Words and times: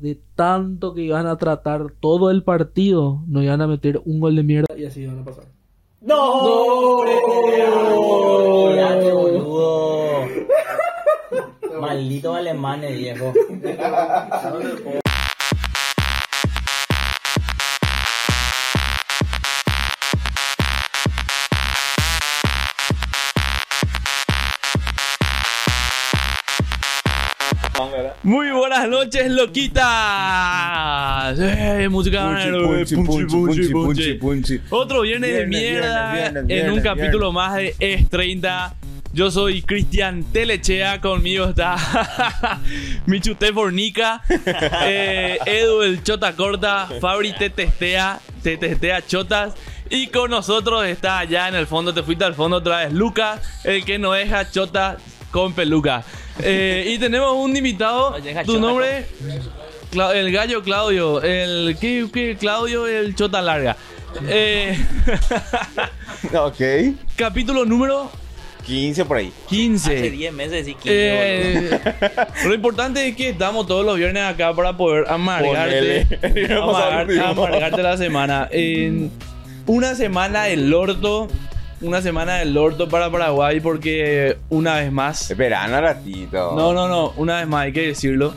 de 0.00 0.16
tanto 0.36 0.94
que 0.94 1.02
iban 1.02 1.26
a 1.26 1.36
tratar 1.38 1.90
todo 1.98 2.30
el 2.30 2.44
partido, 2.44 3.20
no 3.26 3.42
iban 3.42 3.60
a 3.60 3.66
meter 3.66 4.00
un 4.04 4.20
gol 4.20 4.36
de 4.36 4.44
mierda 4.44 4.78
y 4.78 4.84
así 4.84 5.02
iban 5.02 5.18
a 5.18 5.24
pasar. 5.24 5.46
¡No! 6.00 6.44
¡No! 6.44 7.04
Boludo. 9.12 10.24
Maldito 11.80 12.32
alemanes, 12.32 12.96
viejo. 12.96 13.32
Muy 28.22 28.50
buenas 28.50 28.88
noches, 28.88 29.30
loquitas. 29.30 29.86
Eh, 31.38 31.88
música 31.90 32.38
punchi, 32.94 32.96
punchi, 33.24 33.68
punchi, 33.68 34.14
punchi. 34.14 34.60
Otro 34.70 35.02
viernes, 35.02 35.32
de 35.32 35.46
mierda 35.46 36.12
viernes, 36.12 36.46
viernes, 36.46 36.66
en 36.66 36.72
un 36.72 36.80
capítulo 36.80 37.32
más 37.32 37.54
de 37.56 37.74
Es 37.78 38.08
30. 38.08 38.74
Yo 39.12 39.30
soy 39.30 39.62
Cristian 39.62 40.22
Telechea, 40.22 41.00
conmigo 41.00 41.46
está 41.46 41.76
Michute 43.06 43.52
Fornica, 43.52 44.20
eh, 44.84 45.38
Edu 45.46 45.82
el 45.82 46.02
Chota 46.02 46.34
Corta, 46.34 46.88
Fabri 47.00 47.32
te 47.32 47.48
testea, 47.50 48.20
te 48.42 48.56
testea 48.58 49.04
chotas. 49.04 49.54
Y 49.90 50.08
con 50.08 50.30
nosotros 50.30 50.84
está 50.84 51.18
allá 51.20 51.48
en 51.48 51.54
el 51.54 51.66
fondo, 51.66 51.94
te 51.94 52.02
fuiste 52.02 52.24
al 52.24 52.34
fondo 52.34 52.58
otra 52.58 52.80
vez, 52.84 52.92
Lucas, 52.92 53.40
el 53.64 53.84
que 53.84 53.98
no 53.98 54.12
deja 54.12 54.50
chota 54.50 54.98
con 55.30 55.54
peluca. 55.54 56.04
Eh, 56.42 56.84
y 56.94 56.98
tenemos 56.98 57.34
un 57.34 57.56
invitado, 57.56 58.16
tu 58.44 58.58
nombre, 58.60 59.06
Cla- 59.92 60.14
el 60.14 60.30
gallo 60.32 60.62
Claudio, 60.62 61.22
el 61.22 61.76
¿qué, 61.80 62.06
qué? 62.12 62.36
Claudio 62.38 62.86
el 62.86 63.14
chota 63.14 63.40
larga. 63.42 63.76
Eh, 64.28 64.78
Ok. 66.34 66.60
capítulo 67.16 67.64
número 67.64 68.10
15 68.66 69.04
por 69.06 69.16
ahí. 69.18 69.32
Hace 69.46 69.56
15. 69.56 70.10
10 70.10 70.32
meses 70.34 70.68
y 70.68 70.74
15, 70.74 70.88
Eh, 70.90 71.80
lo 72.44 72.54
importante 72.54 73.06
es 73.08 73.16
que 73.16 73.30
estamos 73.30 73.66
todos 73.66 73.84
los 73.84 73.96
viernes 73.96 74.24
acá 74.24 74.52
para 74.54 74.76
poder 74.76 75.04
amargarte, 75.08 76.06
amargarte, 76.54 77.20
amargarte 77.20 77.82
la 77.82 77.96
semana. 77.96 78.48
En 78.50 79.10
una 79.66 79.94
semana 79.94 80.44
del 80.44 80.72
orto, 80.74 81.28
una 81.80 82.02
semana 82.02 82.36
del 82.36 82.56
orto 82.56 82.88
para 82.88 83.10
Paraguay 83.10 83.60
porque 83.60 84.36
una 84.50 84.76
vez 84.76 84.90
más, 84.92 85.30
Espera, 85.30 85.64
un 85.66 85.72
ratito. 85.72 86.54
no, 86.56 86.72
no, 86.72 86.88
no, 86.88 87.12
una 87.16 87.38
vez 87.38 87.46
más 87.46 87.64
hay 87.66 87.72
que 87.72 87.86
decirlo, 87.88 88.34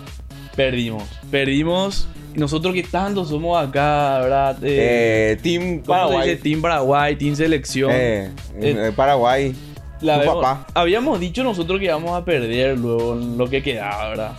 perdimos, 0.56 1.03
perdimos. 1.30 2.08
Nosotros 2.33 2.73
que 2.73 2.83
tanto 2.83 3.25
somos 3.25 3.61
acá, 3.61 4.20
¿verdad? 4.20 4.58
Eh, 4.64 5.33
Eh, 5.33 5.39
Team 5.44 5.61
¿cómo 5.61 5.81
se 5.81 5.86
Paraguay. 5.88 6.30
dice? 6.30 6.42
Team 6.42 6.61
Paraguay, 6.61 7.16
Team 7.17 7.36
Selección. 7.36 7.92
Eh, 7.94 8.31
Eh, 8.61 8.75
eh, 8.88 8.92
Paraguay. 8.95 9.53
La 10.00 10.22
Tu 10.22 10.26
papá. 10.28 10.66
habíamos 10.73 11.20
dicho 11.20 11.44
nosotros 11.44 11.78
que 11.80 11.86
íbamos 11.86 12.11
a 12.17 12.23
perder 12.23 12.78
luego 12.78 13.16
lo 13.16 13.50
que 13.50 13.61
quedaba, 13.61 14.09
¿verdad? 14.09 14.31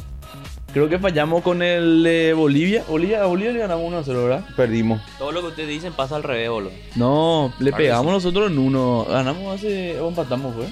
Creo 0.72 0.88
que 0.88 0.98
fallamos 0.98 1.42
con 1.42 1.62
el 1.62 2.02
de 2.02 2.32
Bolivia. 2.32 2.82
Bolivia, 2.88 3.22
a 3.22 3.26
Bolivia 3.26 3.52
le 3.52 3.58
ganamos 3.58 3.86
1 3.88 3.98
a 3.98 4.02
0, 4.04 4.24
¿verdad? 4.24 4.44
Perdimos. 4.56 5.02
Todo 5.18 5.30
lo 5.32 5.42
que 5.42 5.48
ustedes 5.48 5.68
dicen 5.68 5.92
pasa 5.92 6.16
al 6.16 6.22
revés, 6.22 6.48
boludo. 6.48 6.70
No, 6.96 7.52
le 7.58 7.70
Claro 7.70 7.76
pegamos 7.76 8.12
nosotros 8.12 8.50
en 8.50 8.58
uno. 8.58 9.04
Ganamos 9.08 9.54
hace. 9.56 10.00
o 10.00 10.08
empatamos, 10.08 10.54
fue. 10.54 10.66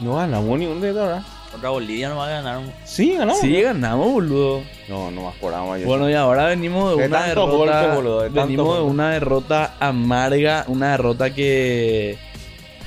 No 0.00 0.16
ganamos 0.16 0.58
ni 0.58 0.66
un 0.66 0.80
dedo, 0.80 1.02
¿verdad? 1.06 1.22
Contra 1.52 1.70
Bolivia 1.70 2.08
no 2.08 2.16
va 2.16 2.26
a 2.26 2.30
ganar 2.30 2.58
un... 2.58 2.72
Sí, 2.84 3.12
ganamos. 3.12 3.40
Sí, 3.40 3.62
ganamos, 3.62 4.10
boludo. 4.12 4.60
No, 4.88 5.12
no 5.12 5.22
más 5.22 5.34
por 5.36 5.54
agua. 5.54 5.78
Bueno, 5.84 6.10
y 6.10 6.14
ahora 6.14 6.46
venimos 6.46 6.96
de 6.96 7.02
De 7.02 7.08
una 7.08 7.18
tantos 7.20 7.46
derrota. 7.48 7.80
golpes, 7.82 7.94
boludo, 7.96 8.20
de 8.22 8.26
tantos 8.30 8.44
venimos 8.46 8.66
de 8.74 8.80
golpes. 8.80 8.92
una 8.92 9.10
derrota 9.12 9.74
amarga, 9.78 10.64
una 10.66 10.90
derrota 10.90 11.32
que. 11.32 12.18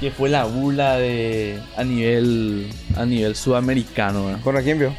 que 0.02 0.12
fue 0.12 0.28
la 0.28 0.44
burla 0.44 0.98
de. 0.98 1.62
a 1.78 1.84
nivel. 1.86 2.68
a 2.98 3.06
nivel 3.06 3.38
sudamericano, 3.38 4.26
¿verdad? 4.26 4.42
¿Contra 4.44 4.62
quién 4.62 4.80
vio? 4.80 4.94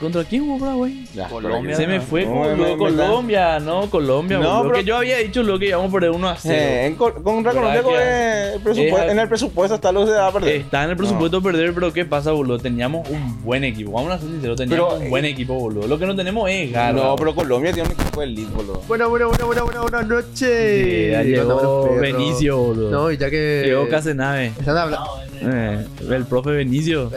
¿Contra 0.00 0.24
quién 0.24 0.46
jugó? 0.46 0.86
Ya, 1.14 1.26
Colombia. 1.28 1.74
Se 1.74 1.86
me 1.86 2.00
fue 2.00 2.26
No, 2.26 2.76
Colombia, 2.76 3.58
no, 3.60 3.88
Colombia. 3.88 4.38
No, 4.38 4.62
pero- 4.64 4.74
que 4.74 4.84
yo 4.84 4.96
había 4.98 5.18
dicho 5.18 5.42
lo 5.42 5.58
que 5.58 5.68
íbamos 5.68 5.88
a 5.88 5.92
perder 5.92 6.10
1 6.10 6.28
a 6.28 6.36
0. 6.36 6.54
Eh, 6.58 6.86
en, 6.86 6.94
co- 6.96 7.14
contra 7.14 7.52
¿Verdad 7.52 7.54
Colombia 7.54 7.82
con 7.82 7.92
que- 7.94 8.54
el 8.54 8.60
presupuesto- 8.60 9.04
es- 9.06 9.12
en 9.12 9.18
el 9.18 9.28
presupuesto 9.28 9.74
está 9.76 9.92
lo 9.92 10.00
que 10.04 10.06
se 10.12 10.18
va 10.18 10.26
a 10.26 10.32
perder. 10.32 10.56
Está 10.56 10.84
en 10.84 10.90
el 10.90 10.96
presupuesto 10.98 11.42
perder, 11.42 11.72
pero 11.72 11.92
¿qué 11.92 12.04
pasa, 12.04 12.32
boludo? 12.32 12.58
Teníamos 12.58 13.08
un 13.08 13.42
buen 13.42 13.64
equipo. 13.64 13.92
Vamos 13.92 14.12
a 14.12 14.18
ser 14.18 14.28
sinceros, 14.28 14.56
teníamos 14.58 14.88
Pero, 14.92 15.02
un 15.04 15.10
buen 15.10 15.24
eh, 15.24 15.30
equipo, 15.30 15.54
boludo. 15.54 15.86
Lo 15.86 15.98
que 15.98 16.06
no 16.06 16.14
tenemos 16.14 16.50
es 16.50 16.70
garra. 16.72 16.92
no, 16.92 17.16
pero 17.16 17.34
Colombia 17.34 17.72
tiene 17.72 17.88
un 17.88 17.94
equipo 17.98 18.22
elite, 18.22 18.52
boludo. 18.54 18.82
Bueno, 18.86 19.08
bueno, 19.08 19.28
bueno, 19.28 19.46
bueno, 19.46 19.64
bueno, 19.64 19.82
buenas 19.82 20.06
noches. 20.06 20.34
Sí, 20.34 21.08
ya 21.10 21.22
llegó. 21.22 21.88
Benicio, 21.98 22.58
boludo. 22.58 22.90
No, 22.90 23.10
y 23.10 23.16
ya 23.16 23.30
que. 23.30 23.62
Llegó 23.64 23.88
Casenave. 23.88 24.46
Están 24.58 24.76
hablando. 24.76 25.06
Eh, 25.48 25.86
el 26.10 26.24
profe 26.26 26.50
Benicio. 26.50 27.10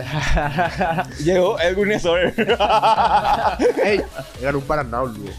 Llegó 1.23 1.59
Edwin 1.59 2.00
Soler. 2.00 2.34
¡Ey! 3.84 4.01
Ganó 4.41 4.59
un 4.59 4.63
Paraná, 4.66 5.01
boludo. 5.01 5.31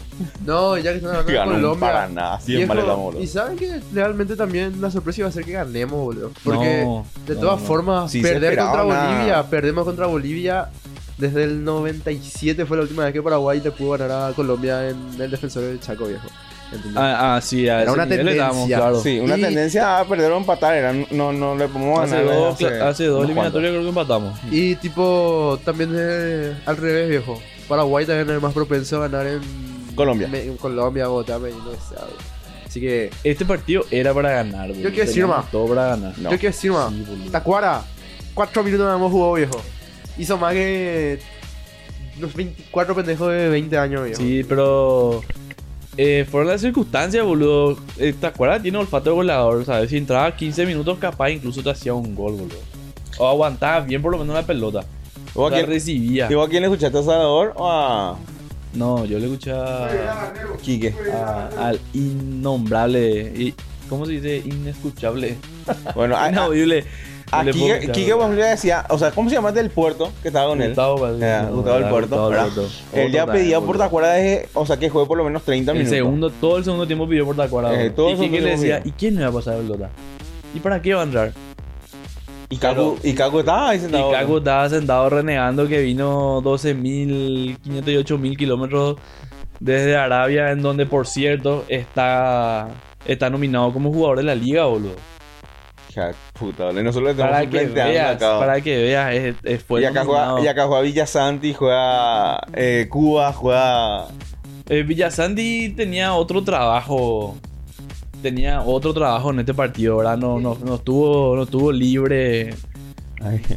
No, 0.45 0.77
ya 0.77 0.91
que 0.91 0.97
están 0.97 1.11
hablando 1.11 1.31
de 1.31 1.37
Ganó 1.37 1.51
un 1.51 1.55
Colombia. 1.61 1.87
Paraná, 1.91 2.39
viejo, 2.45 2.75
damos, 2.75 2.97
boludo. 2.97 3.21
Y 3.23 3.27
saben 3.27 3.57
que 3.57 3.79
realmente 3.93 4.35
también 4.35 4.81
la 4.81 4.91
sorpresa 4.91 5.21
iba 5.21 5.29
a 5.29 5.31
ser 5.31 5.45
que 5.45 5.53
ganemos, 5.53 5.99
boludo. 5.99 6.31
Porque 6.43 6.83
No, 6.83 7.05
de 7.25 7.35
no, 7.35 7.39
todas 7.41 7.61
no. 7.61 7.65
formas, 7.67 8.11
Sí, 8.11 8.21
se 8.21 8.27
perder 8.27 8.51
esperaba 8.51 8.71
contra 8.83 8.85
una- 8.85 9.13
Bolivia, 9.13 9.43
perdemos 9.49 9.85
contra 9.85 10.05
Bolivia. 10.07 10.69
Desde 11.17 11.43
el 11.43 11.63
97 11.63 12.65
fue 12.65 12.77
la 12.77 12.83
última 12.83 13.03
vez 13.05 13.13
que 13.13 13.21
Paraguay 13.21 13.61
le 13.61 13.71
pudo 13.71 13.91
ganar 13.91 14.31
a 14.31 14.33
Colombia 14.33 14.89
en 14.89 14.97
el 15.21 15.29
defensor 15.29 15.61
del 15.63 15.79
Chaco, 15.79 16.05
viejo. 16.07 16.27
Ah, 16.95 17.35
ah, 17.35 17.41
sí, 17.41 17.67
a 17.67 17.81
Era 17.81 17.83
ese 17.83 17.91
una 17.91 18.03
estábamos, 18.03 18.27
tendencia. 18.55 18.77
claro. 18.77 19.01
Sí, 19.01 19.19
una 19.19 19.37
Y- 19.37 19.41
tendencia 19.41 19.99
a 19.99 20.05
perder 20.05 20.31
o 20.31 20.37
empatar. 20.37 20.75
Era, 20.75 20.93
no, 21.11 21.33
no 21.33 21.55
le 21.55 21.67
podemos 21.67 21.99
Hace 21.99 22.15
ganar. 22.23 22.33
dos, 22.35 22.53
hace, 22.55 22.81
hace 22.81 23.05
dos 23.05 23.23
eliminatorias 23.25 23.71
creo 23.71 23.81
que 23.83 23.89
empatamos. 23.89 24.39
Y 24.51 24.75
tipo, 24.75 25.59
también 25.65 25.91
eh, 25.95 26.55
al 26.65 26.77
revés, 26.77 27.09
viejo. 27.09 27.41
Paraguay 27.67 28.05
también 28.05 28.35
es 28.37 28.41
más 28.41 28.53
propenso 28.53 28.97
a 29.03 29.07
ganar 29.07 29.27
en 29.27 29.41
Colombia. 29.95 30.27
Me- 30.27 30.43
en 30.43 30.57
Colombia, 30.57 31.07
Bogotá, 31.07 31.39
Medellín, 31.39 31.63
no 31.65 31.71
sé, 31.71 31.95
algo. 31.97 32.15
Así 32.65 32.79
que, 32.79 33.11
Este 33.23 33.43
partido 33.45 33.83
era 33.91 34.13
para 34.13 34.31
ganar, 34.31 34.69
boludo. 34.69 34.89
quiero 34.89 35.05
decir, 35.05 35.27
ma. 35.27 35.45
Todo 35.51 35.67
para 35.67 35.87
ganar. 35.87 36.13
No. 36.19 36.31
yo 36.31 36.37
quiero 36.39 36.53
decir 36.55 36.71
más. 36.71 36.91
Sí. 36.93 37.29
Tacuara, 37.31 37.81
cuatro 38.33 38.63
minutos 38.63 38.87
no 38.87 38.95
hemos 38.95 39.11
jugado, 39.11 39.33
viejo. 39.33 39.61
Hizo 40.17 40.37
más 40.37 40.53
que 40.53 41.19
unos 42.17 42.33
24 42.33 42.95
pendejos 42.95 43.29
de 43.31 43.49
20 43.49 43.77
años, 43.77 44.05
viejo. 44.05 44.21
Sí, 44.21 44.43
pero. 44.47 45.21
Eh, 45.97 46.25
fueron 46.29 46.49
las 46.49 46.61
circunstancias, 46.61 47.23
boludo. 47.25 47.77
Eh, 47.97 48.13
¿Te 48.19 48.27
acuerdas? 48.27 48.61
Tiene 48.61 48.77
olfato 48.77 49.09
de 49.09 49.15
goleador, 49.15 49.65
¿sabes? 49.65 49.89
Si 49.89 49.97
entraba 49.97 50.35
15 50.35 50.65
minutos, 50.65 50.97
capaz 50.99 51.29
incluso 51.31 51.61
te 51.61 51.69
hacía 51.69 51.93
un 51.93 52.15
gol, 52.15 52.33
boludo. 52.33 52.57
O 53.17 53.27
aguantaba 53.27 53.81
bien 53.81 54.01
por 54.01 54.11
lo 54.11 54.17
menos 54.17 54.33
la 54.35 54.43
pelota. 54.45 54.85
¿Vos 55.33 55.47
a 55.51 55.55
La 55.55 55.57
quién, 55.61 55.69
recibía. 55.69 56.27
¿y 56.29 56.33
vos 56.35 56.47
a 56.47 56.49
quién 56.49 56.61
le 56.61 56.67
escuchaste 56.69 56.97
a 56.97 57.03
Salvador 57.03 57.53
o 57.57 57.69
a 57.69 58.17
No, 58.73 59.05
yo 59.05 59.19
le 59.19 59.25
escuchaba 59.25 59.89
Quique? 60.61 60.93
a- 61.13 61.49
al 61.59 61.79
innombrable. 61.93 63.33
y- 63.35 63.53
¿Cómo 63.89 64.05
se 64.05 64.13
dice? 64.13 64.37
Inescuchable. 64.45 65.35
Bueno, 65.95 66.15
a, 66.17 66.25
a, 66.25 66.29
Inaudible. 66.29 66.85
A 67.31 67.37
No 67.37 67.43
le 67.43 67.53
puedo 67.53 67.65
Quique, 67.65 67.73
escuchar, 67.73 67.95
Quique 67.95 68.13
boludo. 68.13 68.27
vos 68.27 68.35
le 68.37 68.43
decía, 68.45 68.85
o 68.89 68.97
sea, 68.97 69.11
¿cómo 69.11 69.29
se 69.29 69.35
llama 69.35 69.51
del 69.51 69.69
puerto 69.69 70.11
que 70.21 70.27
estaba 70.27 70.49
con 70.49 70.61
él? 70.61 70.69
Gustavo, 70.69 70.97
No, 71.07 71.51
Gustavo 71.51 71.79
del 71.79 71.89
Puerto, 71.89 72.29
¿verdad? 72.29 72.47
Él 72.93 73.11
ya 73.11 73.25
pedía 73.25 73.59
por 73.61 73.77
tacuara 73.77 74.13
de, 74.13 74.49
o 74.53 74.65
sea, 74.65 74.77
que 74.77 74.89
juegue 74.89 75.07
por 75.07 75.17
lo 75.17 75.23
menos 75.23 75.43
30 75.43 75.71
El 75.71 75.77
minutos. 75.77 75.97
segundo, 75.97 76.29
todo 76.29 76.57
el 76.57 76.63
segundo 76.63 76.85
tiempo 76.87 77.07
pidió 77.07 77.25
por 77.25 77.35
tacuara. 77.35 77.73
Eh, 77.81 77.87
y 77.87 77.95
segundo 77.95 78.27
le 78.39 78.49
decía, 78.51 78.81
¿y 78.83 78.91
quién 78.91 79.15
me 79.15 79.23
va 79.23 79.29
a 79.29 79.33
pasar 79.33 79.55
el 79.55 79.61
pelota? 79.63 79.89
¿Y 80.53 80.59
para 80.59 80.81
qué 80.81 80.93
va 80.93 81.01
a 81.01 81.05
entrar? 81.05 81.31
Y 82.49 82.57
Caco, 82.57 82.97
y 83.01 83.13
Caco 83.13 83.39
estaba 83.39 83.69
ahí 83.69 83.77
Y 83.77 83.81
sentado. 83.81 84.11
Caco 84.11 84.37
estaba 84.39 84.69
sentado 84.69 85.09
renegando 85.09 85.69
que 85.69 85.79
vino 85.81 86.41
12.508.000 86.41 88.35
kilómetros 88.37 88.97
desde 89.61 89.95
Arabia, 89.95 90.51
en 90.51 90.61
donde, 90.61 90.85
por 90.85 91.07
cierto, 91.07 91.63
está, 91.69 92.67
está 93.05 93.29
nominado 93.29 93.71
como 93.71 93.91
jugador 93.93 94.17
de 94.17 94.23
la 94.23 94.35
liga, 94.35 94.65
boludo. 94.65 94.95
Hija, 95.91 96.11
puta, 96.33 96.65
boludo. 96.67 96.83
Nosotros 96.83 97.15
le 97.15 97.21
Para 97.21 97.43
estamos 97.43 97.61
que 97.67 97.73
veas, 97.73 98.15
acá. 98.15 98.39
para 98.39 98.61
que 98.61 98.77
veas, 98.77 99.13
es, 99.13 99.35
es- 99.43 99.63
fue 99.63 99.81
y, 99.81 99.85
acá 99.85 100.05
juega, 100.05 100.39
y 100.41 100.47
acá 100.47 100.65
juega 100.67 100.81
Villa 100.83 101.05
Santi, 101.05 101.53
juega 101.53 102.39
eh, 102.53 102.87
Cuba, 102.89 103.33
juega. 103.33 104.07
Eh, 104.69 104.83
Villasanti 104.83 105.73
tenía 105.75 106.13
otro 106.13 106.41
trabajo. 106.45 107.35
Tenía 108.21 108.61
otro 108.61 108.93
trabajo 108.93 109.31
en 109.31 109.39
este 109.39 109.53
partido, 109.53 109.97
¿verdad? 109.97 110.15
No, 110.17 110.39
no, 110.39 110.57
no 110.63 110.75
estuvo, 110.75 111.35
no 111.35 111.43
estuvo 111.43 111.71
libre. 111.73 112.53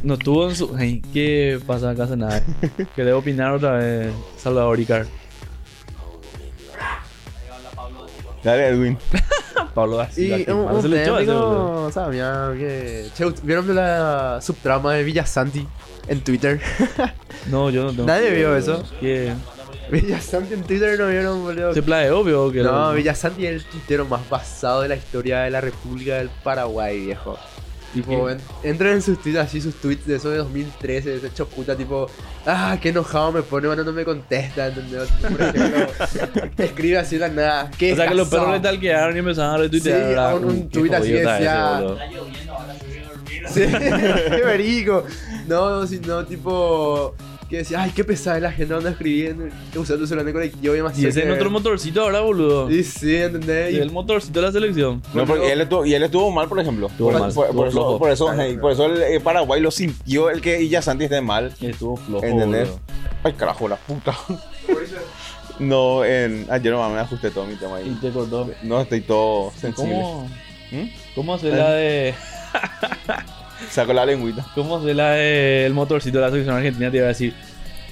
No 0.03 0.15
estuvo 0.15 0.49
en 0.49 0.55
su. 0.55 0.75
Ay, 0.75 1.01
¿Qué 1.13 1.57
pasa 1.65 1.91
acá? 1.91 2.03
Hace 2.03 2.17
nada. 2.17 2.43
Que 2.95 3.03
debo 3.05 3.19
opinar 3.19 3.51
otra 3.53 3.77
vez, 3.77 4.11
Salvador 4.37 4.77
Icar. 4.79 5.05
Dale, 8.43 8.67
Edwin. 8.67 8.97
Pablo 9.75 9.97
García. 9.97 10.39
Y 10.39 10.49
un, 10.49 10.81
técnico, 10.81 11.91
sabía 11.93 12.51
que... 12.57 13.09
Che, 13.13 13.25
¿vieron 13.43 13.75
la 13.75 14.39
subtrama 14.41 14.93
de 14.93 15.03
Villasanti 15.03 15.67
en 16.07 16.21
Twitter? 16.21 16.59
No, 17.51 17.69
yo 17.69 17.83
no 17.83 17.89
tengo. 17.91 18.05
Nadie 18.05 18.31
vio 18.31 18.55
eso. 18.55 18.83
Que 18.99 19.31
Villasanti 19.91 20.55
en 20.55 20.63
Twitter 20.63 20.97
no 20.97 21.09
vieron, 21.09 21.43
boludo. 21.43 21.73
Se 21.75 21.83
plae 21.83 22.09
obvio 22.09 22.51
que 22.51 22.63
No, 22.63 22.91
Villasanti 22.93 23.45
es 23.45 23.53
el 23.53 23.65
tuitero 23.65 24.05
más 24.05 24.27
basado 24.27 24.81
de 24.81 24.87
la 24.87 24.95
historia 24.95 25.41
de 25.41 25.51
la 25.51 25.61
República 25.61 26.15
del 26.15 26.29
Paraguay, 26.43 27.05
viejo. 27.05 27.37
Tipo, 27.95 28.29
en- 28.29 28.39
entren 28.61 28.93
en 28.93 29.01
sus 29.01 29.19
tweets 29.21 29.39
así, 29.39 29.61
sus 29.61 29.73
tweets 29.75 30.05
de 30.05 30.17
eso 30.17 30.29
de 30.29 30.37
2013, 30.37 31.09
de 31.11 31.15
ese 31.15 31.27
hecho 31.27 31.47
puta, 31.47 31.75
tipo, 31.75 32.07
ah, 32.45 32.77
qué 32.81 32.89
enojado 32.89 33.31
me 33.31 33.41
pone, 33.41 33.67
bueno, 33.67 33.83
no 33.83 33.91
me 33.93 34.03
contesta, 34.05 34.67
¿entendés? 34.67 35.09
Por 35.21 35.41
ejemplo, 35.41 35.87
escribe 36.57 36.97
así 36.97 37.17
la 37.17 37.29
nada, 37.29 37.71
qué 37.77 37.93
O 37.93 37.95
sea 37.95 38.07
que 38.09 38.15
los 38.15 38.27
perros 38.27 38.51
le 38.51 38.59
talquearon 38.59 39.15
y 39.15 39.19
empezaron 39.19 39.55
a 39.55 39.57
retuitear. 39.57 39.97
Sí, 39.97 40.07
¿verdad? 40.09 40.35
un- 40.37 40.45
un 40.45 40.69
tuit 40.69 40.93
así 40.93 41.11
decía- 41.13 41.81
ese. 41.81 41.95
Sí, 43.47 43.61
qué 43.71 44.41
verico. 44.43 45.03
No, 45.47 45.85
sino 45.87 46.25
tipo, 46.25 47.15
que 47.49 47.57
decía, 47.57 47.81
ay, 47.81 47.91
qué 47.95 48.03
pesada 48.03 48.37
es 48.37 48.43
la 48.43 48.51
gente 48.51 48.73
cuando 48.73 48.89
escribiendo, 48.89 49.45
usando 49.75 49.99
tu 49.99 50.07
celular 50.07 50.25
de 50.25 50.33
colectivo 50.33 50.73
y 50.73 50.77
demasiado. 50.77 51.05
Y 51.07 51.09
ese 51.09 51.19
es 51.21 51.27
nuestro 51.27 51.49
motorcito 51.51 52.01
ahora, 52.01 52.21
boludo. 52.21 52.69
Sí, 52.69 52.83
sí, 52.83 53.15
¿entendés? 53.15 53.73
Y 53.73 53.77
Y- 53.77 53.79
el 53.79 53.91
motorcito 53.91 54.39
de 54.41 54.45
la 54.47 54.51
selección. 54.51 55.01
No, 55.13 55.25
porque 55.25 55.51
él 55.51 55.61
estuvo, 55.61 55.85
y 55.85 55.93
él 55.93 56.03
estuvo 56.03 56.31
mal, 56.31 56.47
por 56.47 56.59
ejemplo. 56.59 56.87
Estuvo 56.87 57.11
por, 57.11 57.19
mal, 57.19 57.33
por- 57.33 57.45
estuvo 57.47 57.57
por 57.57 57.67
eso, 57.67 57.77
flojo. 57.77 57.99
por 57.99 58.09
eso, 58.11 58.33
eh, 58.33 58.35
claro. 58.35 58.61
por 58.61 58.71
eso 58.71 58.85
el, 58.85 59.01
eh, 59.01 59.19
Paraguay 59.19 59.61
lo 59.61 59.71
sintió 59.71 60.29
el 60.29 60.41
que 60.41 60.61
Illasanti 60.61 61.03
esté 61.05 61.21
mal. 61.21 61.53
Estuvo 61.61 61.97
flojo. 61.97 62.25
¿Entendés? 62.25 62.67
boludo. 62.69 62.81
Ay, 63.23 63.33
carajo, 63.33 63.67
la 63.67 63.75
puta. 63.77 64.15
No, 65.57 66.03
en, 66.03 66.45
ayer 66.49 66.73
nomás 66.73 66.91
me 66.91 66.99
ajusté 66.99 67.31
todo 67.31 67.45
mi 67.45 67.55
tema 67.55 67.79
Y 67.79 67.85
ahí. 67.85 67.97
te 68.01 68.09
cortó. 68.09 68.49
No, 68.63 68.81
estoy 68.81 68.99
todo 68.99 69.51
sensible. 69.55 69.93
¿Cómo, 69.93 70.29
¿Mm? 70.71 70.83
cómo 71.15 71.33
hacer 71.35 71.53
la 71.53 71.69
de. 71.71 72.13
Saco 73.69 73.93
la 73.93 74.05
lengüita. 74.05 74.45
¿Cómo 74.55 74.77
hacer 74.77 74.95
la 74.95 75.11
de 75.11 75.65
el 75.65 75.73
motorcito 75.73 76.17
de 76.19 76.23
la 76.23 76.29
selección 76.29 76.55
argentina? 76.55 76.89
Te 76.91 76.97
iba 76.97 77.05
a 77.05 77.09
decir. 77.09 77.33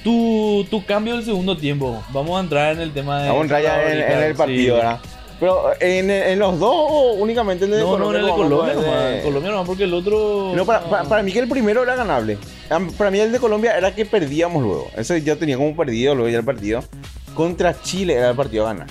Tu, 0.04 0.66
tu 0.70 0.86
cambio 0.86 1.16
del 1.16 1.24
segundo 1.24 1.56
tiempo. 1.58 2.04
Vamos 2.10 2.38
a 2.38 2.42
entrar 2.42 2.74
en 2.74 2.82
el 2.82 2.92
tema 2.92 3.22
de. 3.22 3.28
Vamos 3.30 3.42
a 3.42 3.44
entrar 3.44 3.62
ya 3.64 3.92
en, 3.92 4.02
en 4.12 4.24
el 4.24 4.36
partido, 4.36 4.76
Sí. 4.76 4.82
¿verdad? 4.82 5.00
Pero 5.40 5.62
en, 5.80 6.10
en 6.10 6.40
los 6.40 6.58
dos 6.60 6.74
o 6.74 7.14
únicamente 7.14 7.66
en 7.66 7.72
el 7.74 7.80
de 7.80 7.84
No, 7.84 7.98
no, 7.98 8.12
en 8.12 8.18
el 8.20 8.26
de 8.26 8.32
Colombia 8.32 8.74
nomás. 8.76 9.04
de- 9.12 9.22
Colombia 9.24 9.52
nomás, 9.52 9.68
porque 9.68 9.84
el 9.86 9.94
otro. 9.94 10.54
No, 10.56 10.66
para, 10.66 10.82
para, 10.86 11.04
para 11.06 11.24
mí 11.24 11.32
que 11.32 11.40
el 11.40 11.48
primero 11.50 11.84
era 11.84 11.96
ganable. 11.96 12.38
Para 12.98 13.12
mí 13.12 13.20
el 13.20 13.32
de 13.32 13.40
Colombia 13.40 13.78
era 13.78 13.94
que 13.94 14.06
perdíamos 14.06 14.62
luego. 14.64 14.90
Ese 14.96 15.22
yo 15.22 15.38
tenía 15.38 15.58
como 15.58 15.76
perdido 15.76 16.16
luego 16.16 16.30
ya 16.30 16.38
el 16.40 16.46
partido. 16.46 16.84
Contra 17.34 17.82
Chile 17.82 18.14
era 18.14 18.30
el 18.30 18.36
partido 18.36 18.66
a 18.68 18.74
ganar. 18.74 18.88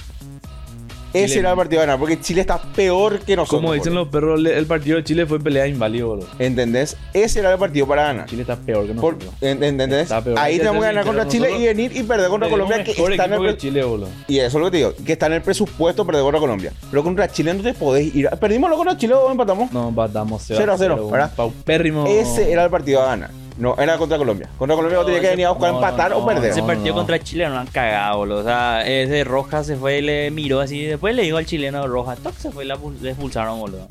Ese 1.13 1.27
Chile- 1.29 1.41
era 1.41 1.51
el 1.51 1.57
partido 1.57 1.81
a 1.83 1.85
ganar, 1.85 1.99
porque 1.99 2.21
Chile 2.21 2.41
está 2.41 2.59
peor 2.61 3.21
que 3.21 3.37
nosotros. 3.37 3.61
Como 3.61 3.73
dicen 3.75 3.93
boludo. 3.95 4.05
los 4.05 4.13
perros, 4.13 4.45
el 4.57 4.67
partido 4.67 4.97
de 4.97 5.05
Chile 5.05 5.27
fue 5.27 5.39
pelea 5.41 5.67
inválido, 5.67 6.09
boludo. 6.09 6.27
¿Entendés? 6.39 6.97
Ese 7.13 7.41
era 7.41 7.53
el 7.53 7.59
partido 7.59 7.87
para 7.87 8.05
ganar. 8.05 8.27
Chile 8.27 8.43
está 8.43 8.57
peor 8.57 8.87
que 8.87 8.95
nosotros. 8.95 9.33
en- 9.41 9.63
¿Entendés? 9.63 10.09
Peor. 10.13 10.39
Ahí 10.39 10.59
tenemos 10.59 10.81
que 10.81 10.87
ganar 10.87 11.05
contra 11.05 11.29
Chile 11.29 11.51
y 11.59 11.65
venir 11.67 11.93
y 11.95 12.03
perder 12.03 12.29
contra 12.29 12.49
Colombia, 12.49 12.83
que 12.85 12.91
está 12.93 13.25
en 13.25 13.33
el 13.35 13.41
que 13.47 13.57
Chile, 13.57 13.85
boludo. 13.85 14.09
Y 14.29 14.39
eso 14.39 14.47
es 14.47 14.55
lo 14.55 14.65
que 14.67 14.71
te 14.71 14.77
digo, 14.79 14.93
que 15.05 15.13
está 15.13 15.27
en 15.27 15.33
el 15.35 15.43
presupuesto 15.43 16.05
perder 16.07 16.23
contra 16.23 16.41
Colombia. 16.41 16.73
Pero 16.91 17.03
contra 17.03 17.29
Chile 17.29 17.55
no 17.55 17.63
te 17.63 17.75
podés 17.75 18.15
ir. 18.15 18.29
¿Perdimos 18.41 18.71
lo 18.71 18.77
contra 18.77 18.97
Chile 18.97 19.15
o 19.15 19.31
empatamos? 19.31 19.71
No, 19.73 19.89
empatamos 19.89 20.43
0 20.47 20.73
a 20.73 20.79
0, 20.79 21.09
¿verdad? 21.11 21.33
Paupérrimo. 21.37 22.07
Ese 22.07 22.51
era 22.53 22.65
el 22.65 22.71
partido 22.71 23.03
a 23.03 23.07
ganar. 23.07 23.31
No, 23.59 23.77
era 23.79 23.99
contra 23.99 24.17
Colombia. 24.19 24.49
Contra 24.59 24.75
Colombia 24.77 24.99
vos 24.99 25.07
tenías 25.07 25.23
que 25.23 25.31
venir 25.31 25.47
a 25.47 25.51
buscar 25.51 25.71
no, 25.73 25.79
empatar 25.79 26.11
no, 26.11 26.19
o 26.19 26.27
perder. 26.27 26.51
Ese 26.53 26.61
No, 26.61 26.67
partido 26.67 26.89
no. 26.89 26.95
contra 26.95 27.19
Chile 27.19 27.49
no 27.49 27.59
han 27.59 27.67
cagado, 27.67 28.19
boludo. 28.19 28.39
O 28.41 28.45
sea, 28.45 28.87
ese 28.87 29.25
Rojas 29.25 29.67
se 29.67 29.77
fue 29.77 29.99
y 29.99 30.03
le 30.03 30.31
miró 30.31 30.61
así. 30.61 30.85
Después 30.85 31.15
le 31.15 31.23
dijo 31.23 31.37
al 31.37 31.47
chileno 31.47 31.87
Rojas, 31.87 32.19
toc, 32.21 32.35
se 32.37 32.51
fue 32.51 32.65
y 32.65 32.69
la 32.69 32.75
expulsaron, 32.75 33.59
boludo. 33.61 33.87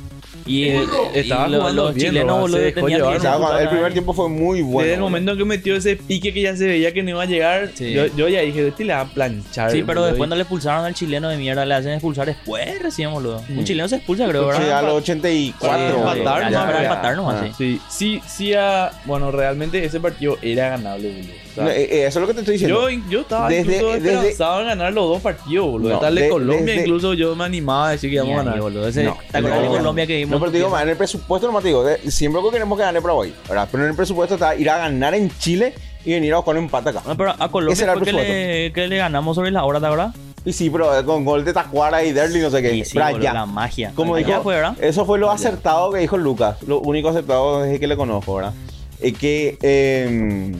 Y, 0.51 0.63
eh, 0.69 0.83
Estaba 1.13 1.47
y 1.47 1.51
lo- 1.51 1.57
jugando 1.59 1.83
los 1.85 1.93
bien, 1.95 2.07
chilenos, 2.09 2.39
boludo, 2.41 2.57
tenían 2.73 3.01
que 3.21 3.61
el 3.63 3.69
primer 3.69 3.91
tiempo 3.93 4.13
fue 4.13 4.29
muy 4.29 4.61
bueno. 4.61 4.81
Desde 4.81 4.95
el 4.95 4.99
momento 5.01 5.31
en 5.31 5.37
que 5.37 5.45
metió 5.45 5.75
ese 5.75 5.95
pique 5.95 6.33
que 6.33 6.41
ya 6.41 6.55
se 6.55 6.65
veía 6.67 6.93
que 6.93 7.03
no 7.03 7.11
iba 7.11 7.23
a 7.23 7.25
llegar, 7.25 7.71
Sí. 7.73 7.93
yo, 7.93 8.05
yo 8.15 8.27
ya 8.27 8.41
dije, 8.41 8.67
este 8.67 8.85
le 8.85 8.93
va 8.93 9.01
a 9.01 9.05
planchar. 9.05 9.71
Sí, 9.71 9.83
pero 9.85 10.05
después 10.05 10.29
no 10.29 10.35
le 10.35 10.41
expulsaron 10.41 10.85
al 10.85 10.93
chileno 10.93 11.29
de 11.29 11.37
mierda, 11.37 11.65
le 11.65 11.73
hacen 11.75 11.91
expulsar 11.93 12.25
después 12.27 12.81
recién, 12.81 13.11
boludo. 13.11 13.41
Mm. 13.47 13.59
Un 13.59 13.63
chileno 13.65 13.87
se 13.87 13.95
expulsa, 13.97 14.27
creo, 14.27 14.51
Sí, 14.51 14.59
¿verdad? 14.59 14.79
a 14.79 14.81
los 14.81 14.91
Para 14.91 14.93
84. 15.03 15.87
Sí, 15.87 15.99
empatar, 15.99 16.51
no, 16.51 16.79
empatar 16.81 17.15
nomás, 17.15 17.35
Ah. 17.41 17.45
sí. 17.47 17.51
Sí, 17.57 17.81
sí, 17.89 18.21
sí, 18.27 18.53
ah, 18.53 18.91
bueno, 19.05 19.31
realmente 19.31 19.83
ese 19.83 19.99
partido 19.99 20.37
era 20.41 20.69
ganable, 20.69 21.09
boludo. 21.11 21.33
No, 21.57 21.69
eh, 21.69 21.81
eh, 21.83 22.05
eso 22.07 22.19
es 22.19 22.21
lo 22.21 22.27
que 22.27 22.33
te 22.33 22.39
estoy 22.39 22.53
diciendo. 22.53 22.89
yo, 22.89 22.99
yo 23.09 23.21
estaba 23.21 23.49
Desde- 23.49 23.75
incluso 23.75 23.93
desde- 23.93 24.09
esperanzado 24.13 24.61
en 24.61 24.67
ganar 24.67 24.93
los 24.93 25.07
dos 25.09 25.21
partidos, 25.21 25.67
boludo. 25.69 25.99
No, 26.01 26.07
el 26.07 26.15
de 26.15 26.21
de- 26.21 26.29
Colombia, 26.29 26.65
desde- 26.65 26.81
incluso 26.81 27.13
yo 27.13 27.35
me 27.35 27.43
animaba 27.43 27.89
a 27.89 27.91
decir 27.91 28.09
que 28.09 28.15
íbamos 28.15 28.33
a 28.39 28.43
ganar. 28.43 28.59
boludo. 28.61 28.87
Ese, 28.87 29.03
No, 29.03 29.17
¿Te 29.31 29.41
de 29.41 29.49
no, 29.49 29.67
Colombia 29.67 30.07
que 30.07 30.15
vimos? 30.17 30.31
No, 30.31 30.39
pero 30.39 30.51
te 30.51 30.57
digo, 30.59 30.69
man, 30.69 30.83
en 30.83 30.89
el 30.89 30.97
presupuesto 30.97 31.47
normativo, 31.47 31.83
de- 31.83 32.09
siempre 32.11 32.41
que 32.41 32.49
queremos 32.51 32.77
que 32.77 32.83
gane 32.85 33.01
Paraguay, 33.01 33.33
¿verdad? 33.49 33.67
Pero 33.71 33.83
en 33.83 33.89
el 33.89 33.95
presupuesto 33.95 34.35
está 34.35 34.55
ir 34.55 34.69
a 34.69 34.77
ganar 34.77 35.13
en 35.13 35.29
Chile 35.39 35.73
y 36.05 36.13
venir 36.13 36.33
a 36.33 36.37
buscar 36.37 36.55
un 36.57 36.63
empate 36.63 36.89
acá. 36.89 37.01
No, 37.05 37.17
pero 37.17 37.35
a 37.37 37.49
Colombia 37.51 37.73
Ese 37.73 37.83
era 37.83 37.93
el 37.93 37.99
fue 37.99 38.05
que 38.07 38.11
presupuesto. 38.13 38.33
le, 38.53 38.73
que 38.73 38.87
le 38.87 38.97
ganamos 38.97 39.35
sobre 39.35 39.51
la 39.51 39.63
hora, 39.65 39.79
¿te 39.79 39.85
acuerdas? 39.87 40.15
Y 40.43 40.53
sí, 40.53 40.69
pero 40.71 40.97
eh, 40.97 41.03
con 41.05 41.23
gol 41.23 41.45
de 41.45 41.53
Tacuara 41.53 42.03
y 42.03 42.13
Derly, 42.13 42.39
no 42.39 42.49
sé 42.49 42.61
qué. 42.63 42.73
Y 42.73 42.83
sí, 42.85 42.97
ya. 43.21 43.33
la 43.33 43.45
magia. 43.45 43.91
Como 43.93 44.15
dijo, 44.15 44.41
fue, 44.41 44.55
¿verdad? 44.55 44.75
eso 44.81 45.05
fue 45.05 45.19
lo 45.19 45.29
acertado 45.29 45.91
que 45.91 45.99
dijo 45.99 46.17
Lucas. 46.17 46.57
Lo 46.65 46.79
único 46.79 47.09
acertado 47.09 47.61
desde 47.61 47.79
que 47.79 47.85
le 47.87 47.95
conozco, 47.97 48.35
¿verdad? 48.35 48.53
Es 48.99 49.15
que. 49.17 49.57
eh, 49.61 50.51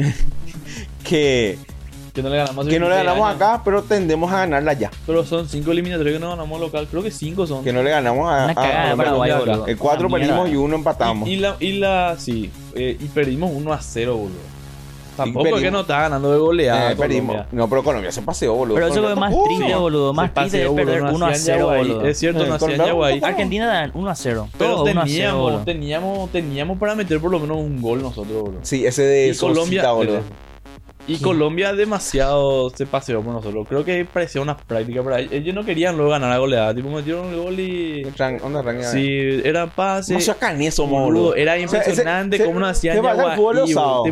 que, 1.04 1.58
Que 2.12 2.22
no 2.22 2.28
le 2.28 2.36
ganamos 2.38 2.66
que 2.66 2.78
no 2.80 2.88
le 2.88 2.94
26 2.96 3.04
ganamos 3.06 3.28
años. 3.30 3.36
acá, 3.42 3.62
pero 3.64 3.82
tendemos 3.82 4.32
a 4.32 4.38
ganarla 4.40 4.72
ya. 4.74 4.90
Pero 5.06 5.24
son 5.24 5.48
cinco 5.48 5.70
eliminatorios 5.72 6.14
que 6.14 6.20
no 6.20 6.30
ganamos 6.30 6.60
local. 6.60 6.88
Creo 6.90 7.02
que 7.02 7.10
cinco 7.10 7.46
son. 7.46 7.62
Que 7.64 7.72
no 7.72 7.82
le 7.82 7.90
ganamos 7.90 8.24
a. 8.30 8.44
Una 8.44 8.52
a- 8.52 8.54
cagada 8.54 8.86
de 8.86 8.92
a- 8.92 8.96
Paraguay, 8.96 9.30
acá. 9.30 9.40
boludo. 9.40 9.66
El 9.66 9.76
4 9.78 10.06
Una 10.08 10.18
perdimos 10.18 10.48
y 10.50 10.56
uno 10.56 10.76
empatamos. 10.76 11.28
Y, 11.28 11.32
y 11.32 11.36
la, 11.36 11.56
y 11.60 11.72
la, 11.74 12.16
sí, 12.18 12.50
eh, 12.74 12.96
y 12.98 13.04
perdimos 13.06 13.50
1 13.54 13.72
a 13.72 13.80
0, 13.80 14.16
boludo. 14.16 14.59
Tampoco 15.24 15.56
es 15.56 15.62
que 15.62 15.70
no 15.70 15.80
estaba 15.80 16.02
ganando 16.02 16.32
de 16.32 16.38
goleada. 16.38 16.92
Eh. 16.92 16.96
Colombia. 16.96 17.46
No, 17.52 17.68
pero 17.68 17.82
Colombia 17.82 18.12
se 18.12 18.22
paseó, 18.22 18.54
boludo. 18.54 18.74
Pero 18.74 18.86
eso 18.88 19.10
es 19.10 19.16
más 19.16 19.34
triste, 19.44 19.74
boludo. 19.74 20.12
Más 20.12 20.28
Se 20.30 20.34
triste 20.34 20.58
paseó, 20.58 20.70
es 20.70 20.76
perder 20.86 21.02
no 21.02 21.12
1 21.14 21.26
a 21.26 21.28
hacían 21.30 21.44
0, 21.44 21.58
Yaguay. 21.58 21.78
boludo. 21.88 22.06
Es 22.06 22.18
cierto, 22.18 22.44
Eh, 22.44 22.48
no 22.48 22.54
hacían 22.54 22.76
Yaguay. 22.78 23.20
Argentina 23.22 23.66
dan 23.66 23.90
1 23.94 24.10
a 24.10 24.14
0. 24.14 24.48
Pero 24.58 24.70
Todo 24.70 24.82
1 24.84 24.90
a 25.00 25.06
0, 25.06 25.06
teníamos, 25.06 25.64
teníamos, 25.64 26.30
teníamos 26.30 26.78
para 26.78 26.94
meter 26.94 27.20
por 27.20 27.30
lo 27.30 27.38
menos 27.40 27.56
un 27.58 27.80
gol 27.80 28.02
nosotros, 28.02 28.42
boludo. 28.42 28.58
Sí, 28.62 28.84
ese 28.86 29.02
de 29.02 29.28
Y 29.28 29.36
Colombia, 29.36 29.90
boludo. 29.92 30.20
Y 31.14 31.18
Colombia 31.18 31.72
demasiado 31.72 32.70
se 32.70 32.86
paseó 32.86 33.22
por 33.22 33.32
nosotros. 33.34 33.66
Creo 33.68 33.84
que 33.84 34.04
parecía 34.04 34.40
una 34.40 34.56
práctica 34.56 35.02
para 35.02 35.20
ellos. 35.20 35.32
Ellos 35.32 35.54
no 35.54 35.64
querían 35.64 35.96
luego 35.96 36.10
ganar 36.12 36.30
la 36.30 36.38
goleada. 36.38 36.74
Tipo, 36.74 36.88
metieron 36.90 37.28
el 37.32 37.40
gol 37.40 37.58
y. 37.60 38.02
Tran- 38.16 38.40
onda, 38.42 38.62
tranquila. 38.62 38.88
Sí, 38.90 39.40
era 39.44 39.66
pase. 39.66 40.14
No 40.14 40.20
seas 40.20 40.36
caneso, 40.36 40.86
boludo. 40.86 41.34
Era 41.34 41.52
O 41.52 41.56
sea, 41.56 41.64
ese- 41.64 41.76
impresionante 41.78 42.36
se- 42.38 42.44
cómo 42.44 42.60
nos 42.60 42.70
hacían 42.70 42.96
se 42.96 43.02
pasa 43.02 43.22
el 43.22 43.28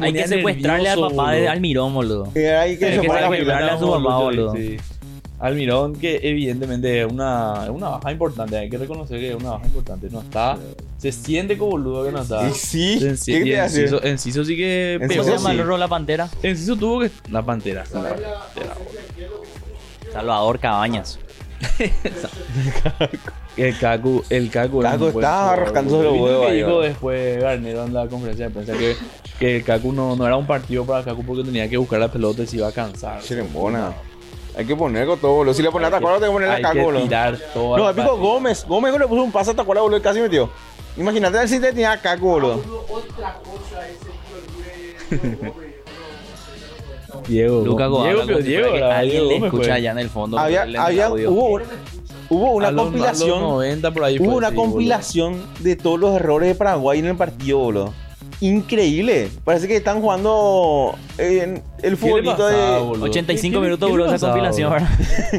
Hay 0.05 0.13
que 0.13 0.29
secuestrarle 0.29 0.89
al 0.89 1.01
papá 1.01 1.31
de 1.33 1.37
boludo. 1.39 1.51
Almirón, 1.53 1.95
boludo. 1.95 2.25
Hay 2.27 2.33
que 2.33 2.49
Hay 2.57 2.77
se 2.77 3.01
que 3.01 3.07
ponga- 3.09 3.21
saber 3.21 3.25
arreglarle 3.25 3.71
a 3.71 3.79
su 3.79 3.87
mamá, 3.89 4.19
boludo, 4.19 4.47
boludo. 4.49 4.55
sí. 4.57 4.77
Almirón, 5.39 5.95
que 5.95 6.21
evidentemente 6.23 7.03
es 7.03 7.11
una, 7.11 7.71
una 7.71 7.91
baja 7.91 8.11
importante, 8.11 8.57
hay 8.57 8.69
que 8.69 8.79
reconocer 8.79 9.21
que 9.21 9.31
es 9.31 9.37
una 9.37 9.51
baja 9.51 9.67
importante. 9.67 10.09
No 10.11 10.21
está, 10.21 10.59
se 10.99 11.13
siente 11.13 11.57
como 11.57 11.73
boludo 11.73 12.05
que 12.05 12.13
no 12.13 12.23
está. 12.23 12.49
Y 12.49 12.53
sí, 12.53 12.99
En, 13.01 13.17
¿qué 13.17 13.45
te 13.45 13.61
hace? 13.61 13.83
Enciso, 13.83 14.03
Enciso 14.03 14.45
sí 14.45 14.57
que 14.57 14.95
Enciso 14.95 15.23
¿Cómo 15.23 15.25
se 15.25 15.37
llama 15.37 15.51
sí. 15.55 15.73
el 15.73 15.81
la 15.81 15.89
pantera? 15.89 16.29
Enciso 16.43 16.77
tuvo 16.77 17.01
que. 17.01 17.11
La 17.31 17.43
pantera. 17.45 17.87
sí, 17.87 17.95
la 17.95 18.15
pantera. 18.15 18.75
Salvador 20.13 20.59
Cabañas. 20.59 21.19
El 23.57 23.77
Kaku, 23.77 24.23
el 24.31 24.51
Kaku, 24.51 24.81
Kaku 24.81 25.07
estaba 25.09 25.57
boludo. 25.57 26.03
los 26.03 26.13
¿Viste 26.13 26.23
huevos 26.23 26.53
dijo 26.53 26.81
después 26.81 27.43
Garnero 27.43 27.85
en 27.85 27.93
la 27.93 28.07
conferencia 28.07 28.47
de 28.47 28.55
prensa 28.55 28.73
que, 28.75 28.95
que 29.41 29.57
el 29.57 29.65
Kaku 29.65 29.93
no, 29.93 30.15
no 30.15 30.25
era 30.25 30.37
un 30.37 30.47
partido 30.47 30.87
para 30.87 31.05
Kaku 31.05 31.25
porque 31.25 31.43
tenía 31.43 31.69
que 31.69 31.77
buscar 31.77 31.99
la 31.99 32.07
pelota 32.07 32.45
y 32.45 32.47
se 32.47 32.57
iba 32.57 32.69
a 32.69 32.73
cansar. 32.73 33.21
Chirembona. 33.21 33.93
Hay 34.59 34.67
que 34.67 34.75
poner 34.77 35.07
con 35.07 35.19
todo, 35.21 35.35
boludo. 35.35 35.55
Si 35.55 35.63
le 35.63 35.71
pones 35.71 35.87
a 35.89 35.93
Tacuara, 35.93 36.19
tengo 36.19 36.33
que 36.33 36.35
ponerle 36.35 36.57
Hay 36.57 36.65
a 36.65 36.73
que 36.73 36.83
boludo. 36.83 37.03
tirar 37.05 37.39
todo. 37.55 37.79
No, 37.79 37.89
el 37.91 37.95
pico. 37.95 38.17
Gómez. 38.19 38.67
Gómez 38.67 38.99
le 38.99 39.07
puso 39.07 39.23
un 39.23 39.31
pase 39.33 39.53
a 39.53 39.55
Tacuara, 39.55 39.81
boludo, 39.83 39.99
y 39.99 40.03
casi 40.03 40.21
metió. 40.21 40.51
Imagínate 40.97 41.47
si 41.47 41.61
te 41.61 41.69
tenía 41.69 41.93
a 41.93 42.17
boludo. 42.17 42.61
Diego. 47.27 47.63
Luca 47.65 47.87
Diego, 47.89 48.23
pero 48.27 48.39
Diego, 48.39 48.75
era 48.75 48.99
Alguien 48.99 49.13
Diego 49.21 49.29
le 49.29 49.35
Gómez, 49.37 49.47
escucha 49.49 49.65
fue. 49.65 49.73
allá 49.75 49.91
en 49.93 49.99
el 49.99 50.11
fondo. 50.11 50.39
Había, 50.39 50.63
había, 50.63 51.07
audio. 51.07 51.31
hubo, 51.31 51.61
hubo 52.31 52.51
una 52.53 52.69
A 52.69 52.71
los- 52.73 52.81
a 52.81 52.85
los 52.85 52.85
compilación. 52.85 53.41
90 53.41 53.91
por 53.93 54.05
ahí 54.05 54.19
Hubo 54.19 54.37
una 54.37 54.49
boludo. 54.51 54.63
compilación 54.63 55.43
de 55.61 55.77
todos 55.77 56.01
los 56.01 56.15
errores 56.17 56.49
de 56.49 56.55
Paraguay 56.55 56.99
en 56.99 57.07
el 57.07 57.17
partido, 57.17 57.59
boludo. 57.59 57.95
Increíble. 58.41 59.31
Parece 59.45 59.67
que 59.67 59.77
están 59.77 60.01
jugando 60.01 60.97
en 61.19 61.55
el 61.57 61.83
¿Qué 61.83 61.91
le 61.91 61.97
futbolito 61.97 62.47
de. 62.47 62.79
boludo? 62.79 63.05
85 63.07 63.59
¿Qué- 63.59 63.65
minutos 63.65 63.91
duró 63.91 64.07
esa 64.15 64.27
compilación? 64.27 64.73
¿verdad? 64.73 64.89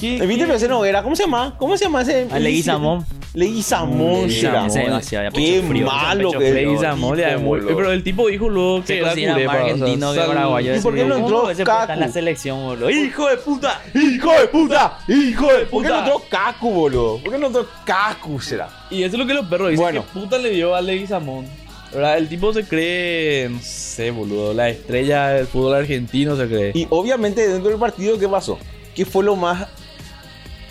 ¿Qué- 0.00 0.26
¿Viste 0.26 0.46
qué- 0.46 0.54
ese? 0.54 0.68
¿Cómo 1.02 1.16
se 1.16 1.22
llama? 1.22 1.54
¿Cómo 1.58 1.76
se 1.78 1.84
llama 1.84 2.02
ese? 2.02 2.28
A 2.30 2.38
Leguizamón. 2.38 3.06
Leguizamón, 3.32 4.22
Leguizamón, 4.28 4.30
será. 4.30 4.66
Ese 4.66 4.80
es 4.80 4.86
demasiado, 4.86 5.24
ya 5.28 5.30
Qué 5.30 5.62
malo 5.84 6.32
que 6.32 6.38
frío. 6.38 6.52
Le 6.52 6.72
hizo 6.74 6.88
amor, 6.88 7.16
le 7.16 7.22
da 7.22 7.28
tipo, 7.30 7.40
muy- 7.42 7.60
boludo. 7.60 7.76
Pero 7.76 7.92
el 7.92 8.02
tipo 8.02 8.26
dijo 8.28 8.48
luego 8.48 8.80
que 8.80 8.86
Se 8.88 8.98
era 8.98 9.10
argentino 9.52 10.14
sal- 10.14 10.26
paraguayo. 10.26 10.74
¿Y 10.76 10.80
por 10.80 10.94
qué 10.96 11.04
no 11.04 11.14
¿Cómo 11.14 11.26
entró 11.26 11.50
estar 11.50 11.90
en 11.92 12.00
la 12.00 12.08
selección, 12.08 12.60
boludo? 12.62 12.90
¡Hijo 12.90 13.28
de 13.28 13.36
puta! 13.36 13.80
¡Hijo 13.94 14.32
de 14.32 14.48
puta! 14.48 14.98
¡Hijo 15.06 15.46
de 15.46 15.64
¿Por 15.66 15.82
qué 15.84 15.88
puta! 15.88 15.88
no 15.90 15.98
entró 15.98 16.22
Kaku, 16.28 16.70
boludo? 16.70 17.18
¿Por 17.18 17.32
qué 17.32 17.38
no 17.38 17.46
entró 17.46 17.66
Kaku, 17.84 18.40
será? 18.40 18.68
Y 18.90 19.04
eso 19.04 19.14
es 19.14 19.18
lo 19.20 19.26
que 19.26 19.34
los 19.34 19.46
perros 19.46 19.70
dicen. 19.70 19.84
Bueno. 19.84 20.04
¿Qué 20.12 20.20
puta 20.20 20.36
le 20.36 20.50
dio 20.50 20.74
a 20.74 20.80
Leguizamón? 20.82 21.46
¿Verdad? 21.92 22.18
El 22.18 22.28
tipo 22.28 22.52
se 22.52 22.64
cree, 22.64 23.48
no 23.48 23.58
sé, 23.62 24.10
boludo, 24.12 24.54
la 24.54 24.68
estrella 24.68 25.28
del 25.30 25.46
fútbol 25.46 25.74
argentino 25.74 26.36
se 26.36 26.46
cree. 26.46 26.70
Y 26.74 26.86
obviamente 26.90 27.48
dentro 27.48 27.70
del 27.70 27.80
partido, 27.80 28.18
¿qué 28.18 28.28
pasó? 28.28 28.58
¿Qué 28.94 29.04
fue 29.04 29.24
lo 29.24 29.34
más 29.36 29.66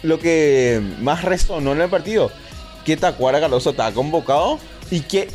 lo 0.01 0.17
que 0.19 0.81
más 1.01 1.23
resonó 1.25 1.73
en 1.73 1.81
el 1.81 1.89
partido? 1.89 2.31
Que 2.85 2.95
Tacuara 2.95 3.39
Galoso 3.39 3.71
estaba 3.71 3.91
convocado 3.91 4.59
y 4.89 5.01
que 5.01 5.27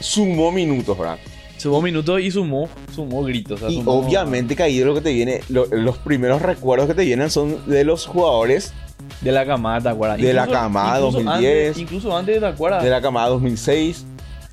sumó 0.00 0.52
minutos, 0.52 0.98
¿verdad? 0.98 1.16
Sumó 1.56 1.80
minutos 1.80 2.20
y 2.20 2.30
sumó, 2.30 2.68
sumó 2.94 3.22
gritos. 3.24 3.62
o 3.62 3.66
sea, 3.66 3.70
Y 3.70 3.76
sumó- 3.80 3.92
obviamente 4.00 4.54
que 4.54 4.64
ahí 4.64 4.80
lo 4.84 4.94
que 4.94 5.00
te 5.00 5.12
viene, 5.12 5.40
lo- 5.48 5.66
los 5.66 5.96
primeros 5.98 6.42
recuerdos 6.42 6.88
que 6.88 6.94
te 6.94 7.04
vienen 7.04 7.30
son 7.30 7.58
de 7.70 7.84
los 7.84 8.06
jugadores 8.06 8.72
De 9.20 9.32
la 9.32 9.46
camada, 9.46 9.80
¿te 9.80 9.88
acuerdas? 9.88 10.18
De 10.18 10.32
la 10.32 10.46
camada, 10.46 10.98
2010. 10.98 11.68
Antes, 11.68 11.78
incluso 11.82 12.16
antes, 12.16 12.38
¿te 12.40 12.46
acuerdas? 12.46 12.82
de 12.84 12.90
la 12.90 13.00
camada 13.00 13.28
2006. 13.28 14.04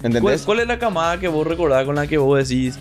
¿Cuál, 0.01 0.15
¿Entendés? 0.15 0.41
cuál 0.43 0.59
es 0.61 0.67
la 0.67 0.79
camada 0.79 1.19
que 1.19 1.27
vos 1.27 1.45
recordás 1.45 1.85
con 1.85 1.95
la 1.95 2.07
que 2.07 2.17
vos 2.17 2.37
decís, 2.47 2.79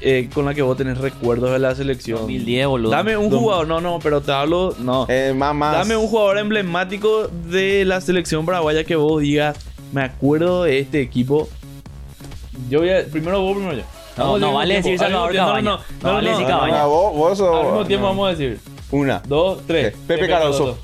eh, 0.00 0.28
con 0.34 0.44
la 0.44 0.54
que 0.54 0.62
vos 0.62 0.76
tenés 0.76 0.98
recuerdos 0.98 1.52
de 1.52 1.58
la 1.60 1.74
selección? 1.74 2.18
2010, 2.20 2.66
boludo. 2.66 2.90
Dame 2.90 3.16
un 3.16 3.30
jugador, 3.30 3.66
no, 3.68 3.80
no, 3.80 3.98
pero 4.02 4.20
te 4.20 4.32
hablo, 4.32 4.74
no. 4.78 5.06
Eh, 5.08 5.32
más, 5.36 5.54
más. 5.54 5.76
Dame 5.76 5.96
un 5.96 6.08
jugador 6.08 6.38
emblemático 6.38 7.28
de 7.28 7.84
la 7.84 8.00
selección 8.00 8.44
paraguaya 8.46 8.82
que 8.84 8.96
vos 8.96 9.22
digas, 9.22 9.56
me 9.92 10.02
acuerdo 10.02 10.64
de 10.64 10.80
este 10.80 11.00
equipo. 11.00 11.48
Yo 12.68 12.80
voy 12.80 12.90
a, 12.90 13.04
primero 13.06 13.40
vos, 13.42 13.52
primero 13.56 13.76
yo. 13.76 13.82
No, 14.16 14.38
no 14.38 14.48
al 14.48 14.54
vale 14.54 14.74
decir 14.74 14.98
Salvador 14.98 15.32
Cabaña. 15.34 15.62
No 15.62 15.76
No, 15.76 15.82
no, 16.02 16.12
vale 16.14 16.30
no, 16.30 16.36
decir 16.38 16.50
no, 16.52 16.58
Cabaña. 16.60 16.84
Vos, 16.84 17.14
vos 17.16 17.38
sos- 17.38 17.56
Al 17.56 17.64
mismo 17.66 17.86
tiempo 17.86 18.06
no. 18.06 18.10
vamos 18.12 18.26
a 18.26 18.30
decir. 18.32 18.60
Una. 18.90 19.22
Dos, 19.26 19.60
tres. 19.68 19.94
Pepe 20.06 20.26
Cardoso. 20.28 20.76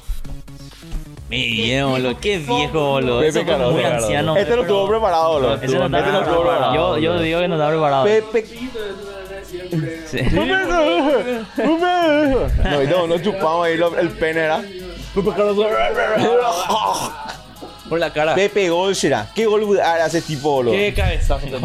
Mi 1.28 1.44
viejo, 1.50 1.88
boludo. 1.88 2.16
Qué 2.20 2.38
viejo, 2.38 2.78
boludo. 2.90 3.18
Pepe 3.20 3.28
Eso 3.30 3.40
fue 3.40 3.48
Cardoso. 3.52 3.72
muy 3.72 3.84
anciano. 3.84 4.36
Este 4.36 4.54
lo 4.56 4.64
tuvo 4.64 4.88
preparado, 4.88 5.32
boludo. 5.32 5.54
Ese 5.56 5.78
no 5.78 5.98
Este 5.98 6.12
lo 6.12 6.22
tuvo 6.24 6.40
preparado. 6.42 6.74
Yo, 6.74 6.96
preparado, 6.96 6.98
yo 6.98 7.18
digo 7.20 7.40
que 7.40 7.48
no 7.48 7.54
estaba 7.56 7.70
preparado. 7.72 8.04
Pepe. 8.04 8.46
Sí. 10.06 10.18
No, 11.56 12.82
y 12.82 12.86
no, 12.86 13.06
no 13.06 13.18
chupamos 13.18 13.66
ahí 13.66 13.76
lo- 13.76 13.96
el 13.98 14.10
pene, 14.10 14.40
¿verdad? 14.40 14.64
Por 17.88 17.98
la 18.00 18.12
cara. 18.12 18.34
Pepe 18.34 18.68
gol 18.68 18.94
será. 18.96 19.30
¿Qué 19.34 19.46
gol 19.46 19.78
hace 19.80 20.18
ese 20.18 20.26
tipo, 20.26 20.50
boludo? 20.52 20.72
Qué 20.72 20.92
cabezazo 20.94 21.46
tenía, 21.46 21.58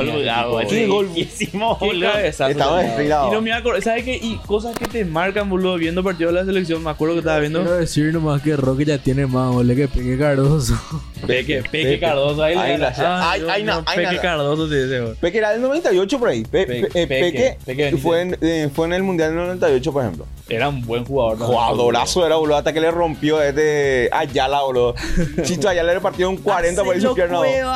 Boludo, 0.46 0.60
tipo, 0.60 0.70
¿Qué 0.70 0.88
gol? 0.88 1.10
Hicimos, 1.16 1.78
Qué 1.80 1.86
boludo. 1.86 2.12
cabezazo 2.12 2.52
Estaba 2.52 2.82
desfilado. 2.84 3.28
Y 3.28 3.32
no 3.32 3.42
me 3.42 3.54
acuerdo, 3.54 3.82
¿sabes 3.82 4.04
qué? 4.04 4.16
Y 4.16 4.36
cosas 4.46 4.76
que 4.78 4.86
te 4.86 5.06
marcan, 5.06 5.50
boludo, 5.50 5.76
viendo 5.78 6.04
partidos 6.04 6.34
de 6.34 6.40
la 6.40 6.46
selección. 6.46 6.84
Me 6.84 6.90
acuerdo 6.92 7.16
que 7.16 7.20
estaba 7.20 7.40
viendo 7.40 7.60
Quiero 7.62 7.76
decir 7.78 8.14
nomás 8.14 8.42
que 8.42 8.56
Roque 8.56 8.86
ya 8.86 8.98
tiene 8.98 9.26
más 9.26 9.52
goles 9.52 9.76
que 9.78 9.88
Peque 9.88 10.18
Cardoso. 10.18 10.76
Peque, 11.28 11.58
Peque 11.62 11.70
Peque. 11.70 12.00
Cardoso. 12.00 12.44
Ahí, 12.44 12.56
la- 12.56 13.32
ay, 13.32 13.64
no, 13.64 13.84
Peque. 13.86 14.18
Cardoso 14.22 14.68
sí, 14.68 14.76
ese, 14.76 15.00
güey. 15.02 15.14
Peque 15.16 15.38
era 15.38 15.52
del 15.52 15.62
98 15.62 16.20
por 16.20 16.30
ahí. 16.30 16.44
Pe- 16.44 16.66
Pe- 16.66 16.82
pe- 16.82 17.02
eh, 17.02 17.08
Peque, 17.08 17.08
Peque, 17.08 17.58
Peque 17.66 17.84
Benítez. 17.86 18.02
fue, 18.04 18.22
en, 18.22 18.38
eh, 18.42 18.70
fue 18.74 18.88
en 18.88 18.94
el 18.94 19.04
Mundial 19.04 19.30
del 19.30 19.38
98, 19.46 19.94
por 19.94 20.04
ejemplo. 20.04 20.26
Era 20.50 20.68
un 20.70 20.82
buen 20.86 21.06
jugador. 21.06 21.38
Jugadorazo 21.38 22.26
era, 22.26 22.36
boludo, 22.36 22.58
hasta 22.58 22.74
que 22.74 22.82
le 22.82 22.92
rompió 22.92 23.42
este 23.42 24.10
Ayala, 24.12 24.62
boludo. 24.64 24.96
Chito 25.44 25.70
Ayala 25.70 25.94
le 25.94 26.02
partió 26.12 26.30
un 26.30 26.38
40 26.38 26.84
por 26.84 27.02
su 27.02 27.14
pierna. 27.16 27.38
boludo. 27.38 27.72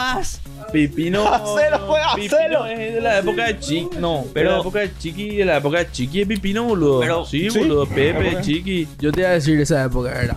Pipino. 0.72 1.28
Hacelo, 1.34 1.88
pues, 1.88 2.02
Pipino 2.16 2.36
hacelo. 2.38 2.66
es 2.66 2.94
de 2.96 3.02
la 3.02 3.20
época 3.20 3.46
de 3.48 3.60
Chiqui. 3.60 3.98
No, 3.98 4.26
pero 4.34 4.50
de 4.50 4.56
la 4.56 4.62
época 4.62 4.80
de 4.80 4.98
Chiqui. 4.98 5.36
De 5.38 5.46
la 5.46 5.58
época 5.58 5.78
de 5.80 5.92
Chiqui 5.92 6.22
es 6.22 6.28
Pipino, 6.28 6.64
boludo. 6.66 7.00
Pero- 7.00 7.26
sí, 7.26 7.50
sí. 7.50 7.60
boludo. 7.60 7.86
Pepe, 7.86 8.28
Época. 8.30 8.42
Chiqui. 8.42 8.88
Yo 9.00 9.12
te 9.12 9.22
iba 9.22 9.30
a 9.30 9.34
decir 9.34 9.60
esa 9.60 9.84
época 9.84 10.12
era. 10.22 10.36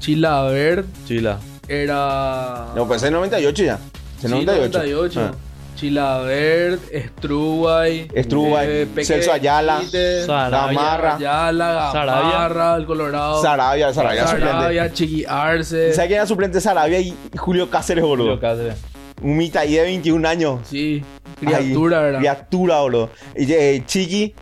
Chilavert 0.00 0.86
Chila. 1.06 1.38
era. 1.68 2.68
No, 2.74 2.86
pues 2.86 3.02
es 3.02 3.10
98 3.10 3.62
ya. 3.64 3.74
Es 3.74 4.22
Sí, 4.22 4.28
98. 4.28 4.78
98. 4.78 5.20
Ah. 5.20 5.34
Chilabert, 5.80 6.78
Struway, 7.16 8.06
Struway, 8.22 8.86
Celso 9.02 9.32
Ayala. 9.32 9.80
Gamarra, 10.26 11.16
Ayala. 11.16 11.90
Gamarra, 11.94 12.76
el 12.76 12.84
Colorado, 12.84 13.40
Sarabia, 13.40 13.90
Sarabia, 13.94 14.92
Chiqui 14.92 15.24
Arce. 15.26 15.94
¿Sabes 15.94 16.08
quién 16.08 16.18
era 16.18 16.26
suplente? 16.26 16.60
Sarabia 16.60 17.00
y 17.00 17.16
Julio 17.34 17.70
Cáceres, 17.70 18.04
boludo. 18.04 18.26
Julio 18.36 18.40
Cáceres. 18.40 18.74
Un 19.22 19.38
mita 19.38 19.60
ahí 19.60 19.72
de 19.74 19.82
21 19.84 20.28
años. 20.28 20.60
Sí, 20.64 21.02
criatura, 21.38 21.98
Ahí, 21.98 22.04
¿verdad? 22.04 22.18
Criatura, 22.18 22.80
boludo. 22.80 23.10
Y 23.34 23.50
eh, 23.50 23.82
Chiqui, 23.86 24.34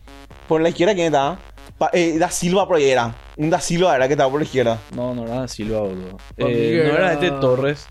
por 0.45 0.59
la 0.59 0.69
izquierda, 0.69 0.93
¿quién 0.93 1.05
estaba? 1.07 1.39
Pa- 1.77 1.89
eh, 1.93 2.17
da 2.19 2.29
Silva 2.29 2.67
por 2.67 2.75
ahí 2.75 2.89
era. 2.89 3.15
Un 3.37 3.49
Da 3.49 3.61
Silva 3.61 3.95
era 3.95 4.07
que 4.07 4.13
estaba 4.15 4.29
por 4.29 4.41
la 4.41 4.45
izquierda. 4.45 4.77
No, 4.93 5.15
no 5.15 5.23
era 5.25 5.47
Silva, 5.47 5.79
boludo. 5.79 6.17
Eh, 6.35 6.83
no 6.91 6.97
era- 6.97 7.13
este 7.13 7.31
Torres. 7.31 7.87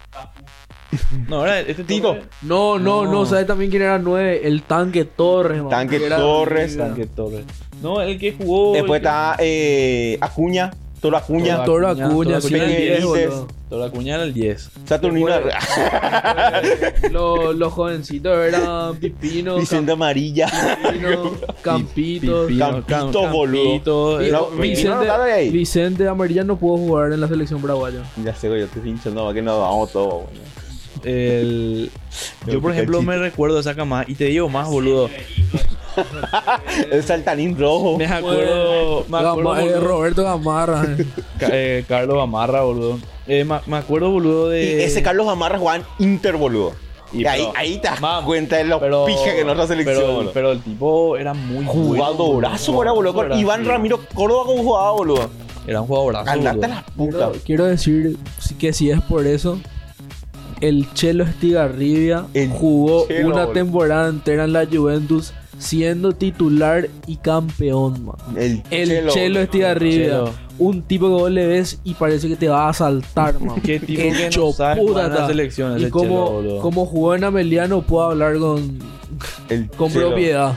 No, 1.29 1.45
era 1.45 1.61
este. 1.61 1.85
Torres. 1.85 2.25
No, 2.43 2.79
no, 2.79 3.05
no, 3.05 3.13
No. 3.13 3.27
¿sabes 3.27 3.47
también 3.47 3.71
quién 3.71 3.83
era 3.83 3.99
9? 3.99 4.41
El 4.47 4.63
Tanque 4.63 5.05
Torres, 5.05 5.61
man, 5.61 5.71
Tanque 5.71 6.05
era- 6.05 6.17
Torres. 6.17 6.77
Tanque 6.77 7.07
Torres. 7.07 7.45
No, 7.83 8.01
el 8.01 8.19
que 8.19 8.33
jugó. 8.33 8.73
Después 8.73 9.01
que- 9.01 9.07
está 9.07 9.37
eh, 9.39 10.19
Acuña, 10.21 10.71
Toro 11.01 11.17
Acuña, 11.17 11.65
Toro 11.65 11.89
Acuña, 11.89 12.41
sí, 12.41 12.55
el 12.55 12.61
Acuña, 12.63 12.77
10, 12.77 13.01
Benítez. 13.05 13.29
boludo. 13.31 13.49
Toro 13.69 13.85
Acuña 13.85 14.15
era 14.15 14.25
el 14.25 14.33
10. 14.33 14.71
Saturnino, 14.87 15.29
Los, 17.11 17.55
los 17.55 17.73
jovencitos 17.73 18.39
eran 18.47 18.97
Pipino, 18.97 19.57
Vicente 19.59 19.93
Amarilla. 19.93 20.49
Campitos. 21.63 22.47
Pipino, 22.49 22.83
Campito, 22.87 23.23
Cam- 23.25 23.33
boludo. 23.33 24.19
Vicente- 25.53 26.09
Amarilla 26.09 26.45
no 26.45 26.57
pudo 26.57 26.79
jugar 26.79 27.13
en 27.13 27.21
la 27.21 27.29
selección 27.29 27.61
paraguaya. 27.61 28.03
Ya 28.25 28.35
sé, 28.35 28.49
yo 28.49 28.57
estoy 28.57 28.89
hinchando, 28.89 29.25
va 29.27 29.35
que 29.35 29.43
nos 29.43 29.61
vamos 29.61 29.93
todos, 29.93 30.15
güey. 30.25 30.49
El- 31.05 31.91
Yo, 32.47 32.61
por 32.61 32.73
ejemplo, 32.73 33.03
me 33.03 33.17
recuerdo 33.19 33.57
de 33.57 33.61
esa 33.63 33.75
camada. 33.75 34.05
Y 34.09 34.15
te 34.15 34.25
digo 34.27 34.49
más, 34.49 34.69
boludo. 34.69 35.09
El 36.91 37.03
saltarín 37.03 37.59
rojo. 37.59 37.97
Me 37.99 38.07
acuerdo. 38.07 39.05
Me 39.09 39.19
acuerdo 39.19 39.37
Gama- 39.51 39.61
eh, 39.63 39.65
boludo, 39.73 39.81
Roberto 39.89 40.25
Gamarra. 40.25 40.85
eh. 40.99 41.07
Ca- 41.39 41.49
eh, 41.53 41.85
Carlos 41.89 42.23
Amarra, 42.23 42.63
boludo. 42.63 42.99
Eh, 43.27 43.45
ma- 43.45 43.63
me 43.67 43.77
acuerdo, 43.79 44.11
boludo, 44.11 44.55
Y 44.55 44.61
de. 44.61 44.85
ese 44.85 45.03
Carlos 45.03 45.29
Amarra 45.29 45.59
jugaba 45.59 45.77
en 45.79 45.85
Inter, 45.99 46.37
boludo. 46.37 46.73
Y, 47.13 47.23
Y 47.23 47.27
ahí, 47.27 47.41
pero- 47.47 47.53
ahí 47.59 47.79
te 47.79 47.89
das 47.89 48.01
Mam, 48.01 48.25
cuenta 48.25 48.57
de 48.57 48.65
los 48.65 48.81
pero- 48.81 49.07
pijas 49.07 49.25
que 49.35 49.41
en 49.41 49.49
otra 49.49 49.67
selección, 49.67 49.97
Pero, 49.97 50.13
boludo. 50.15 50.33
pero 50.33 50.53
el 50.53 50.61
tipo 50.63 51.17
era 51.17 51.35
muy 51.35 51.65
Jugadorazo, 51.65 52.73
bueno, 52.73 52.91
era, 52.91 52.93
boludo. 52.93 53.15
Con 53.15 53.39
Iván 53.39 53.63
sí. 53.63 53.69
Ramiro 53.69 54.01
Córdoba 54.15 54.45
como 54.45 54.63
jugaba, 54.63 54.91
boludo. 54.93 55.31
Era 55.67 55.81
un 55.81 55.87
jugadorazo. 55.89 56.31
Andate 56.31 56.67
a 56.67 56.85
boludo. 56.95 57.19
la 57.19 57.27
puta. 57.29 57.31
Quiero, 57.33 57.45
quiero 57.45 57.65
decir 57.67 58.17
que 58.59 58.73
si 58.73 58.91
es 58.91 59.01
por 59.03 59.27
eso, 59.27 59.59
el 60.61 60.93
Chelo 60.95 61.25
Estigarribia 61.25 62.27
El 62.35 62.51
jugó 62.51 63.07
Chelo, 63.07 63.29
una 63.29 63.53
temporada 63.53 64.09
entera 64.09 64.45
en 64.45 64.53
la 64.53 64.67
Juventus 64.67 65.33
siendo 65.59 66.13
titular 66.13 66.89
y 67.07 67.17
campeón, 67.17 68.05
man. 68.07 68.17
El, 68.37 68.63
El 68.71 69.09
Chelo. 69.09 69.41
Estigarribia. 69.41 70.25
Un 70.59 70.83
tipo 70.83 71.07
que 71.07 71.13
vos 71.13 71.31
le 71.31 71.47
ves 71.47 71.79
y 71.85 71.95
parece 71.95 72.29
que 72.29 72.37
te 72.37 72.49
va 72.49 72.67
a 72.67 72.71
asaltar, 72.71 73.41
man. 73.41 73.61
Qué 73.65 73.79
tipo 73.81 74.01
que 74.03 74.31
no 74.37 74.53
sabe 74.53 74.83
Y 74.83 75.91
como, 75.91 76.41
Chelo, 76.43 76.61
como 76.61 76.87
jugó 76.87 77.15
en 77.15 77.25
Ameliano, 77.25 77.83
puedo 77.83 78.05
hablar 78.07 78.39
con, 78.39 78.79
El 79.49 79.69
con 79.71 79.93
propiedad. 79.93 80.55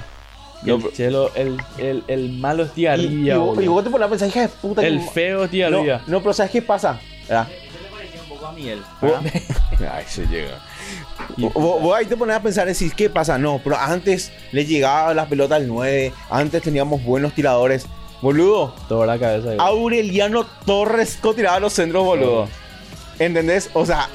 No, 0.63 0.75
el 0.75 0.91
Chelo, 0.93 1.31
el, 1.35 1.57
el, 1.79 2.03
el 2.07 2.33
malo 2.33 2.61
Y, 2.61 2.65
y, 2.65 2.67
Estigarribia, 2.69 3.37
vos, 3.37 3.63
y 3.63 3.67
vos 3.67 3.83
te 3.83 3.89
pones 3.89 4.05
a 4.05 4.09
pensar, 4.09 4.27
hija 4.27 4.41
de 4.41 4.47
puta. 4.49 4.85
El 4.85 4.99
que- 4.99 5.09
feo 5.09 5.37
no, 5.39 5.43
Estigarribia. 5.45 6.01
no, 6.07 6.19
pero 6.21 6.33
¿sabes 6.33 6.51
qué 6.51 6.61
pasa? 6.61 6.99
¿Verdad? 7.27 7.47
A 8.51 8.53
Miguel. 8.53 8.83
Ay, 9.91 10.03
se 10.07 10.25
llega. 10.27 10.59
Vos, 11.37 11.53
vos 11.53 11.95
ahí 11.95 12.05
te 12.05 12.17
pones 12.17 12.35
a 12.35 12.41
pensar, 12.41 12.67
decís, 12.67 12.93
¿qué 12.93 13.09
pasa? 13.09 13.37
No, 13.37 13.61
pero 13.63 13.77
antes 13.77 14.31
le 14.51 14.65
llegaba 14.65 15.13
la 15.13 15.25
pelota 15.25 15.55
al 15.55 15.67
9, 15.67 16.11
antes 16.29 16.61
teníamos 16.61 17.03
buenos 17.03 17.33
tiradores. 17.33 17.85
Boludo, 18.21 18.75
Toda 18.87 19.07
la 19.07 19.17
cabeza. 19.17 19.53
Aureliano 19.57 20.45
Torres 20.65 21.17
tiraba 21.35 21.59
los 21.59 21.73
centros, 21.73 22.03
boludo. 22.03 22.47
¿Entendés? 23.17 23.69
O 23.73 23.85
sea, 23.85 24.09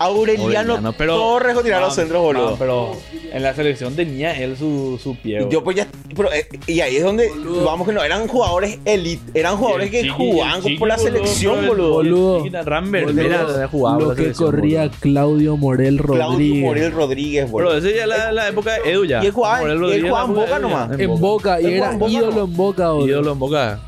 Aureliano, 0.00 0.44
Aureliano, 0.74 0.92
pero- 0.94 1.16
Torres 1.16 1.62
tiraba 1.62 1.82
los 1.86 1.90
No, 1.90 1.94
centros, 1.94 2.22
boludo. 2.22 2.50
no, 2.52 2.56
pero 2.56 2.96
en 3.32 3.42
la 3.42 3.54
selección 3.54 3.94
tenía 3.94 4.32
él 4.40 4.56
su, 4.56 4.98
su 5.02 5.14
pie. 5.16 5.44
Y 5.46 5.52
yo 5.52 5.62
pues 5.62 5.76
ya, 5.76 5.86
pero, 6.16 6.32
eh, 6.32 6.48
y 6.66 6.80
ahí 6.80 6.96
es 6.96 7.02
donde 7.04 7.30
vamos 7.64 7.86
que 7.86 7.92
no 7.92 8.02
eran 8.02 8.26
jugadores 8.26 8.78
elite, 8.86 9.22
eran 9.38 9.56
jugadores 9.58 9.90
que 9.90 10.08
jugaban 10.08 10.62
por 10.78 10.88
la 10.88 10.96
selección, 10.96 11.66
boludo. 11.66 11.92
boludo. 11.92 12.44
Era 12.46 13.68
jugaba 13.68 14.00
lo 14.00 14.08
la 14.08 14.14
que 14.14 14.32
corría 14.32 14.80
boludo. 14.84 14.96
Claudio 15.00 15.56
Morel 15.58 15.96
Claudio 15.98 16.28
Rodríguez. 16.30 16.64
Morel 16.64 16.92
Rodríguez, 16.92 17.44
Pero 17.44 17.52
boludo. 17.52 17.76
ese 17.76 17.94
ya 17.96 18.06
la, 18.06 18.32
la 18.32 18.48
época 18.48 18.72
de 18.72 18.90
Edu 18.92 19.04
ya. 19.04 19.22
Y 19.22 19.26
él 19.26 19.32
jugaba- 19.32 19.62
él 19.70 20.02
jugaba 20.02 20.24
en 20.24 20.34
Boca 20.34 20.58
nomás. 20.58 20.98
En 20.98 21.20
Boca, 21.20 21.60
y 21.60 21.66
era 21.66 21.74
jugaba 21.76 21.92
en 21.92 21.98
Boca, 21.98 22.12
ídolo 22.12 22.44
en 22.44 22.56
Boca, 22.56 22.90
boludo. 22.92 23.06
Ídolo 23.08 23.32
en 23.32 23.38
Boca. 23.38 23.80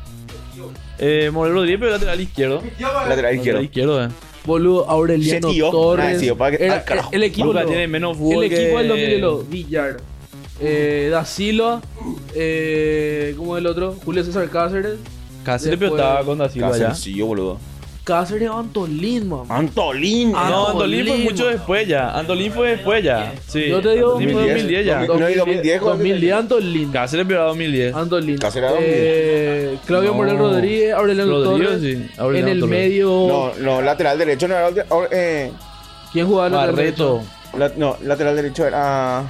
Eh, 0.99 1.31
Morel 1.33 1.53
Rodríguez, 1.55 1.79
pero 1.79 1.91
lateral 1.91 2.21
izquierdo. 2.21 2.61
Lateral 2.79 3.35
izquierdo. 3.35 3.61
Lateral 3.61 3.63
izquierdo, 3.63 4.03
eh. 4.05 4.09
Boludo, 4.45 4.89
Aureliano 4.89 5.49
tío, 5.49 5.69
Torres. 5.71 6.31
para 6.37 6.57
que- 6.57 6.65
Era- 6.65 6.83
carajo. 6.83 7.09
el 7.13 7.23
equipo, 7.23 7.47
Boca 7.47 7.61
lo- 7.61 7.67
tiene 7.67 7.87
menos 7.87 8.17
el 8.19 8.43
equipo 8.43 8.77
del 8.79 8.87
2000 8.89 9.43
Villar. 9.49 9.97
Eh, 10.59 11.07
da 11.11 11.25
Silva. 11.25 11.81
Eh, 12.35 13.33
¿Cómo 13.37 13.55
es 13.57 13.61
el 13.61 13.67
otro? 13.67 13.95
Julio 14.03 14.23
César 14.23 14.49
Cáceres. 14.49 14.95
Cáceres, 15.43 15.77
pero 15.77 15.91
Después- 15.91 16.01
estaba 16.01 16.25
con 16.25 16.37
Da 16.37 16.49
Silva 16.49 16.77
ya. 16.77 16.93
Sencillo, 16.93 17.25
boludo. 17.27 17.57
Cáceres 18.03 18.49
o 18.49 18.57
Antolín, 18.59 19.29
mamá. 19.29 19.55
Antolín. 19.57 20.33
Ah, 20.35 20.47
No, 20.49 20.67
Antolín 20.71 21.07
fue 21.07 21.17
mucho 21.19 21.47
después 21.47 21.87
ya. 21.87 22.09
Antolín 22.11 22.51
fue 22.51 22.71
después 22.71 23.01
ya. 23.01 23.33
Sí. 23.47 23.69
Yo 23.69 23.81
te 23.81 23.91
digo 23.91 24.09
Antolín 24.17 24.31
fue 24.33 24.41
2010 24.41 24.85
ya. 24.85 25.05
2010. 25.05 25.19
No, 25.21 25.29
y 25.29 25.35
2010, 25.35 25.81
¿cuál 25.81 25.97
2010 25.99 26.33
Antolín. 26.33 26.91
Cáceres 26.91 27.25
peor 27.27 27.39
a 27.39 27.43
2010. 27.45 27.95
Antolín. 27.95 28.37
Cáceres 28.37 28.71
era 28.71 28.79
Eh, 28.81 29.77
Claudio 29.85 30.09
No. 30.11 30.17
Morel 30.17 30.37
Rodríguez, 30.37 30.93
Aureliano 30.93 31.31
Rodríguez, 31.31 31.67
Torres. 31.69 31.81
sí. 31.81 32.09
Aureliano 32.17 32.47
en 32.49 32.53
el 32.55 32.59
Torres. 32.59 32.79
medio, 32.79 33.07
No, 33.07 33.51
no, 33.61 33.81
lateral 33.81 34.17
derecho 34.17 34.47
no 34.49 34.55
era. 34.55 34.69
eh, 35.11 35.51
¿quién 36.11 36.27
jugaba 36.27 36.47
en 36.47 36.53
el 36.53 36.59
Barreto. 36.75 37.21
la- 37.57 37.71
no, 37.77 37.97
lateral 38.03 38.35
derecho 38.35 38.65
era. 38.67 39.23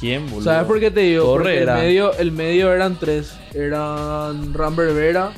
¿Quién, 0.00 0.30
boludo? 0.30 0.44
¿Sabes 0.44 0.66
por 0.66 0.78
qué 0.80 0.90
te 0.90 1.00
digo? 1.00 1.24
Torre 1.24 1.42
Porque 1.42 1.58
el 1.58 1.66
medio, 1.74 2.14
el 2.18 2.32
medio 2.32 2.72
eran 2.72 2.96
tres. 2.98 3.32
Eran 3.52 4.54
Rambert 4.54 4.94
Vera, 4.94 5.32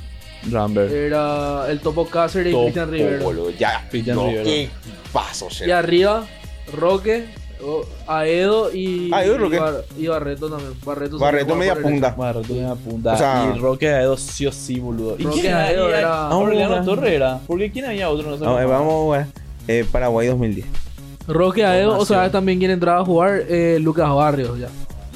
Rambert. 0.51 0.93
era 0.93 1.67
el 1.71 1.81
Topo 1.81 2.07
Cáceres 2.07 2.49
y 2.49 2.53
Topo, 2.53 2.65
Cristian 2.65 2.91
Rivero. 2.91 3.25
boludo, 3.25 3.51
Ya. 3.51 3.87
Cristian 3.91 4.17
no, 4.17 4.27
Rivero. 4.27 4.45
Qué 4.45 4.71
paso, 5.13 5.49
Y 5.67 5.71
arriba, 5.71 6.25
Roque, 6.73 7.27
Aedo 8.07 8.73
y, 8.73 9.13
Aedo 9.13 9.35
y 9.35 9.39
Roque. 9.39 9.57
y 9.57 9.59
Bar- 9.59 9.85
y 9.99 10.07
Barreto 10.07 10.49
también. 10.49 10.73
Barreto, 10.85 11.19
Barreto 11.19 11.55
media 11.57 11.75
punta. 11.77 12.15
Barreto 12.17 12.55
la 12.55 12.75
punta. 12.75 13.13
O 13.13 13.17
sea- 13.19 13.53
y 13.55 13.59
Roque 13.59 13.89
Aedo 13.91 14.17
sí 14.17 14.47
o 14.47 14.53
sí, 14.53 14.81
boludo. 14.81 15.17
¿Y 15.19 15.25
Roque 15.25 15.41
quién 15.41 15.53
era? 15.53 15.65
Aedo 15.67 15.91
Y- 15.91 15.93
era- 15.93 16.27
Aureliano 16.29 16.75
Ah, 16.77 16.83
Torres 16.85 17.13
era. 17.13 17.41
Porque 17.47 17.71
¿quién 17.71 17.85
había 17.85 18.09
otro? 18.09 18.31
No 18.31 18.39
sé. 18.39 18.45
No, 18.45 18.59
eh, 18.61 18.65
vamos, 18.65 19.19
eh, 19.19 19.27
eh, 19.69 19.85
Paraguay 19.91 20.29
2010. 20.29 20.67
derecha. 20.67 20.81
Roque 21.29 21.65
Aedo, 21.67 21.99
o 21.99 22.05
sabes 22.07 22.33
también 22.33 22.59
quién 22.59 22.71
entraba 22.71 23.01
a 23.03 23.05
jugar, 23.05 23.43
eh, 23.49 23.79
Lucas 23.81 24.09
Barrios 24.13 24.59
ya. 24.59 24.69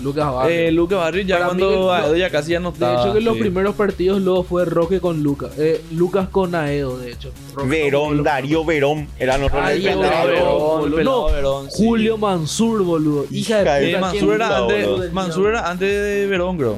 Lucas 0.04 0.32
Barrios. 0.32 0.58
Eh, 0.60 0.70
Luca 0.70 0.96
Barrio 0.96 1.22
ya 1.22 1.34
Para 1.36 1.46
cuando 1.48 1.92
Aedo 1.92 2.16
ya 2.16 2.30
casi 2.30 2.52
ya 2.52 2.60
no 2.60 2.70
de 2.70 2.74
estaba. 2.74 3.00
hecho 3.02 3.12
que 3.12 3.18
en 3.18 3.24
los 3.24 3.34
sí. 3.34 3.40
primeros 3.40 3.74
partidos 3.74 4.22
luego 4.22 4.44
fue 4.44 4.64
Roque 4.64 5.00
con 5.00 5.22
Lucas. 5.22 5.50
Eh, 5.58 5.80
Lucas 5.92 6.28
con 6.28 6.54
Aedo, 6.54 6.98
de 6.98 7.10
hecho. 7.12 7.30
Roque 7.54 7.68
Verón, 7.68 8.22
Darío 8.22 8.64
Verón. 8.64 9.08
Eran 9.18 9.40
los 9.40 9.50
roles 9.50 9.82
Darío 9.82 9.98
Verón, 9.98 10.02
delantero. 10.02 10.34
Verón, 10.44 10.78
boludo. 10.80 10.96
Pelado 10.96 11.28
No, 11.28 11.34
Verón, 11.34 11.70
sí. 11.70 11.84
Julio 11.84 12.18
Mansur, 12.18 12.82
boludo. 12.84 13.24
Hija 13.30 13.62
Hija 13.62 13.74
de 13.74 13.80
de 13.80 13.90
Eh, 13.90 13.94
puta, 13.94 14.00
Mansur 14.06 14.28
qué 14.28 14.34
era 14.34 14.46
puta, 14.48 14.58
antes, 14.62 14.86
boludo. 14.88 15.12
Mansur 15.12 15.46
era 15.48 15.70
antes 15.70 15.88
de 15.90 16.26
Verón, 16.26 16.56
creo. 16.58 16.76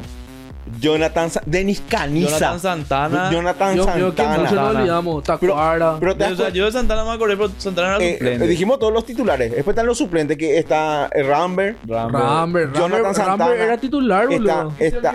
Jonathan 0.81 1.31
Sa- 1.31 1.43
Denis 1.47 1.83
Caniza. 1.89 2.29
Jonathan 2.39 2.61
Santana. 2.61 3.31
Jonathan 3.31 3.75
Dios 3.75 3.87
mío, 3.97 4.15
que 4.15 4.23
mucho 4.23 4.35
Santana. 4.47 4.73
no 4.73 4.79
olvidamos. 4.79 5.25
Tacuara. 5.25 5.97
Pero 6.01 6.17
te 6.17 6.25
o 6.25 6.37
sea, 6.37 6.49
yo 6.51 6.65
de 6.67 6.73
Santana 6.73 7.05
me 7.05 7.11
acordé, 7.13 7.37
pero 7.37 7.51
Santana 7.59 7.97
era 7.97 8.05
eh, 8.05 8.13
suplente. 8.15 8.47
dijimos 8.47 8.79
todos 8.79 8.93
los 8.93 9.05
titulares. 9.05 9.53
Después 9.53 9.75
están 9.75 9.87
los 9.87 9.99
suplentes 9.99 10.37
que 10.37 10.59
está 10.59 11.09
eh, 11.13 11.23
Rambert, 11.23 11.79
Rambert. 11.87 12.25
Rambert, 12.25 12.75
Jonathan 12.75 12.91
Rambert, 12.93 13.17
Santana. 13.17 13.37
Rambert 13.45 13.63
era 13.63 13.79
titular, 13.79 14.27
boludo. 14.29 14.73
está 14.79 15.15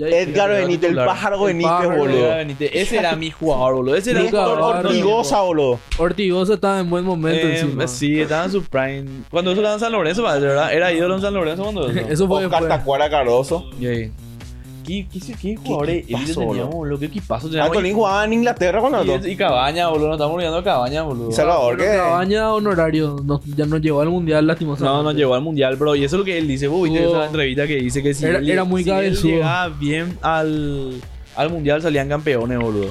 Edgar 0.00 0.50
Benítez, 0.50 0.90
el 0.90 0.96
pájaro 0.96 1.42
Benítez, 1.42 1.70
pájaro, 1.70 1.96
boludo. 1.96 2.34
Ese 2.60 2.98
era 2.98 3.16
mi 3.16 3.30
jugador, 3.32 3.74
boludo. 3.74 3.96
Ese 3.96 4.12
era 4.12 4.22
Barrios. 4.22 4.84
Ortigosa, 4.86 5.40
boludo. 5.40 5.80
Ortigosa 5.98 6.54
estaba 6.54 6.78
en 6.78 6.88
buen 6.88 7.04
momento 7.04 7.46
Eh, 7.48 7.58
encima. 7.60 7.86
sí, 7.88 8.20
estaba 8.20 8.44
en 8.44 8.52
su 8.52 8.62
prime. 8.62 9.06
Cuando 9.30 9.50
eso 9.50 9.60
estaba 9.60 9.74
en 9.74 9.80
San 9.80 9.90
Lorenzo, 9.92 10.22
¿verdad? 10.22 10.72
Era 10.72 10.92
ídolo 10.92 11.16
en 11.16 11.20
San 11.20 11.34
Lorenzo 11.34 11.64
cuando 11.64 11.90
eso. 11.90 11.98
Eso 12.08 12.28
fue 12.28 12.44
Oscar 12.44 12.60
después. 12.62 12.78
Tacuara 12.78 13.10
Cardoso. 13.10 13.64
Y 13.80 14.10
ahí. 14.92 15.08
¿Qué, 15.12 15.20
qué, 15.20 15.34
qué 15.40 15.56
jugadores 15.56 16.06
teníamos, 16.06 16.74
boludo? 16.74 16.98
¿Qué 16.98 17.06
equipazo 17.06 17.46
teníamos? 17.48 17.70
Antolín 17.70 17.94
jugaba 17.94 18.24
en 18.24 18.32
Inglaterra 18.32 18.80
con 18.80 18.90
Y, 18.90 18.92
nosotros. 18.92 19.26
y 19.26 19.36
Cabaña, 19.36 19.88
boludo. 19.88 20.06
Nos 20.08 20.16
estamos 20.16 20.34
olvidando 20.34 20.58
de 20.58 20.64
Cabaña, 20.64 21.02
boludo. 21.02 21.30
Y 21.30 21.32
Salvador, 21.32 21.76
que 21.76 21.84
Cabaña 21.86 22.52
honorario 22.54 23.16
no- 23.24 23.40
ya 23.56 23.66
no 23.66 23.76
llegó 23.78 24.00
al 24.00 24.08
mundial 24.10 24.46
lastimosamente. 24.46 24.96
No, 24.96 25.02
no 25.02 25.12
llegó 25.12 25.34
al 25.34 25.42
mundial, 25.42 25.76
bro. 25.76 25.94
Y 25.96 26.04
eso 26.04 26.16
es 26.16 26.18
lo 26.20 26.24
que 26.24 26.38
él 26.38 26.48
dice. 26.48 26.68
Vos 26.68 26.82
viste 26.88 27.04
esa 27.08 27.26
entrevista 27.26 27.66
que 27.66 27.76
dice 27.76 28.02
que 28.02 28.14
si 28.14 28.24
Era- 28.26 28.38
él, 28.38 28.48
era 28.50 28.64
muy 28.64 28.82
si 28.84 28.90
él 28.90 28.96
cabezudo. 28.96 29.32
llegaba 29.32 29.68
bien 29.68 30.18
al, 30.22 30.94
al 31.36 31.50
mundial 31.50 31.82
salían 31.82 32.08
campeones, 32.08 32.58
boludo. 32.58 32.90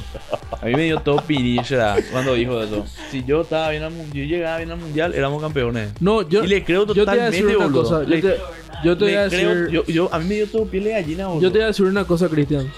A 0.60 0.66
mí 0.66 0.74
me 0.74 0.84
dio 0.86 1.00
todo 1.02 1.18
pirilla 1.22 1.96
cuando 2.12 2.34
dijo 2.34 2.62
eso. 2.62 2.84
Si 3.12 3.24
yo 3.26 3.42
estaba 3.42 3.70
bien 3.70 3.84
al 3.84 3.92
mundial, 3.94 4.28
yo 4.28 4.36
llegaba 4.38 4.58
bien 4.58 4.72
al 4.72 4.80
mundial, 4.80 5.14
éramos 5.14 5.42
campeones. 5.42 5.90
No, 6.00 6.28
yo, 6.28 6.44
y 6.44 6.48
le 6.48 6.64
creo 6.64 6.86
yo 6.88 6.94
te 6.94 7.00
voy 7.02 7.02
a 7.02 7.06
totalmente, 7.12 7.38
decir 7.44 7.58
una 7.58 7.66
boludo. 7.68 7.84
cosa. 7.84 8.00
Le- 8.04 8.22
Yo 8.22 8.30
te, 8.30 8.38
yo 8.84 8.98
te 8.98 9.06
voy 9.06 9.14
a 9.16 9.28
creo- 9.30 9.50
decir, 9.56 9.70
yo, 9.74 9.86
yo- 9.86 10.14
a 10.14 10.20
mí 10.20 10.26
me 10.26 10.36
dio 10.36 10.48
todo 10.48 10.66
piel 10.66 10.84
de 10.86 10.92
gallina, 10.92 11.28
boludo. 11.28 11.42
yo 11.42 11.52
te 11.52 11.58
voy 11.60 11.64
a 11.64 11.68
decir 11.68 11.86
una 11.86 12.06
cosa, 12.06 12.28
Cristian. 12.30 12.72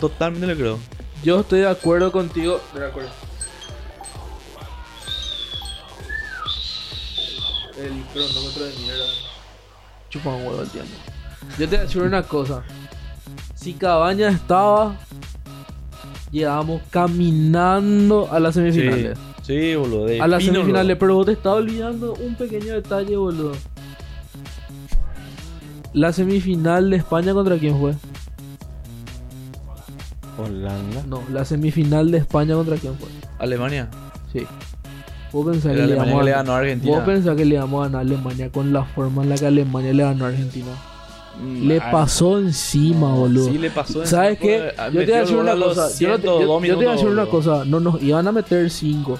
Totalmente 0.00 0.46
le 0.46 0.56
creo. 0.56 0.78
Yo 1.22 1.40
estoy 1.40 1.60
de 1.60 1.68
acuerdo 1.68 2.10
contigo. 2.10 2.60
De 2.74 2.84
acuerdo. 2.86 3.10
El 7.78 8.02
cronómetro 8.12 8.64
de 8.64 8.72
mierda. 8.78 9.04
Chupa 10.10 10.30
un 10.30 10.46
huevo 10.46 10.62
el 10.62 10.68
tiempo. 10.68 10.90
Yo 11.50 11.56
te 11.58 11.66
voy 11.66 11.76
a 11.76 11.80
decir 11.82 12.02
una 12.02 12.22
cosa. 12.22 12.62
Si 13.54 13.72
Cabaña 13.74 14.28
estaba, 14.28 14.96
llegábamos 16.30 16.82
caminando 16.90 18.28
a 18.30 18.38
las 18.40 18.54
semifinales. 18.54 19.18
Sí, 19.42 19.58
sí, 19.70 19.74
boludo. 19.76 20.06
de 20.06 20.20
A 20.20 20.26
las 20.28 20.44
semifinales, 20.44 20.96
pero 20.98 21.14
vos 21.14 21.26
te 21.26 21.32
estás 21.32 21.54
olvidando 21.54 22.14
un 22.14 22.34
pequeño 22.36 22.74
detalle, 22.74 23.16
boludo. 23.16 23.52
La 25.94 26.12
semifinal 26.12 26.90
de 26.90 26.96
España 26.96 27.34
contra 27.34 27.56
quién 27.58 27.78
fue? 27.78 27.94
Holanda. 30.38 31.02
No, 31.06 31.22
la 31.30 31.44
semifinal 31.44 32.10
de 32.10 32.18
España 32.18 32.54
contra 32.54 32.76
quién 32.76 32.94
fue. 32.96 33.08
Alemania. 33.38 33.88
Sí. 34.32 34.46
Vos 35.32 35.46
pensás 35.46 35.74
que 35.74 35.82
Alemania 35.82 36.14
que 36.24 36.30
a 36.30 36.36
ganó 36.36 36.52
a 36.52 36.58
Argentina. 36.58 36.96
Vos 36.96 37.04
pensás 37.04 37.36
que 37.36 37.44
le 37.44 37.54
íbamos 37.54 37.80
a 37.80 37.84
ganar 37.84 37.98
a 37.98 38.00
Alemania 38.02 38.50
con 38.50 38.72
la 38.72 38.84
forma 38.84 39.22
en 39.22 39.28
la 39.30 39.36
que 39.36 39.46
Alemania 39.46 39.92
le 39.92 40.02
ganó 40.02 40.24
a 40.24 40.28
Argentina. 40.28 40.66
Mm, 41.42 41.66
Le 41.68 41.80
pasó 41.80 42.38
encima, 42.38 43.14
boludo. 43.14 43.46
Sí, 43.50 43.58
le 43.58 43.70
pasó. 43.70 44.04
¿Sabes 44.04 44.32
encima, 44.42 44.50
qué? 44.52 44.72
fue- 44.76 44.92
Yo 44.92 45.00
te 45.00 45.06
voy 45.06 45.14
a 45.14 45.20
decir 45.20 45.36
una 45.36 45.54
cosa. 45.54 45.88
Yo, 45.88 46.18
te- 46.18 46.26
yo- 46.26 46.36
102 46.36 46.62
yo 46.68 46.68
te 46.78 46.84
voy 46.84 46.86
a 46.86 46.92
decir 46.92 47.08
una 47.08 47.26
cosa. 47.26 47.64
No 47.64 47.80
nos 47.80 48.02
iban 48.02 48.26
a 48.28 48.32
meter 48.32 48.70
5. 48.70 49.18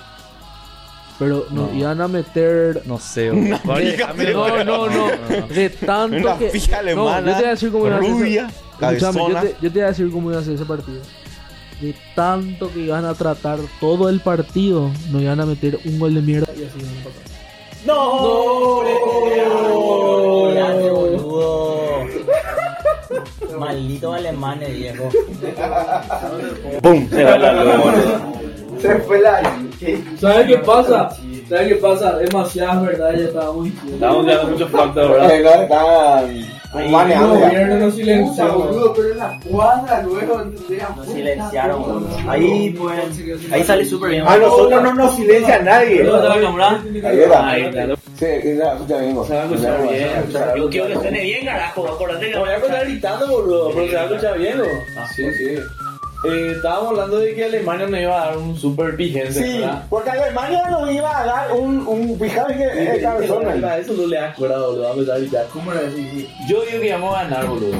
Pero 1.22 1.46
nos 1.50 1.70
No. 1.70 1.74
iban 1.78 2.00
a 2.00 2.08
meter. 2.08 2.82
No 2.84 2.98
sé, 2.98 3.30
mí- 3.30 3.50
No, 3.50 4.64
no, 4.64 4.88
no. 4.88 5.06
De 5.48 5.70
tanto 5.70 6.16
Una 6.16 6.36
que. 6.38 6.50
fija 6.50 6.78
alemana, 6.80 7.20
No, 7.20 7.26
yo 7.28 7.32
te 7.36 7.40
voy 7.40 7.44
a 7.44 7.50
decir 7.50 7.70
cómo 7.72 7.86
iba 7.86 7.96
a 7.96 8.00
ser 8.00 8.10
ese- 8.10 8.18
rubia, 8.18 8.48
yo 8.80 9.40
te, 9.40 9.56
yo 9.60 9.60
te 9.60 9.68
voy 9.78 9.80
a 9.82 9.86
decir 9.86 10.10
cómo 10.10 10.30
iba 10.30 10.40
a 10.40 10.44
ser 10.44 10.54
ese 10.54 10.64
partido. 10.64 11.00
De 11.80 11.94
tanto 12.16 12.72
que 12.72 12.80
iban 12.80 13.04
a 13.04 13.14
tratar 13.14 13.58
todo 13.80 14.08
el 14.08 14.20
partido, 14.20 14.90
nos 15.10 15.22
iban 15.22 15.40
a 15.40 15.46
meter 15.46 15.78
un 15.84 15.98
gol 15.98 16.14
de 16.14 16.20
mierda 16.22 16.46
y 16.56 16.64
así 16.64 16.78
iban 16.80 16.92
a 17.00 17.04
pasar. 17.04 17.22
Gracias, 20.54 20.90
boludo. 20.90 22.06
Maldito 23.58 24.12
alemanes, 24.12 24.72
viejo. 24.76 25.08
¡Pum! 26.82 27.08
Se 27.10 27.24
va 27.24 27.38
la 27.38 27.54
Se 28.80 28.94
fue 29.00 29.20
la. 29.20 29.42
¿Sabes 30.18 30.46
qué 30.46 30.58
pasa? 30.58 31.10
¿Sabes 31.48 31.68
qué 31.68 31.76
pasa? 31.76 32.16
Demasiadas 32.18 32.82
verdades 32.82 33.20
ya 33.20 33.26
estábamos 33.26 33.64
diciendo. 33.64 33.94
Estamos 33.94 34.26
dando 34.26 34.52
muchos 34.52 34.70
factos, 34.70 35.10
¿verdad? 35.10 35.62
Están 35.62 36.90
maneando 36.90 37.38
ya. 37.38 37.48
gobierno 37.48 37.76
nos 37.76 37.94
silenció. 37.94 38.52
boludo, 38.52 38.94
pero 38.94 39.12
en 39.12 39.18
la 39.18 39.40
cuadra 39.50 40.02
luego 40.02 40.40
entendés. 40.40 40.82
Nos 40.96 41.06
silenciaron, 41.06 41.82
boludo. 41.82 42.08
Ahí, 42.28 42.70
pues, 42.70 43.00
ahí 43.50 43.64
sale 43.64 43.84
súper 43.84 44.10
bien. 44.10 44.26
A 44.26 44.36
nosotros 44.36 44.82
no 44.82 44.94
nos 44.94 45.16
silencia 45.16 45.58
nadie. 45.60 46.02
¿Dónde 46.04 46.22
está 46.22 46.36
la 46.36 46.42
cámara? 46.42 46.82
Ahí 47.50 47.62
está. 47.62 47.86
Sí, 48.18 48.26
escucha 48.26 48.98
bien. 48.98 49.24
Se 49.24 49.34
va 49.34 49.40
a 49.40 49.44
escuchar 49.44 49.82
bien. 49.82 50.10
Yo 50.56 50.70
quiero 50.70 50.86
que 50.86 50.94
suene 50.94 51.22
bien, 51.22 51.44
carajo. 51.44 51.88
Acordate 51.88 52.30
que. 52.30 52.38
voy 52.38 52.50
a 52.50 52.60
contar 52.60 52.84
gritando, 52.84 53.26
boludo, 53.26 53.70
pero 53.74 53.88
se 53.88 53.94
va 53.94 54.02
a 54.02 54.04
escuchar 54.06 54.38
bien, 54.38 54.58
¿no? 54.58 54.64
Sí, 55.14 55.24
sí. 55.34 55.58
Eh, 56.24 56.52
estábamos 56.54 56.90
hablando 56.90 57.18
de 57.18 57.34
que 57.34 57.44
Alemania 57.44 57.86
nos 57.88 58.00
iba 58.00 58.22
a 58.22 58.26
dar 58.28 58.36
un 58.38 58.56
super 58.56 58.94
pijense, 58.96 59.42
Sí, 59.42 59.58
¿verdad? 59.58 59.82
porque 59.90 60.10
Alemania 60.10 60.62
nos 60.70 60.90
iba 60.90 61.18
a 61.20 61.24
dar 61.26 61.52
un, 61.52 61.86
un 61.86 62.18
fijaos 62.18 62.52
que 62.52 62.64
es 62.96 63.02
cabezona. 63.02 63.54
Para 63.60 63.78
eso 63.78 63.92
no 63.94 64.06
le 64.06 64.16
das 64.16 64.36
cuerda, 64.36 64.58
boludo, 64.58 64.82
vamos 64.82 64.96
a 64.96 65.00
empezar 65.00 65.16
a 65.16 65.18
gritar. 65.18 65.46
¿Cómo 65.52 65.72
era 65.72 65.80
así? 65.88 66.28
Yo 66.48 66.62
digo 66.64 66.80
que 66.80 66.92
vamos 66.92 67.16
a 67.16 67.22
ganar, 67.24 67.46
boludo. 67.46 67.76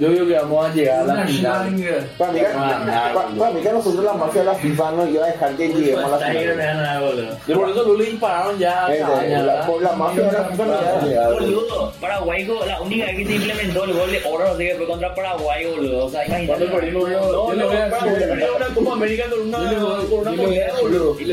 Yo 0.00 0.08
digo 0.08 0.26
que 0.26 0.34
vamos 0.34 0.66
a 0.66 0.74
llegar 0.74 1.00
a 1.00 1.04
la 1.04 1.12
Una 1.14 1.26
final. 1.26 2.06
Para 2.18 2.32
mí, 2.32 2.40
pa- 2.40 3.26
para 3.38 3.50
mí 3.52 3.60
que 3.60 3.72
nosotros 3.72 4.04
la 4.04 4.12
mafia 4.14 4.40
de 4.40 4.46
la 4.46 4.54
FIFA 4.54 4.92
nos 4.92 5.08
iba 5.10 5.24
a 5.24 5.26
dejar 5.28 5.56
que 5.56 5.68
lleguemos 5.68 6.04
a 6.04 6.08
la 6.08 6.18
final. 6.18 7.38
Y 7.46 7.52
por 7.52 7.70
eso 7.70 7.84
no 7.86 7.94
le 7.94 8.04
dispararon 8.06 8.58
ya 8.58 8.86
Eh, 8.92 9.04
¿verdad? 9.28 9.66
Por 9.66 9.82
la 9.82 9.92
mafia 9.92 10.22
de 10.24 10.32
la 10.32 10.44
FIFA 10.44 10.64
nos 10.64 10.80
iba 10.82 10.98
a 10.98 11.04
llegar. 11.04 11.32
Boludo, 11.34 11.92
Paraguay, 12.00 12.48
la 12.66 12.80
única 12.80 13.04
vez 13.06 13.16
que 13.16 13.26
se 13.26 13.32
implementó 13.34 13.84
el 13.84 13.92
gol 13.92 14.10
de 14.10 14.20
oro, 14.28 14.48
no 14.48 14.56
sé 14.56 14.68
qué 14.68 14.74
fue 14.76 14.86
contra 14.86 15.14
Paraguay, 15.14 15.66
boludo. 15.70 16.06
O 16.06 16.10
sea, 16.10 16.26
imagínate. 16.26 16.46
Cuando 16.66 16.76
perdimos, 16.80 17.10
no, 17.10 17.54
yo 17.54 17.54
no, 17.56 17.68
perdió 17.68 18.56
una 18.56 18.66
Copa 18.74 18.92
América 18.92 19.24
con 19.30 19.40
una, 19.48 19.58
Yo 19.58 19.72
yo 19.72 20.20
moneda, 20.42 20.66
decir- 20.66 20.80
boludo. 20.82 21.16
Y 21.20 21.32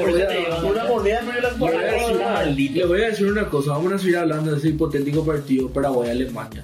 una 0.69 0.83
moneda 0.85 1.21
perdió 1.21 2.19
la. 2.19 2.43
Le 2.45 2.85
voy 2.85 3.01
a 3.01 3.05
decir 3.07 3.25
una 3.27 3.45
cosa, 3.49 3.71
vamos 3.71 3.93
a 3.93 3.97
seguir 3.97 4.17
hablando 4.17 4.51
de 4.51 4.57
ese 4.57 4.69
hipotético 4.69 5.25
partido 5.25 5.69
Paraguay-Alemania. 5.69 6.63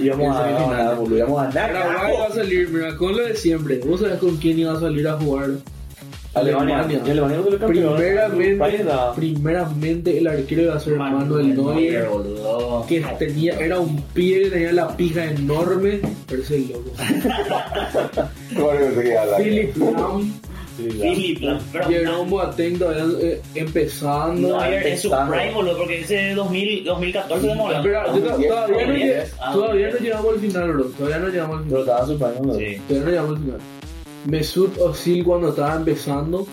En 0.00 0.32
a 0.32 0.50
ganar, 0.50 0.96
boludo. 0.96 1.17
Íbamos 1.18 1.42
a 1.42 1.50
ganar. 1.50 1.72
Paraguay 1.72 2.12
va 2.20 2.26
a 2.26 2.32
salir, 2.32 2.68
mira, 2.68 2.96
con 2.96 3.16
lo 3.16 3.24
de 3.24 3.34
siempre. 3.34 3.80
Vos 3.84 4.00
sabés 4.00 4.18
con 4.18 4.36
quién 4.36 4.58
iba 4.58 4.72
a 4.72 4.80
salir 4.80 5.06
a 5.08 5.14
jugar 5.14 5.50
Alemania. 6.34 6.86
Y 7.06 7.10
Alemania 7.10 7.38
no. 7.38 7.66
Primeramente, 7.66 8.84
primeramente 9.16 10.18
el 10.18 10.26
arquero 10.26 10.62
iba 10.62 10.74
a 10.74 10.80
ser 10.80 10.96
Manuel 10.96 11.54
Neuer, 11.54 12.08
boludo. 12.08 12.86
que 12.88 13.04
tenía, 13.18 13.58
era 13.58 13.80
un 13.80 14.02
que 14.14 14.48
tenía 14.50 14.72
la 14.72 14.96
pija 14.96 15.24
enorme, 15.24 16.00
pero 16.26 16.42
ese 16.42 16.58
es 16.58 16.70
loco. 16.70 16.92
Bueno, 18.54 18.86
no 19.76 20.47
habla. 20.82 21.04
Philip 21.14 21.40
Lam, 21.42 21.58
pero 21.72 21.84
Jerome 21.88 22.30
Boateng 22.30 22.78
todavía 22.78 23.04
eh, 23.20 23.42
empezando. 23.54 24.48
no, 24.48 24.60
ayer 24.60 24.86
en 24.86 24.98
su 24.98 25.10
prime, 25.10 25.52
boludo, 25.54 25.78
porque 25.78 26.00
ese 26.00 26.34
2000, 26.34 26.84
2014 26.84 27.46
de 27.46 27.54
yo 27.54 28.48
to- 28.48 28.48
todavía, 28.48 28.86
no, 28.86 28.94
lleg- 28.94 29.26
Ah, 29.40 29.52
todavía 29.52 29.90
no 29.90 29.98
llegamos 29.98 30.34
al 30.34 30.40
final, 30.40 30.72
bro. 30.72 30.84
Todavía 30.84 31.18
no 31.18 31.28
llegamos 31.28 31.56
al 31.58 31.64
Pero 31.64 31.80
final. 31.80 31.80
estaba 31.80 32.06
su 32.06 32.18
¿no? 32.46 32.54
Sí. 32.54 32.76
Todavía 32.88 33.04
no 33.04 33.10
llegamos 33.10 33.30
al 33.36 33.42
final. 33.44 33.60
Mesut 34.26 34.76
Özil 34.78 35.24
cuando 35.24 35.48
estaba 35.50 35.74
empezando. 35.76 36.46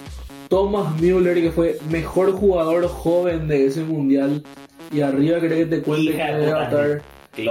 Thomas 0.49 1.01
Müller, 1.01 1.41
que 1.41 1.51
fue 1.51 1.77
mejor 1.89 2.31
jugador 2.33 2.87
joven 2.87 3.47
de 3.47 3.65
ese 3.65 3.81
mundial. 3.81 4.43
Y 4.91 5.01
arriba 5.01 5.39
creo 5.39 5.57
que 5.57 5.65
te 5.65 5.81
cuente 5.81 6.11
que 6.11 6.17
de 6.23 6.47
iba 6.47 6.61
a 6.61 6.65
estar. 6.65 7.01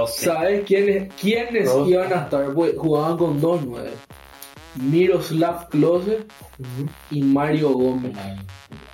¿Sabes 0.07 0.63
quiénes, 0.65 1.13
quiénes 1.21 1.65
Dos. 1.65 1.87
iban 1.89 2.11
a 2.11 2.21
estar? 2.23 2.53
Pues, 2.53 2.73
jugaban 2.77 3.17
con 3.17 3.39
dos 3.41 3.61
nueve. 3.65 3.89
Miroslav 4.81 5.69
Klose 5.69 6.19
y 7.11 7.21
Mario 7.23 7.69
Gómez. 7.73 8.13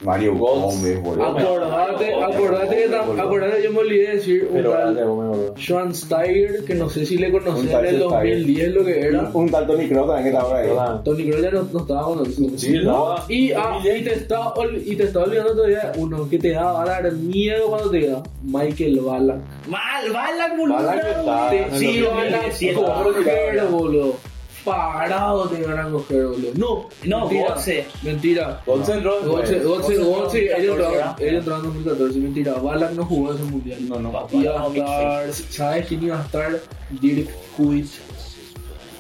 Mario 0.02 0.36
Gómez, 0.36 1.02
boludo. 1.02 1.26
Acordate, 1.26 2.14
acordate 2.24 2.76
que 2.76 2.90
tam- 2.90 3.20
acordate, 3.20 3.64
yo 3.64 3.72
me 3.72 3.80
olvidé 3.80 4.08
de 4.08 4.16
decir 4.16 4.48
un 4.50 4.56
Pero 4.56 4.72
tal 4.72 4.82
grande, 4.82 5.04
boludo. 5.04 5.54
Schwansteiger, 5.58 6.66
que 6.66 6.74
no 6.76 6.90
sé 6.90 7.06
si 7.06 7.18
le 7.18 7.28
Un 7.32 7.34
conocían 7.40 7.72
tal 7.72 7.86
en 7.86 7.96
el 7.96 8.02
Schweinsteiger. 8.02 8.36
2010 8.38 8.74
lo 8.74 8.86
que 8.86 9.00
era. 9.02 9.30
Un 9.34 9.52
tal 9.52 9.68
Tony 9.68 9.88
Kroos 9.88 10.08
también 10.08 10.24
que 10.24 10.30
estaba 10.30 10.50
por 10.50 10.58
ahí. 10.58 10.70
Hola. 10.72 11.02
Tony 11.04 11.24
Kroos 11.30 11.42
ya 11.42 11.52
no, 11.52 11.64
no 11.72 11.80
estaba 11.80 12.04
con 12.04 12.18
nosotros. 12.20 12.52
Sí, 12.62 12.76
estaba. 12.78 13.26
Y, 13.30 13.52
ah, 13.52 13.80
y, 13.84 14.04
te 14.04 14.14
estaba, 14.14 14.54
ol- 14.56 14.82
y 14.84 14.96
te 14.96 15.04
estaba 15.04 15.26
olvidando 15.26 15.54
todavía 15.56 15.92
uno 15.98 16.30
que 16.30 16.40
te 16.40 16.50
da 16.52 16.82
a 16.82 16.86
dar 16.86 17.12
miedo 17.14 17.68
cuando 17.70 17.92
te 17.92 18.08
da 18.08 18.24
Michael 18.44 19.00
Ballack. 19.02 19.40
Mal, 19.70 20.12
Ballack, 20.12 20.58
boludo. 20.58 20.80
Está- 20.80 21.50
Te- 21.52 21.78
sí, 21.78 22.00
los 22.00 22.12
Ballack, 22.14 22.32
2017, 22.44 22.74
coger, 22.76 23.66
boludo. 23.70 24.16
Parado 24.64 25.48
te 25.50 25.64
van 25.66 25.80
a 25.80 25.90
coger, 25.90 26.26
boludo. 26.28 26.52
No, 26.56 26.90
No, 27.06 27.20
mentira. 27.28 27.56
Götze. 27.56 27.86
Mentira. 28.04 28.62
En- 28.68 29.28
Goche, 29.28 29.60
Goche, 29.60 29.60
Götze 29.64 29.98
Goche, 29.98 30.58
ellos 30.58 30.78
entró 30.78 30.86
en 30.86 30.94
entraron 30.94 30.94
2014, 30.94 31.28
ellos 31.28 31.40
entraron 31.40 31.66
en 31.66 31.74
2014, 31.74 32.20
mentira. 32.20 32.54
No 32.96 33.06
jugó 33.06 33.34
ese 33.34 33.44
mundial. 33.44 33.80
No, 33.90 34.00
no. 34.00 34.28
Iba 34.32 34.64
a 34.64 34.68
estar, 34.68 35.34
¿sabes 35.34 35.86
quién 35.88 36.04
iba 36.04 36.20
a 36.20 36.24
estar? 36.24 36.60
Dirk 36.90 37.30
Kuyt. 37.58 37.88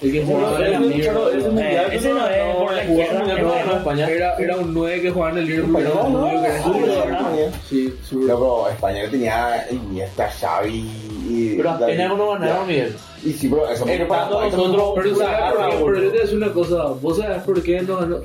El 0.01 0.11
que 0.11 0.25
jugaba 0.25 0.65
en 0.65 0.73
el 0.73 0.89
Liverpool. 0.89 1.59
ese 1.91 2.09
no 2.13 2.27
es 2.27 2.55
por 2.55 2.73
la 2.73 2.83
izquierda. 2.83 4.09
Era, 4.09 4.35
era 4.37 4.57
un 4.57 4.73
9 4.73 5.01
que 5.01 5.11
jugaba 5.11 5.31
en 5.33 5.37
el 5.37 5.45
Liverpool. 5.45 5.81
Era 5.81 5.93
un 5.93 6.13
¿no? 6.13 6.21
rubio 6.21 6.41
que. 6.41 7.51
Sí, 7.69 7.93
No, 8.11 8.19
pero 8.27 8.69
España 8.69 9.01
tenía 9.11 9.67
Iniesta, 9.69 10.29
Xavi. 10.29 11.53
Pero 11.57 11.69
apenas 11.69 12.17
no 12.17 12.31
ganaron 12.31 12.67
bien. 12.67 12.95
Y 13.23 13.33
sí, 13.33 13.47
pero 13.47 13.69
eso 13.69 13.85
nosotros. 13.85 14.93
Pero 14.95 15.09
yo 15.09 15.15
te 15.15 15.83
voy 15.83 16.17
a 16.17 16.21
decir 16.21 16.37
una 16.37 16.51
cosa. 16.51 16.83
¿Vos 16.99 17.17
sabés 17.17 17.43
por 17.43 17.61
qué 17.61 17.81
no 17.81 18.21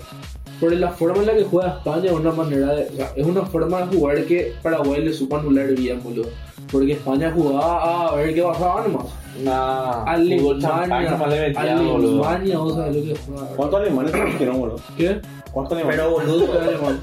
Por 0.60 0.72
la 0.72 0.90
forma 0.90 1.18
en 1.18 1.26
la 1.26 1.34
que 1.34 1.44
juega 1.44 1.76
España, 1.76 2.06
es 2.06 2.12
una 2.12 2.32
manera 2.32 2.72
de, 2.72 2.88
o 2.88 2.96
sea, 2.96 3.12
es 3.14 3.26
una 3.26 3.42
forma 3.42 3.82
de 3.82 3.96
jugar 3.96 4.24
que 4.24 4.54
Paraguay 4.62 5.04
le 5.04 5.12
supo 5.12 5.36
anular 5.36 5.66
bien, 5.74 6.02
boludo. 6.02 6.30
Porque 6.72 6.92
España 6.92 7.30
jugaba 7.34 8.08
a 8.08 8.14
ver 8.16 8.34
qué 8.34 8.42
pasaba 8.42 8.82
nomás. 8.82 9.06
Nah, 9.44 10.04
Alemania. 10.04 11.16
Alemania, 11.56 12.58
vos 12.58 12.74
sabés 12.74 12.96
lo 12.96 13.02
que 13.02 13.20
juega. 13.26 13.46
¿Cuántos 13.54 13.80
alemanes 13.80 14.12
trajeron, 14.12 14.60
boludo? 14.60 14.80
¿Qué? 14.96 15.20
¿Cuántos 15.52 15.76
alemanes? 15.76 16.00
Pero, 16.00 16.10
boludo. 16.12 16.46
¿Qué 16.52 16.58
alemán? 16.58 17.00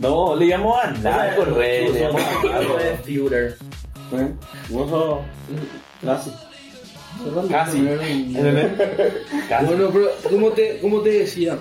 No, 0.00 0.34
le 0.34 0.46
íbamos 0.46 0.76
a 0.76 0.90
ganar, 0.90 1.36
correr. 1.36 1.90
Le 1.90 2.00
íbamos 2.00 2.20
a. 2.20 3.02
Führer. 3.04 3.56
¿Eh? 4.12 4.28
Vos 4.70 4.90
sos... 4.90 5.18
Casi. 6.04 6.32
Casi. 7.48 7.80
Bueno, 7.80 9.90
pero 9.92 10.08
como 10.28 10.50
te, 10.50 10.80
como 10.80 11.00
te 11.00 11.10
decía, 11.10 11.58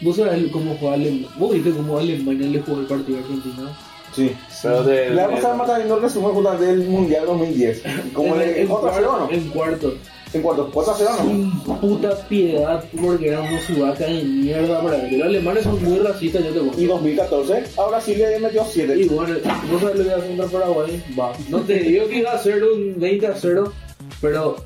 vos 0.00 0.16
sabés 0.16 0.50
cómo 0.50 0.76
juega 0.78 0.94
Alemania. 0.94 1.28
Vos 1.36 1.52
viste 1.52 1.70
cómo 1.70 1.98
Alemania 1.98 2.46
le 2.46 2.60
jugó 2.60 2.80
el 2.80 2.86
partido 2.86 3.18
a 3.18 3.20
Argentina. 3.20 3.76
Sí. 4.14 4.34
Pero 4.62 4.82
de... 4.84 5.10
La 5.10 5.28
pasada 5.28 5.54
más 5.54 5.76
viendo 5.76 5.96
el 5.96 6.02
resumen 6.02 6.30
justamente 6.32 6.66
del 6.66 6.88
Mundial 6.88 7.26
2010. 7.26 7.82
Como 8.12 8.34
en, 8.34 8.38
le 8.40 8.62
en 8.62 8.68
4 8.68 8.88
a 8.88 8.94
0, 8.94 9.08
cuarto, 9.08 9.26
¿no? 9.26 9.38
en 9.38 9.48
cuarto. 9.50 9.94
En 10.32 10.42
cuarto, 10.42 10.70
4 10.72 10.92
a 10.92 10.96
0, 10.96 11.10
¿no? 11.10 11.24
Sin 11.24 11.50
puta 11.80 12.28
piedad, 12.28 12.84
porque 13.00 13.28
eran 13.28 13.48
unos 13.48 13.62
sudacas 13.64 14.08
de 14.08 14.22
mierda 14.24 14.82
para 14.82 14.96
ver. 14.96 15.12
Los 15.12 15.26
alemanes 15.28 15.64
son 15.64 15.82
muy 15.82 15.98
racistas, 15.98 16.44
yo 16.44 16.50
te 16.50 16.58
Y 16.58 16.62
cuento. 16.62 16.94
2014, 16.94 17.64
ahora 17.76 18.00
sí 18.00 18.14
le 18.14 18.38
metió 18.40 18.64
7. 18.64 18.96
Y 18.96 19.08
bueno, 19.08 19.36
no 19.70 19.80
sabes 19.80 19.96
lo 19.96 20.04
que 20.04 20.10
va 20.10 20.16
a 20.16 20.18
hacer 20.18 20.36
contra 20.36 20.58
Paraguay. 20.58 21.04
Va. 21.18 21.32
No 21.48 21.60
te 21.60 21.74
digo 21.74 22.08
que 22.08 22.16
iba 22.18 22.32
a 22.32 22.38
ser 22.38 22.64
un 22.64 22.98
20 22.98 23.26
a 23.26 23.34
0, 23.34 23.72
pero 24.20 24.56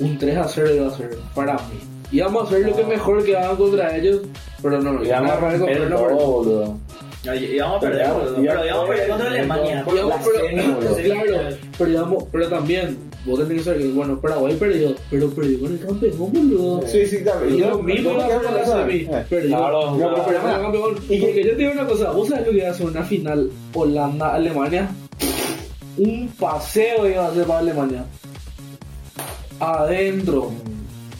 un 0.00 0.18
3 0.18 0.36
a 0.36 0.48
0 0.48 0.74
iba 0.74 0.88
a 0.88 0.96
ser 0.96 1.18
para 1.34 1.54
mí. 1.54 1.97
Íbamos 2.10 2.42
a 2.42 2.46
hacer 2.46 2.66
lo 2.66 2.74
que 2.76 2.84
mejor 2.84 3.24
que 3.24 3.36
hagan 3.36 3.56
contra 3.56 3.96
ellos, 3.96 4.20
pero 4.62 4.80
no, 4.80 4.92
vamos 4.94 5.08
a 5.10 5.56
no, 5.88 5.96
todo, 5.96 6.16
boludo. 6.30 6.78
Y 7.24 7.58
vamos 7.58 7.76
a 7.76 7.80
perder, 7.80 8.08
boludo. 8.12 8.34
Pero 8.36 8.64
íbamos 8.64 8.84
a 8.84 8.88
perder 8.88 9.08
contra 9.08 9.26
Alemania. 9.28 9.84
Claro, 9.84 11.40
pero, 11.76 11.90
digamos, 11.90 12.24
pero 12.32 12.48
también, 12.48 12.98
vos 13.26 13.38
tenés 13.40 13.58
que 13.58 13.64
saber 13.64 13.82
que, 13.82 13.88
bueno, 13.88 14.18
Paraguay 14.20 14.54
perdió, 14.54 14.94
pero 15.10 15.28
perdió 15.30 15.60
con 15.60 15.72
el 15.72 15.80
campeón, 15.80 16.12
boludo. 16.32 16.82
Sí, 16.86 17.06
sí, 17.06 17.22
también. 17.24 17.54
Y 17.54 17.58
Yo- 17.58 17.68
lo 17.70 17.82
mismo 17.82 18.10
hacer 18.18 18.42
la 18.42 18.64
semi. 18.64 18.94
eh. 18.94 19.24
Perdió. 19.28 19.56
Claro, 19.58 19.94
pero 19.98 20.24
perdió 20.24 20.40
con 20.40 20.50
el 20.50 20.60
campeón. 20.62 20.96
Y- 21.10 21.20
Porque 21.20 21.44
yo 21.44 21.50
te 21.50 21.56
digo 21.56 21.72
una 21.72 21.86
cosa, 21.86 22.10
¿vos 22.12 22.28
sabés 22.28 22.46
lo 22.46 22.52
que 22.52 22.58
iba 22.58 22.70
a 22.70 22.74
ser 22.74 22.86
una 22.86 23.02
final 23.04 23.50
Holanda-Alemania? 23.74 24.88
Un 25.98 26.28
paseo 26.38 27.06
iba 27.10 27.26
a 27.26 27.34
ser 27.34 27.44
para 27.44 27.58
Alemania. 27.58 28.04
Adentro. 29.60 30.52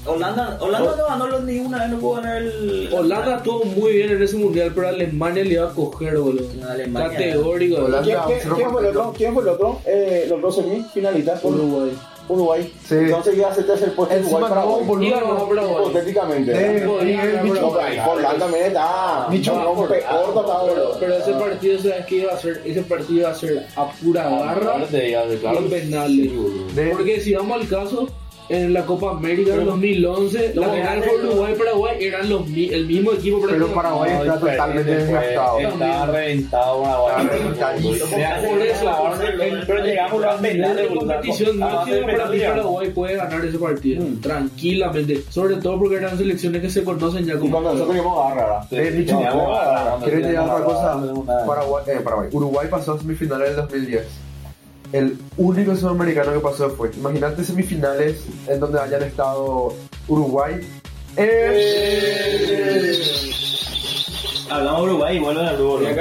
Holanda, 0.09 0.59
Holanda 0.61 0.95
no 0.97 1.07
ganó 1.07 1.27
los- 1.27 1.43
ni 1.45 1.59
una 1.59 1.79
vez, 1.81 1.91
no 1.91 1.99
pudo 1.99 2.15
ganar 2.15 2.37
el. 2.43 2.89
Holanda 2.93 3.37
estuvo 3.37 3.65
muy 3.65 3.93
bien 3.93 4.11
en 4.11 4.23
ese 4.23 4.37
mundial, 4.37 4.73
pero 4.75 4.89
Alemania 4.89 5.45
le 5.45 5.55
iba 5.55 5.69
a 5.69 5.75
coger, 5.75 6.19
boludo. 6.19 6.47
Alemania. 6.69 7.11
Categórico. 7.11 7.77
Holanda- 7.85 8.03
¿Quién, 8.03 8.19
quién- 8.41 8.55
quién 8.57 8.71
fue 8.71 8.81
el 8.81 8.87
otro? 8.89 9.13
¿Quién 9.17 9.35
fue 9.35 9.43
el 9.43 9.49
otro? 9.51 9.81
Eh, 9.87 10.27
los 10.29 10.41
dos 10.41 10.57
semifinalistas. 10.57 11.45
Uruguay. 11.45 11.93
Uruguay. 12.31 12.71
Sí. 12.87 12.95
Entonces 12.95 13.37
iba 13.39 13.49
a 13.49 13.55
ser 13.55 13.67
tercer 13.67 13.95
puesto 13.95 14.15
Uruguay 14.15 14.43
para 14.51 14.61
no, 14.61 14.67
Uruguay. 14.77 14.87
Hipotéticamente. 15.81 16.53
Forlán 18.05 18.39
también 18.39 18.65
está. 18.67 19.27
Pero, 19.89 20.11
boludo. 20.67 20.97
pero 21.01 21.15
ese 21.17 21.33
partido, 21.33 21.79
¿sabes 21.79 22.07
qué 22.07 22.17
iba 22.17 22.33
a 22.35 22.39
ser? 22.39 22.63
Ese 22.67 22.83
partido 22.83 23.21
iba 23.21 23.31
a 23.31 23.35
ser 23.35 23.67
a 23.77 23.91
pura 23.93 24.29
garra 24.29 24.75
y 25.55 25.69
penales. 25.71 26.31
Porque 26.93 27.21
si 27.21 27.33
vamos 27.35 27.63
al 27.63 27.69
caso, 27.69 28.09
en 28.49 28.73
la 28.73 28.85
Copa 28.87 29.11
América 29.11 29.55
del 29.57 29.67
2011, 29.67 30.53
la 30.55 30.69
final 30.69 31.03
fue 31.03 31.25
Uruguay-Paraguay, 31.27 31.97
eran 32.01 32.29
los, 32.31 32.47
el 32.47 32.87
mismo 32.87 33.13
equipo 33.13 33.41
Pero. 33.47 33.67
Paraguay 33.69 34.11
No, 34.13 34.23
está 34.23 34.37
diferente, 34.37 34.57
totalmente 34.57 34.93
pues, 34.95 35.07
desgastado. 35.07 35.59
Estaba 35.59 36.07
reventado 36.07 36.83
Paraguay. 36.83 37.29
Está 37.51 38.49
Por 38.49 38.59
eso, 38.63 39.11
Pero 39.67 39.85
llegamos 39.85 40.25
a 40.25 40.31
a 40.31 40.37
nivel 40.37 40.53
penales, 40.53 40.77
de 40.77 40.89
boludo. 40.89 41.07
competición 41.07 41.59
máxima 41.59 42.07
para 42.07 42.27
mí. 42.27 42.39
Paraguay 42.41 42.91
puede 42.91 43.17
ganar 43.17 43.45
ese 43.45 43.59
partido 43.59 44.05
tranquilamente, 44.23 45.23
sobre 45.29 45.57
todo 45.57 45.79
porque 45.79 45.97
eran 45.97 46.17
selecciones 46.17 46.63
que 46.63 46.71
se 46.71 46.85
conocen 46.85 47.25
ya 47.27 47.35
Y 47.35 47.39
como 47.39 47.53
cuando 47.61 47.75
nosotros. 47.75 47.97
Eh, 48.71 49.05
¿Quieres 50.05 50.27
llegar 50.27 50.49
a 50.49 50.55
otra 50.55 50.65
cosa? 50.65 51.01
Paraguay, 51.47 51.85
eh, 51.87 52.01
Paraguay. 52.03 52.29
Uruguay 52.33 52.69
pasó 52.71 52.95
a 52.95 52.99
semifinales 52.99 53.49
en 53.49 53.55
el 53.55 53.61
2010. 53.61 54.28
El 54.93 55.19
único 55.37 55.77
sudamericano 55.77 56.33
que 56.33 56.41
pasó 56.41 56.71
fue. 56.71 56.91
Imagínate 56.97 57.45
semifinales 57.45 58.23
en 58.47 58.59
donde 58.61 58.81
hayan 58.81 59.03
estado 59.03 59.75
Uruguay. 60.07 60.61
Eh, 61.17 63.03
Hablamos 64.51 64.81
de 64.81 64.87
Uruguay 64.91 65.17
y 65.17 65.21
vuelven 65.21 65.47
al 65.47 65.61
Uruguay. 65.61 65.95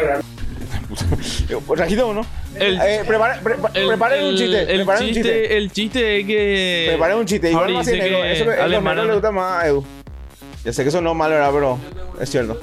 Trajiste 1.75 2.03
uno. 2.03 2.25
El- 2.55 2.79
Eh, 2.81 3.03
prepara- 3.05 3.39
pre- 3.41 3.55
El, 3.73 3.87
preparen 3.87 4.25
un 4.25 4.35
chiste. 4.37 4.59
El 4.61 4.75
preparen 4.77 5.03
un 5.03 5.13
chiste. 5.13 5.21
chiste, 5.23 5.57
el 5.57 5.71
chiste 5.71 6.19
es 6.21 6.25
que. 6.27 6.85
Preparen 6.89 7.17
un 7.17 7.25
chiste. 7.25 7.51
Igual 7.51 7.73
más 7.73 7.85
dice 7.85 7.97
negro. 7.97 8.21
que 8.21 8.31
Eso 8.31 8.51
es 8.51 8.57
lo 8.71 8.81
negro 8.81 9.03
le 9.05 9.13
gusta 9.13 9.31
más 9.31 9.63
a 9.63 9.67
Edu. 9.67 9.85
Ya 10.63 10.73
sé 10.73 10.83
que 10.83 10.89
eso 10.89 11.01
no 11.01 11.11
es 11.11 11.17
malo, 11.17 11.35
¿verdad? 11.35 11.51
Pero 11.53 11.79
es 12.21 12.29
cierto. 12.29 12.59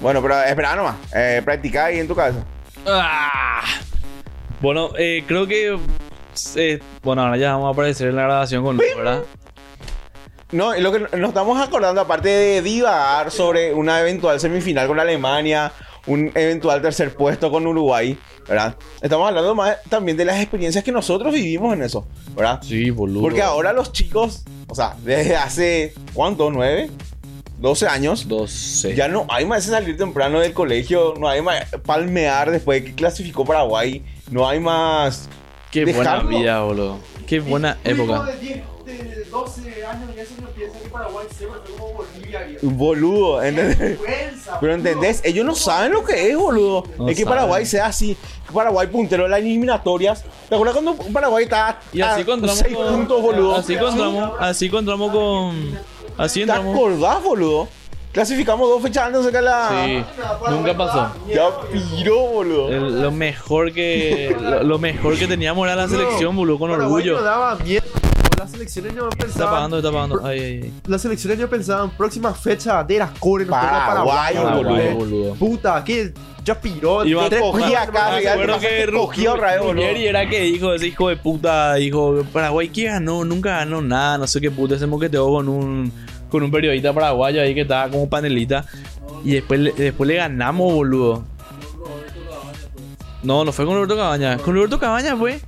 Bueno, 0.00 0.22
pero 0.22 0.40
espera 0.42 0.74
nomás. 0.76 0.96
Eh, 1.14 1.42
practica 1.44 1.86
ahí 1.86 1.98
en 1.98 2.08
tu 2.08 2.14
cabeza. 2.14 2.44
Ah. 2.86 3.62
Bueno, 4.60 4.90
eh, 4.98 5.24
creo 5.26 5.46
que. 5.46 5.78
eh, 6.56 6.80
bueno, 7.02 7.22
ahora 7.22 7.36
ya 7.36 7.52
vamos 7.52 7.68
a 7.68 7.72
aparecer 7.72 8.08
en 8.08 8.16
la 8.16 8.22
grabación 8.22 8.64
con 8.64 8.76
Luis, 8.76 8.94
¿verdad? 8.96 9.22
No, 10.50 10.74
y 10.74 10.80
lo 10.80 10.90
que 10.92 11.00
nos 11.00 11.28
estamos 11.28 11.60
acordando, 11.60 12.00
aparte 12.00 12.28
de 12.28 12.62
divagar 12.62 13.30
sobre 13.30 13.74
una 13.74 14.00
eventual 14.00 14.40
semifinal 14.40 14.88
con 14.88 14.98
Alemania, 14.98 15.72
un 16.06 16.32
eventual 16.34 16.80
tercer 16.80 17.14
puesto 17.14 17.50
con 17.50 17.66
Uruguay, 17.66 18.18
¿verdad? 18.48 18.74
Estamos 19.02 19.28
hablando 19.28 19.54
más 19.54 19.76
también 19.90 20.16
de 20.16 20.24
las 20.24 20.40
experiencias 20.40 20.82
que 20.82 20.90
nosotros 20.90 21.34
vivimos 21.34 21.74
en 21.74 21.82
eso, 21.82 22.06
¿verdad? 22.34 22.60
Sí, 22.62 22.88
boludo. 22.88 23.20
Porque 23.20 23.42
ahora 23.42 23.74
los 23.74 23.92
chicos, 23.92 24.44
o 24.68 24.74
sea, 24.74 24.96
desde 25.04 25.36
hace, 25.36 25.92
¿cuánto? 26.14 26.50
¿Nueve? 26.50 26.90
12 27.58 27.86
años. 27.86 28.26
12. 28.28 28.94
Ya 28.94 29.08
no 29.08 29.26
hay 29.28 29.44
más 29.44 29.64
ese 29.64 29.70
salir 29.70 29.98
temprano 29.98 30.40
del 30.40 30.54
colegio, 30.54 31.14
no 31.18 31.28
hay 31.28 31.42
más 31.42 31.64
palmear 31.84 32.50
después 32.50 32.82
de 32.82 32.88
que 32.88 32.94
clasificó 32.94 33.44
Paraguay, 33.44 34.02
no 34.30 34.48
hay 34.48 34.60
más... 34.60 35.28
Qué 35.70 35.84
buena 35.84 35.98
dejarlo. 36.00 36.28
vida, 36.30 36.62
boludo. 36.62 36.98
Qué 37.26 37.40
buena 37.40 37.76
época. 37.84 38.22
de 38.22 38.38
10, 38.38 38.62
de 38.86 39.24
12 39.30 39.84
años 39.86 40.10
y 40.16 40.20
eso 40.20 40.32
no 40.40 40.48
piensa 40.48 40.78
que 40.80 40.88
Paraguay 40.88 41.26
siempre 41.36 41.60
fue 41.66 41.76
como 41.76 41.92
Bolivia, 41.92 42.40
viejo. 42.44 42.66
Boludo, 42.70 43.42
¿entendés? 43.42 43.98
Pero 44.60 44.72
entendés, 44.74 45.20
ellos 45.24 45.44
no 45.44 45.54
saben 45.54 45.92
lo 45.92 46.02
que 46.04 46.30
es, 46.30 46.36
boludo. 46.38 46.84
No 46.98 47.08
es 47.10 47.16
que 47.18 47.24
saben. 47.24 47.36
Paraguay 47.38 47.66
sea 47.66 47.86
así. 47.86 48.16
Paraguay 48.52 48.86
puntero 48.86 49.24
de 49.24 49.28
las 49.28 49.40
eliminatorias. 49.40 50.24
¿Te 50.48 50.54
acuerdas 50.54 50.74
cuando 50.82 50.94
Paraguay 51.12 51.44
estaba 51.44 51.80
Y 51.92 52.00
así 52.00 52.20
a 52.20 52.22
encontramos 52.22 52.58
6 52.60 52.74
con- 52.76 52.86
puntos, 52.94 53.20
boludo? 53.22 53.56
Así 53.56 53.74
encontramos, 53.74 54.32
así 54.40 54.66
encontramos 54.66 55.12
con. 55.12 55.78
Así 56.16 56.34
¿Te 56.40 56.42
entramos. 56.44 56.74
acordás, 56.74 57.22
boludo? 57.22 57.68
Clasificamos 58.12 58.68
dos 58.68 58.82
fechas 58.82 59.06
antes 59.06 59.32
de 59.32 59.42
la... 59.42 59.68
Sí, 59.70 60.04
nunca 60.50 60.76
pasó. 60.76 61.10
Ya 61.28 61.48
piró, 61.70 62.16
boludo. 62.18 62.68
El- 62.68 63.02
lo 63.02 63.10
mejor 63.12 63.72
que 63.72 64.34
lo, 64.40 64.62
lo 64.64 64.78
mejor 64.78 65.16
que 65.18 65.26
teníamos 65.26 65.66
era 65.66 65.76
la 65.76 65.88
selección, 65.88 66.34
boludo, 66.34 66.58
con 66.58 66.70
Paraguay 66.70 66.92
orgullo. 67.08 67.16
no 67.18 67.22
daba 67.22 67.56
miedo. 67.56 67.84
Las 68.38 68.52
selecciones 68.52 68.94
no 68.94 69.08
Está 69.08 69.24
pensaban. 69.26 69.54
pagando, 69.54 69.76
está 69.78 69.90
pagando. 69.92 70.20
Ay, 70.24 70.38
ay, 70.40 70.60
ay. 70.64 70.72
Las 70.86 71.02
selecciones 71.02 71.38
no 71.40 71.48
pensaban. 71.48 71.90
Próxima 71.90 72.32
fecha 72.32 72.82
de 72.84 72.98
las 72.98 73.10
core 73.18 73.44
nos 73.44 73.60
toca 73.60 73.86
Paraguay, 73.86 74.34
boludo. 74.36 74.94
boludo. 74.94 75.34
Puta, 75.34 75.84
que 75.84 76.14
ya 76.44 76.58
piró. 76.58 77.04
Iba 77.04 77.28
tres 77.28 77.40
cogía 77.42 77.84
puntos, 77.84 78.00
acá. 78.02 78.10
Me 78.20 78.28
acuerdo 78.28 78.58
te 78.58 78.68
que 78.86 78.92
cogido 78.92 79.34
otra 79.34 79.52
vez, 79.52 79.60
boludo. 79.60 79.74
Ruggeri 79.82 80.06
era 80.06 80.28
que 80.28 80.40
dijo, 80.42 80.72
ese 80.72 80.86
hijo 80.86 81.08
de 81.08 81.16
puta, 81.16 81.74
dijo, 81.74 82.22
Paraguay 82.32 82.68
que 82.68 82.84
ganó, 82.84 83.24
nunca 83.24 83.50
ganó 83.58 83.82
nada, 83.82 84.18
no 84.18 84.26
sé 84.28 84.40
qué 84.40 84.50
puta, 84.52 84.78
se 84.78 84.86
moqueteó 84.86 85.26
con 85.28 85.48
un, 85.48 85.92
con 86.30 86.42
un 86.42 86.50
periodista 86.50 86.92
paraguayo 86.92 87.40
ahí 87.42 87.54
que 87.54 87.62
estaba 87.62 87.88
como 87.90 88.08
panelita. 88.08 88.64
Y 89.24 89.32
después, 89.32 89.58
le- 89.60 89.72
después 89.72 90.06
le 90.08 90.14
ganamos, 90.16 90.72
boludo. 90.72 91.24
No, 93.22 93.44
no 93.44 93.52
fue 93.52 93.64
con 93.66 93.74
Roberto 93.74 93.96
Cabaña. 93.96 94.38
Con 94.38 94.54
Roberto 94.54 94.78
Cabaña 94.78 95.16
fue. 95.16 95.40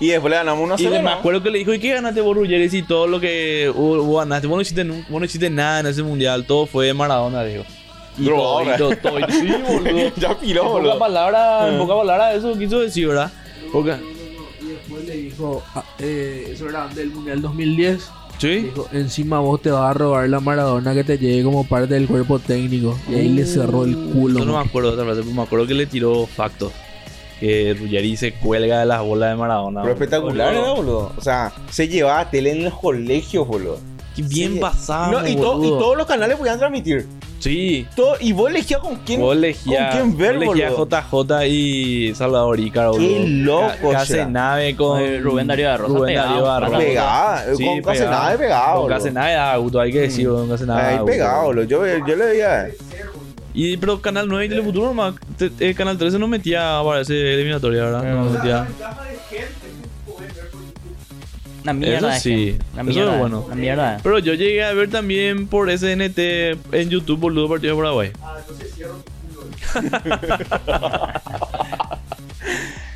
Y 0.00 0.08
después 0.08 0.30
le 0.30 0.36
ganamos 0.38 0.64
una 0.64 0.74
Y 0.74 0.84
sola. 0.84 1.00
me 1.02 1.10
acuerdo 1.10 1.42
que 1.42 1.50
le 1.50 1.58
dijo, 1.58 1.72
¿y 1.74 1.78
qué 1.78 1.92
ganaste 1.94 2.20
vos, 2.22 2.34
Ruggeri? 2.36 2.68
Y 2.76 2.82
todo 2.82 3.06
lo 3.06 3.20
que 3.20 3.70
vos, 3.74 4.04
vos 4.04 4.18
ganaste. 4.24 4.46
Vos 4.46 4.56
no, 4.56 4.62
hiciste, 4.62 4.82
vos 4.84 5.20
no 5.20 5.24
hiciste 5.24 5.50
nada 5.50 5.80
en 5.80 5.86
ese 5.86 6.02
mundial. 6.02 6.44
Todo 6.46 6.66
fue 6.66 6.86
de 6.86 6.94
Maradona, 6.94 7.44
dijo. 7.44 7.62
Y 8.18 8.24
Drogado, 8.24 8.52
todo, 8.76 8.92
y 8.92 8.96
todo, 8.96 8.96
todo, 8.96 9.20
y- 9.20 9.32
sí, 9.32 9.52
boludo. 9.68 10.12
ya 10.16 10.38
piró, 10.38 10.62
En 10.62 10.68
pocas 10.68 10.82
boludo. 10.82 10.98
palabras, 10.98 11.72
en 11.72 11.78
pocas 11.78 11.96
palabras, 11.98 12.34
eso 12.36 12.58
quiso 12.58 12.80
decir, 12.80 13.08
¿verdad? 13.08 13.30
Porque, 13.72 13.96
Y 14.60 14.66
después 14.68 15.04
le 15.04 15.16
dijo, 15.16 15.62
ah, 15.74 15.84
eh, 15.98 16.48
eso 16.52 16.68
era 16.68 16.88
del 16.88 17.10
Mundial 17.10 17.40
2010. 17.42 18.10
¿Sí? 18.42 18.56
Dijo, 18.64 18.88
encima 18.92 19.40
vos 19.40 19.62
te 19.62 19.70
vas 19.70 19.90
a 19.90 19.94
robar 19.94 20.28
la 20.28 20.40
Maradona 20.40 20.92
que 20.94 21.04
te 21.04 21.16
llegue 21.18 21.42
como 21.42 21.64
parte 21.66 21.94
del 21.94 22.06
cuerpo 22.06 22.38
técnico. 22.38 22.98
Y 23.10 23.14
ahí 23.14 23.28
le 23.30 23.46
cerró 23.46 23.84
el 23.84 23.96
culo. 23.96 24.40
Yo 24.40 24.44
no 24.44 24.52
man. 24.52 24.62
me 24.64 24.68
acuerdo 24.68 24.88
de 24.90 24.94
otra 24.94 25.04
frase, 25.06 25.22
pero 25.22 25.34
me 25.34 25.42
acuerdo 25.42 25.66
que 25.66 25.74
le 25.74 25.86
tiró 25.86 26.26
facto. 26.26 26.70
Que 27.40 27.74
Ruggeri 27.78 28.16
se 28.16 28.32
cuelga 28.34 28.80
de 28.80 28.86
las 28.86 29.02
bolas 29.02 29.30
de 29.30 29.36
Maradona. 29.36 29.82
Pero 29.82 29.94
espectacular, 29.94 30.54
boludo. 30.54 30.66
¿no, 30.66 30.76
boludo? 30.76 31.12
O 31.16 31.20
sea, 31.20 31.52
se 31.70 31.88
llevaba 31.88 32.30
tele 32.30 32.52
en 32.52 32.64
los 32.64 32.74
colegios, 32.74 33.48
boludo. 33.48 33.78
Qué 34.14 34.22
bien 34.22 34.54
Sí. 34.54 34.58
pasado, 34.60 35.20
No, 35.20 35.26
y, 35.28 35.34
to- 35.36 35.64
y 35.64 35.68
todos 35.68 35.96
los 35.96 36.06
canales 36.06 36.36
podían 36.36 36.58
transmitir. 36.58 37.06
Sí. 37.42 37.88
Todo, 37.96 38.14
y 38.20 38.32
vos 38.32 38.48
elegías 38.50 38.78
con 38.78 38.94
quién, 38.96 39.20
Vos 39.20 39.34
elegías, 39.36 39.94
con 39.96 40.12
quién 40.12 40.16
ver, 40.18 40.36
vos 40.36 40.44
elegías 40.54 40.72
boludo. 40.76 41.00
JJ 41.00 41.46
y 41.48 42.14
Salvador 42.14 42.60
Ícaro, 42.60 42.92
Qué 42.92 43.24
loco, 43.26 43.66
Ca- 43.90 43.98
Casenave 43.98 44.76
con 44.76 45.00
Eh, 45.00 45.18
Rubén 45.18 45.48
Darío 45.48 45.68
de 45.70 45.76
Rosa 45.76 45.92
Rubén 45.92 46.06
pegado, 46.14 46.28
Darío 46.46 46.54
de 46.54 46.60
Rosa. 46.60 46.78
Pegaba, 46.78 47.42
Sí, 47.56 47.64
con 47.66 47.82
Casenave 47.82 48.38
pegado, 48.38 48.80
Con. 48.82 48.88
Casenave 48.90 49.32
daba 49.34 49.56
gusto, 49.56 49.80
hay 49.80 49.92
que 49.92 50.00
decir, 50.02 50.28
con 50.28 50.48
Casenave 50.48 50.82
Ahí 50.82 50.98
pegado. 51.04 51.52
Yo, 51.64 51.84
yo 52.06 52.16
le 52.16 52.24
veía. 52.26 52.68
Y 53.54 53.76
pero 53.76 54.00
Canal 54.00 54.28
9 54.28 54.46
y 54.46 54.48
Telefuturo 54.48 54.86
nomás, 54.86 55.14
eh, 55.60 55.74
Canal 55.74 55.98
13 55.98 56.18
no 56.20 56.28
metía 56.28 56.80
para 56.84 57.00
ese 57.00 57.34
eliminatoria, 57.34 57.82
¿verdad? 57.84 58.04
No 58.04 58.24
metía. 58.30 58.66
Una 61.62 61.72
mierda. 61.72 61.98
Eso 61.98 62.08
es 62.10 62.22
sí, 62.22 62.58
Una 62.72 62.82
eso 62.82 62.90
mierda. 62.90 63.12
es 63.14 63.18
bueno. 63.20 63.40
Una 63.46 63.54
mierda. 63.54 63.98
Pero 64.02 64.18
yo 64.18 64.34
llegué 64.34 64.64
a 64.64 64.72
ver 64.72 64.90
también 64.90 65.46
por 65.46 65.70
SNT 65.70 66.18
en 66.72 66.90
YouTube, 66.90 67.18
boludo, 67.20 67.48
partido 67.48 67.74
de 67.76 67.80
Paraguay. 67.82 68.10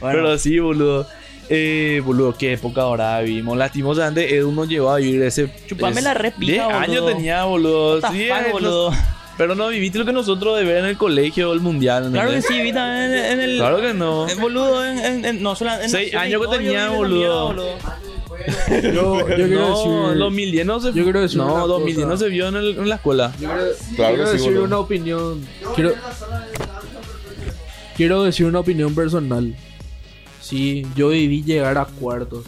Bueno, 0.00 0.18
Pero 0.18 0.38
sí, 0.38 0.59
boludo. 0.59 1.07
Eh, 1.48 2.02
boludo, 2.05 2.35
qué 2.37 2.55
época 2.55 2.83
ahora 2.83 3.20
vivimos. 3.20 3.57
Lastimosamente, 3.57 4.37
Edu 4.37 4.50
nos 4.52 4.68
llevó 4.68 4.90
a 4.90 4.96
vivir 4.96 5.22
ese. 5.22 5.50
Chupame 5.66 5.96
es- 5.98 6.02
la 6.05 6.12
repija, 6.14 6.52
10 6.52 6.64
boludo. 6.64 6.79
años 6.79 7.07
tenía, 7.07 7.44
boludo. 7.44 8.00
What 8.00 8.12
Sí, 8.12 8.26
fuck, 8.29 8.38
eh, 8.46 8.52
boludo. 8.52 8.92
pero 9.38 9.55
no 9.55 9.68
viviste 9.68 9.98
lo 9.98 10.05
que 10.05 10.12
nosotros 10.12 10.59
de 10.59 10.64
ver 10.64 10.79
en 10.79 10.87
el 10.87 10.96
colegio, 10.98 11.52
el 11.52 11.61
mundial. 11.61 12.11
Claro 12.12 12.31
que 12.33 12.42
sí, 12.42 12.61
vi 12.61 12.72
también 12.72 13.12
en, 13.12 13.24
en 13.33 13.40
el. 13.40 13.57
Claro 13.59 13.81
que 13.81 13.94
no. 13.94 14.29
Eh, 14.29 14.35
boludo, 14.35 14.85
en, 14.85 14.98
en, 14.98 15.24
en- 15.24 15.42
no 15.42 15.55
solo 15.55 15.72
en 15.81 15.88
Seis 15.88 16.14
años 16.14 16.42
que 16.42 16.57
tenía, 16.59 16.87
esa 16.87 16.94
boludo. 16.96 17.55
Yo, 18.82 19.18
yo 19.20 19.26
quiero 19.26 19.48
no, 19.68 20.06
decir. 20.09 20.18
2010 20.18 20.66
no 20.66 20.80
se 20.80 20.92
yo 20.92 21.02
quiero 21.04 21.20
decir 21.20 21.38
No, 21.38 21.54
una 21.54 21.64
2010 21.66 22.06
no 22.06 22.16
se 22.16 22.28
vio 22.28 22.48
en, 22.48 22.56
el- 22.56 22.78
en 22.78 22.88
la 22.88 22.94
escuela. 22.96 23.32
Yo 23.40 23.48
quiero, 23.48 23.64
Claro 23.96 24.30
decir 24.30 24.59
una 24.59 24.78
opinión. 24.78 25.40
Quiero, 25.74 25.92
quiero 27.96 28.22
decir 28.24 28.46
una 28.46 28.61
opinión 28.61 28.94
personal. 28.94 29.54
Sí, 30.40 30.87
yo 30.94 31.09
viví 31.09 31.42
llegar 31.42 31.76
a 31.78 31.87
cuartos. 31.87 32.44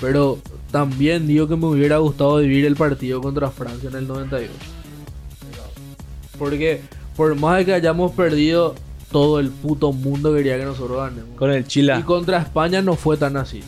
Pero 0.00 0.38
también 0.70 1.26
digo 1.26 1.48
que 1.48 1.56
me 1.56 1.66
hubiera 1.66 1.98
gustado 1.98 2.36
vivir 2.38 2.64
el 2.66 2.76
partido 2.76 3.20
contra 3.20 3.50
Francia 3.50 3.88
en 3.88 3.96
el 3.96 4.06
98. 4.08 4.50
Porque 6.38 6.82
por 7.16 7.34
más 7.34 7.58
de 7.58 7.64
que 7.64 7.74
hayamos 7.74 8.12
perdido, 8.12 8.74
todo 9.10 9.40
el 9.40 9.48
puto 9.50 9.92
mundo 9.92 10.34
quería 10.34 10.58
que 10.58 10.64
nosotros 10.64 10.98
ganemos. 10.98 11.36
Con 11.36 11.50
el 11.50 11.66
Chile. 11.66 11.94
Y 11.98 12.02
contra 12.02 12.38
España 12.38 12.82
no 12.82 12.94
fue 12.94 13.16
tan 13.16 13.36
así. 13.36 13.62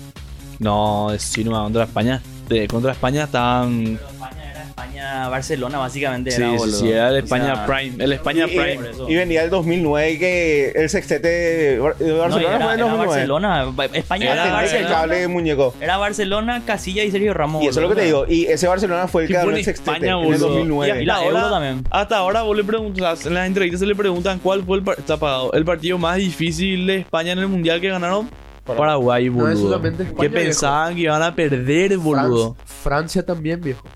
No, 0.59 1.09
sí, 1.19 1.45
no, 1.45 1.53
contra 1.53 1.85
España. 1.85 2.21
De, 2.49 2.67
contra 2.67 2.93
España 2.93 3.25
estaban. 3.25 3.99
España 4.11 4.51
era 4.51 4.63
España, 4.65 5.29
Barcelona, 5.29 5.79
básicamente. 5.79 6.31
Sí, 6.31 6.41
era, 6.43 6.51
sí, 6.53 6.57
boludo. 6.57 6.79
sí, 6.79 6.91
era 6.91 7.09
el 7.11 7.15
O 7.15 7.19
España 7.19 7.55
sea, 7.55 7.67
Prime. 7.67 8.03
El 8.05 8.13
España 8.13 8.47
y, 8.49 8.57
Prime. 8.57 8.79
y- 9.09 9.15
venía 9.15 9.45
el 9.45 9.51
2009 9.51 10.19
que 10.19 10.71
el 10.75 10.89
sextete 10.89 11.29
de 11.29 11.79
Bar- 11.79 11.97
de 11.99 12.09
No, 12.09 12.19
Barcelona 12.19 12.57
era, 12.57 12.65
fue 12.65 12.75
en 12.75 12.79
era 12.81 12.89
2009. 12.89 13.07
Barcelona. 13.07 13.65
Ba- 13.75 13.85
España 13.93 14.33
Era 14.33 14.45
era, 14.45 14.53
Barcelona. 14.55 14.89
cable 14.89 15.29
muñeco. 15.29 15.75
Era 15.81 15.97
Barcelona, 15.99 16.63
Casilla 16.65 17.05
y 17.05 17.11
Sergio 17.11 17.35
Ramos. 17.35 17.63
Y 17.63 17.67
eso 17.69 17.81
es 17.81 17.83
lo 17.83 17.89
que 17.95 18.01
te 18.01 18.07
digo. 18.07 18.25
Y 18.27 18.47
ese 18.47 18.67
Barcelona 18.67 19.09
fue 19.09 19.23
el 19.23 19.29
¿Qué 19.29 19.35
que 19.35 19.39
ganó 19.39 19.51
el 19.51 19.59
en 19.59 19.65
sextete 19.65 19.91
España, 19.93 20.13
en 20.13 20.19
el 20.19 20.25
boludo? 20.27 20.49
2009. 20.49 21.03
Y 21.03 21.05
la 21.05 21.15
hasta 21.15 21.27
Euro 21.27 21.39
ahora- 21.39 21.51
también. 21.51 21.85
Hasta 21.91 22.17
ahora 22.17 22.43
vos 22.43 22.57
le 22.57 22.65
preguntas, 22.65 23.27
en 23.27 23.35
las 23.35 23.47
entrevistas 23.47 23.81
se 23.81 23.87
le 23.87 23.95
preguntan 23.95 24.39
cuál 24.39 24.65
fue 24.65 24.79
el, 24.79 24.85
par- 24.85 24.99
está 24.99 25.15
apagado, 25.15 25.53
el 25.53 25.65
partido 25.67 25.99
más 25.99 26.17
difícil 26.17 26.87
de 26.87 26.97
España 27.01 27.33
en 27.33 27.41
el 27.41 27.49
mundial 27.49 27.81
que 27.81 27.89
ganaron. 27.91 28.31
Paraguay, 28.77 29.29
No 29.31 29.37
boludo. 29.37 29.77
es 29.77 29.85
España, 30.01 30.15
que 30.21 30.31
pensaban 30.31 30.95
que 30.95 31.01
iban 31.03 31.23
a 31.23 31.35
perder, 31.35 31.97
boludo. 31.99 32.55
Fran- 32.55 32.67
Francia 32.83 33.25
también, 33.25 33.61
viejo. 33.61 33.87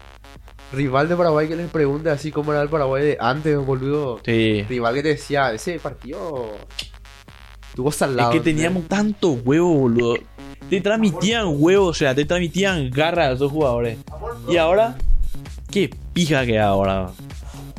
Rival 0.73 1.09
de 1.09 1.17
Paraguay 1.17 1.49
que 1.49 1.57
les 1.57 1.71
pregunte 1.71 2.09
así 2.09 2.31
como 2.33 2.53
era 2.53 2.63
el 2.63 2.69
Paraguay 2.71 3.03
de 3.05 3.17
antes, 3.21 3.57
boludo. 3.59 4.21
Sí. 4.25 4.65
Rival 4.69 4.95
que 4.95 5.03
te 5.03 5.09
decía, 5.11 5.53
ese 5.53 5.79
partido 5.79 6.47
tuvo 7.75 7.91
Es 7.91 7.97
salado. 7.97 8.31
que 8.31 8.41
teníamos 8.41 8.89
tanto 8.89 9.33
huevo, 9.33 9.75
boludo. 9.75 10.15
Te 10.71 10.81
transmitían 10.81 11.47
huevo, 11.59 11.87
o 11.87 11.95
sea, 11.95 12.15
te 12.15 12.25
transmitían 12.25 12.91
garra 12.91 13.29
a 13.29 13.33
esos 13.33 13.51
jugadores. 13.53 13.99
Y 14.49 14.57
ahora, 14.57 14.97
qué 15.71 15.91
pija 16.15 16.47
que 16.47 16.53
hay 16.53 16.59
ahora. 16.65 17.11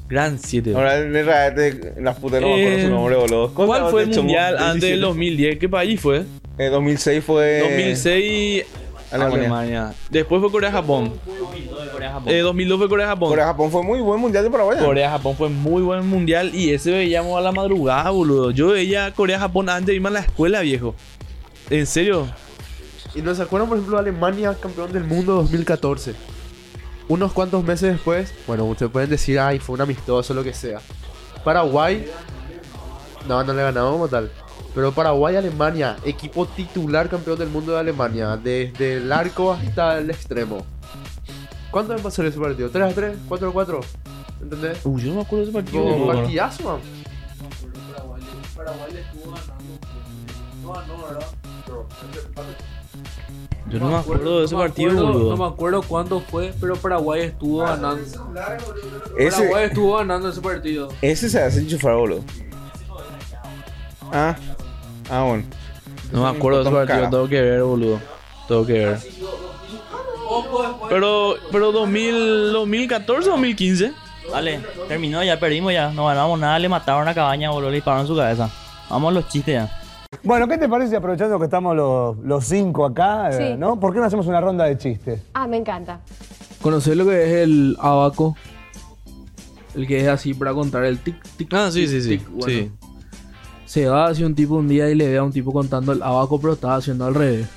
Gran 0.07 0.37
7. 0.37 0.75
Ahora 0.75 0.97
el 0.97 1.25
RAT, 1.25 1.57
las 1.99 2.17
putas 2.19 2.41
no 2.41 2.47
me 2.49 2.53
acuerdo 2.53 2.77
Eh, 2.77 2.83
su 2.83 2.89
nombre, 2.91 3.15
boludo. 3.15 3.53
¿Cómo 3.55 3.67
¿Cuál 3.67 3.89
fue 3.89 4.03
el 4.03 4.09
mundial 4.15 4.57
antes 4.57 4.81
del 4.81 4.99
17? 4.99 5.01
2010? 5.01 5.57
¿Qué 5.59 5.69
país 5.69 5.99
fue? 5.99 6.25
Eh, 6.57 6.69
2006 6.69 7.23
fue. 7.23 7.59
2006 7.59 8.65
Alemania. 9.11 9.37
Alemania. 9.37 9.93
Después 10.09 10.41
fue 10.41 10.51
Corea-Japón. 10.51 11.13
Eh, 12.25 12.39
2002 12.39 12.77
fue 12.79 12.89
Corea-Japón. 12.89 13.29
Corea-Japón 13.29 13.71
fue 13.71 13.83
muy 13.83 13.99
buen 13.99 14.19
mundial 14.19 14.43
de 14.43 14.49
Paraguay. 14.49 14.77
¿eh? 14.79 14.83
Corea-Japón 14.83 15.35
fue 15.35 15.49
muy 15.49 15.83
buen 15.83 16.07
mundial 16.07 16.53
y 16.53 16.71
ese 16.73 16.91
veíamos 16.91 17.37
a 17.37 17.41
la 17.41 17.51
madrugada, 17.51 18.09
boludo. 18.09 18.51
Yo 18.51 18.69
veía 18.69 19.13
Corea-Japón 19.13 19.69
antes 19.69 19.87
de 19.87 19.95
irme 19.95 20.09
a 20.09 20.13
la 20.13 20.19
escuela, 20.21 20.61
viejo. 20.61 20.95
¿En 21.69 21.85
serio? 21.85 22.27
Y 23.15 23.21
nos 23.21 23.39
acuerdan, 23.39 23.69
por 23.69 23.77
ejemplo, 23.77 23.99
Alemania, 23.99 24.55
campeón 24.59 24.91
del 24.91 25.03
mundo 25.03 25.33
2014. 25.35 26.15
Unos 27.07 27.33
cuantos 27.33 27.63
meses 27.63 27.91
después, 27.91 28.33
bueno, 28.47 28.65
ustedes 28.65 28.91
pueden 28.91 29.09
decir, 29.09 29.39
ay, 29.39 29.59
fue 29.59 29.75
un 29.75 29.81
amistoso, 29.81 30.33
lo 30.33 30.43
que 30.43 30.53
sea. 30.53 30.79
Paraguay, 31.43 32.07
no, 33.27 33.43
no 33.43 33.53
le 33.53 33.61
ganamos 33.61 33.91
como 33.91 34.07
tal. 34.07 34.31
Pero 34.75 34.91
Paraguay, 34.91 35.35
Alemania, 35.35 35.97
equipo 36.03 36.45
titular 36.47 37.07
campeón 37.09 37.37
del 37.37 37.49
mundo 37.49 37.73
de 37.73 37.79
Alemania, 37.79 38.35
desde 38.37 38.95
el 38.97 39.11
arco 39.11 39.51
hasta 39.53 39.99
el 39.99 40.09
extremo. 40.09 40.65
¿Cuánto 41.69 41.95
va 41.97 42.07
a 42.07 42.11
ser 42.11 42.25
ese 42.25 42.39
partido? 42.39 42.69
¿3 42.71 42.91
a 42.91 42.93
3? 42.93 43.17
¿4 43.29 43.49
a 43.49 43.51
4? 43.53 43.79
¿Entendés? 44.41 44.79
Uy, 44.83 45.01
yo 45.01 45.09
no 45.09 45.15
me 45.17 45.21
acuerdo 45.21 45.45
de 45.45 45.51
ese 45.51 45.59
partido. 45.61 45.83
Boludo. 45.83 46.07
partidazo, 46.13 46.63
man. 46.63 46.79
Paraguay 48.55 48.93
le 48.93 49.01
estuvo 49.01 49.31
ganando. 49.31 49.53
No 50.63 50.71
ganó, 50.73 51.03
¿verdad? 51.07 51.27
Yo 53.69 53.79
no 53.79 53.87
me 53.89 53.95
acuerdo 53.95 54.39
de 54.39 54.45
ese 54.45 54.53
no 54.53 54.59
me 54.61 54.67
partido, 54.67 54.89
acuerdo- 54.91 55.13
boludo. 55.13 55.29
No 55.31 55.37
me 55.37 55.53
acuerdo 55.53 55.81
cuándo 55.83 56.19
fue, 56.19 56.53
pero 56.59 56.75
Paraguay 56.75 57.21
estuvo 57.21 57.59
ganando. 57.59 58.03
Ese, 59.17 59.37
Paraguay 59.37 59.65
estuvo 59.65 59.97
ganando 59.97 60.29
ese 60.29 60.41
partido. 60.41 60.89
ese 61.01 61.29
se 61.29 61.41
hace 61.41 61.59
enchufar, 61.59 61.95
boludo. 61.95 62.23
Ah. 64.11 64.35
Ah, 65.09 65.23
bueno. 65.23 65.43
No 66.11 66.23
me 66.23 66.37
acuerdo 66.37 66.63
partido, 66.63 66.85
cara. 66.85 67.09
tengo 67.09 67.27
que 67.27 67.41
ver, 67.41 67.63
boludo. 67.63 67.99
Tengo 68.47 68.65
que 68.65 68.73
ver. 68.73 68.99
Pero, 70.89 71.35
pero 71.51 71.71
2000, 71.71 72.51
2014 72.53 73.29
o 73.29 73.31
2015. 73.33 73.91
Dale, 74.31 74.59
terminó, 74.87 75.23
ya 75.23 75.39
perdimos 75.39 75.73
ya. 75.73 75.91
No 75.91 76.05
ganamos 76.05 76.39
nada, 76.39 76.57
le 76.59 76.69
mataron 76.69 77.07
a 77.07 77.13
cabaña, 77.13 77.49
boludo, 77.51 77.69
le 77.69 77.75
dispararon 77.75 78.05
en 78.05 78.07
su 78.07 78.15
cabeza. 78.15 78.49
Vamos 78.89 79.11
a 79.11 79.13
los 79.15 79.27
chistes 79.27 79.53
ya. 79.55 79.79
Bueno, 80.23 80.47
¿qué 80.47 80.57
te 80.57 80.69
parece 80.69 80.95
aprovechando 80.95 81.37
que 81.39 81.45
estamos 81.45 81.75
los, 81.75 82.17
los 82.19 82.45
cinco 82.45 82.85
acá, 82.85 83.29
eh, 83.31 83.33
Sí. 83.53 83.57
¿no? 83.57 83.79
¿Por 83.79 83.93
qué 83.93 83.99
no 83.99 84.05
hacemos 84.05 84.27
una 84.27 84.39
ronda 84.39 84.65
de 84.65 84.77
chistes? 84.77 85.21
Ah, 85.33 85.47
me 85.47 85.57
encanta. 85.57 85.99
¿Conocés 86.61 86.95
lo 86.95 87.05
que 87.05 87.23
es 87.23 87.29
el 87.43 87.75
abaco? 87.79 88.35
El 89.75 89.87
que 89.87 89.99
es 90.01 90.07
así 90.07 90.33
para 90.33 90.53
contar 90.53 90.83
el 90.85 90.99
tic, 90.99 91.15
tic, 91.35 91.51
Ah, 91.53 91.69
sí, 91.71 91.81
tic, 91.81 91.89
sí, 91.89 92.01
sí. 92.01 92.09
tic. 92.17 92.29
Bueno, 92.29 92.45
sí. 92.47 92.71
Se 93.73 93.87
va 93.87 94.05
hacia 94.05 94.27
un 94.27 94.35
tipo 94.35 94.53
un 94.53 94.67
día 94.67 94.87
y 94.87 94.93
le 94.93 95.07
ve 95.09 95.17
a 95.17 95.23
un 95.23 95.31
tipo 95.31 95.51
contando 95.51 95.93
el 95.93 96.03
abaco, 96.03 96.39
pero 96.39 96.53
estaba 96.53 96.75
haciendo 96.75 97.05
al 97.07 97.15
revés. 97.15 97.47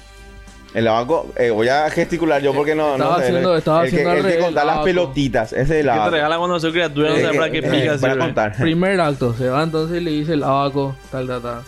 El 0.72 0.88
abaco, 0.88 1.26
eh, 1.36 1.50
voy 1.50 1.68
a 1.68 1.90
gesticular 1.90 2.40
yo 2.40 2.54
porque 2.54 2.74
no. 2.74 2.92
Estaba 2.92 3.10
no 3.12 3.18
sé, 3.18 3.24
haciendo- 3.26 3.52
el, 3.52 3.58
estaba 3.58 3.84
el 3.84 3.90
que, 3.90 3.96
haciendo 3.96 4.10
al 4.12 4.16
el 4.16 4.22
que 4.22 4.28
revés, 4.30 4.44
contar 4.46 4.62
el 4.62 4.66
las 4.66 4.74
abaco. 4.76 4.84
pelotitas. 4.86 5.52
Ese 5.52 5.60
es 5.62 5.70
el 5.70 5.76
¿Qué 5.76 5.82
te 5.82 5.90
abaco. 5.90 6.10
regala 6.10 6.38
cuando 6.38 6.58
soy 6.60 6.72
criatura? 6.72 7.10
No 7.10 7.16
Eh, 7.16 7.20
sé 7.30 7.36
para 7.38 7.50
qué 7.50 7.58
eh, 7.58 7.62
pica 7.62 7.98
Para 8.00 8.16
contar. 8.18 8.56
Primer 8.56 8.98
acto, 9.00 9.34
se 9.34 9.48
va 9.50 9.62
entonces 9.62 10.00
y 10.00 10.04
le 10.04 10.10
dice 10.12 10.32
el 10.32 10.42
abaco, 10.42 10.96
tal, 11.10 11.26
tal, 11.26 11.42
tal. 11.42 11.60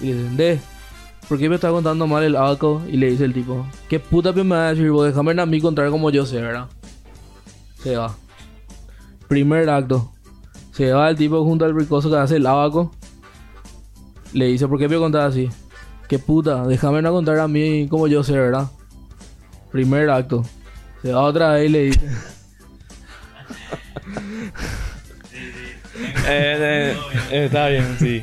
Y 0.00 0.06
le 0.06 0.14
dicen, 0.14 0.36
de, 0.36 0.58
¿por 1.28 1.38
qué 1.38 1.48
me 1.48 1.54
está 1.54 1.70
contando 1.70 2.08
mal 2.08 2.24
el 2.24 2.34
abaco? 2.34 2.82
Y 2.90 2.96
le 2.96 3.06
dice 3.10 3.24
el 3.24 3.34
tipo, 3.34 3.64
¿qué 3.88 4.00
puta 4.00 4.32
me 4.32 4.42
va 4.56 4.66
a 4.66 4.70
decir 4.74 4.90
vos? 4.90 5.06
Déjame 5.06 5.40
a 5.40 5.46
mí 5.46 5.60
contar 5.60 5.88
como 5.90 6.10
yo 6.10 6.26
sé, 6.26 6.40
¿verdad? 6.40 6.66
Se 7.84 7.96
va. 7.96 8.14
Primer 9.28 9.70
acto. 9.70 10.10
Se 10.72 10.92
va 10.92 11.08
el 11.08 11.16
tipo 11.16 11.44
junto 11.44 11.64
al 11.64 11.72
bricoso 11.72 12.10
que 12.10 12.16
hace 12.16 12.36
el 12.36 12.46
abaco. 12.46 12.92
Le 14.36 14.48
dice, 14.48 14.68
¿por 14.68 14.78
qué 14.78 14.86
me 14.86 14.98
contar 14.98 15.22
así? 15.22 15.48
¿Qué 16.10 16.18
puta? 16.18 16.66
Déjame 16.66 16.98
a 16.98 17.10
contar 17.10 17.38
a 17.38 17.48
mí 17.48 17.88
como 17.88 18.06
yo 18.06 18.22
sé, 18.22 18.34
¿verdad? 18.34 18.66
Primer 19.72 20.10
acto. 20.10 20.44
Se 21.00 21.10
va 21.10 21.22
otra 21.22 21.54
vez 21.54 21.70
y 21.70 21.72
le 21.72 21.82
dice... 21.84 22.00
Eh, 26.28 26.94
eh, 27.30 27.44
está 27.44 27.68
bien, 27.68 27.96
sí. 27.98 28.22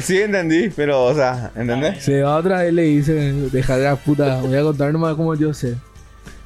Sí, 0.00 0.22
entendí, 0.22 0.70
pero, 0.70 1.04
o 1.04 1.14
sea, 1.14 1.52
¿entendés? 1.54 2.02
Se 2.02 2.22
va 2.22 2.36
otra 2.36 2.62
vez 2.62 2.72
y 2.72 2.74
le 2.74 2.82
dice, 2.82 3.32
deja 3.52 3.76
de 3.76 3.84
la 3.84 3.96
puta, 3.96 4.40
voy 4.40 4.56
a 4.56 4.62
contar 4.62 4.92
nomás 4.92 5.14
como 5.14 5.34
yo 5.34 5.54
sé. 5.54 5.76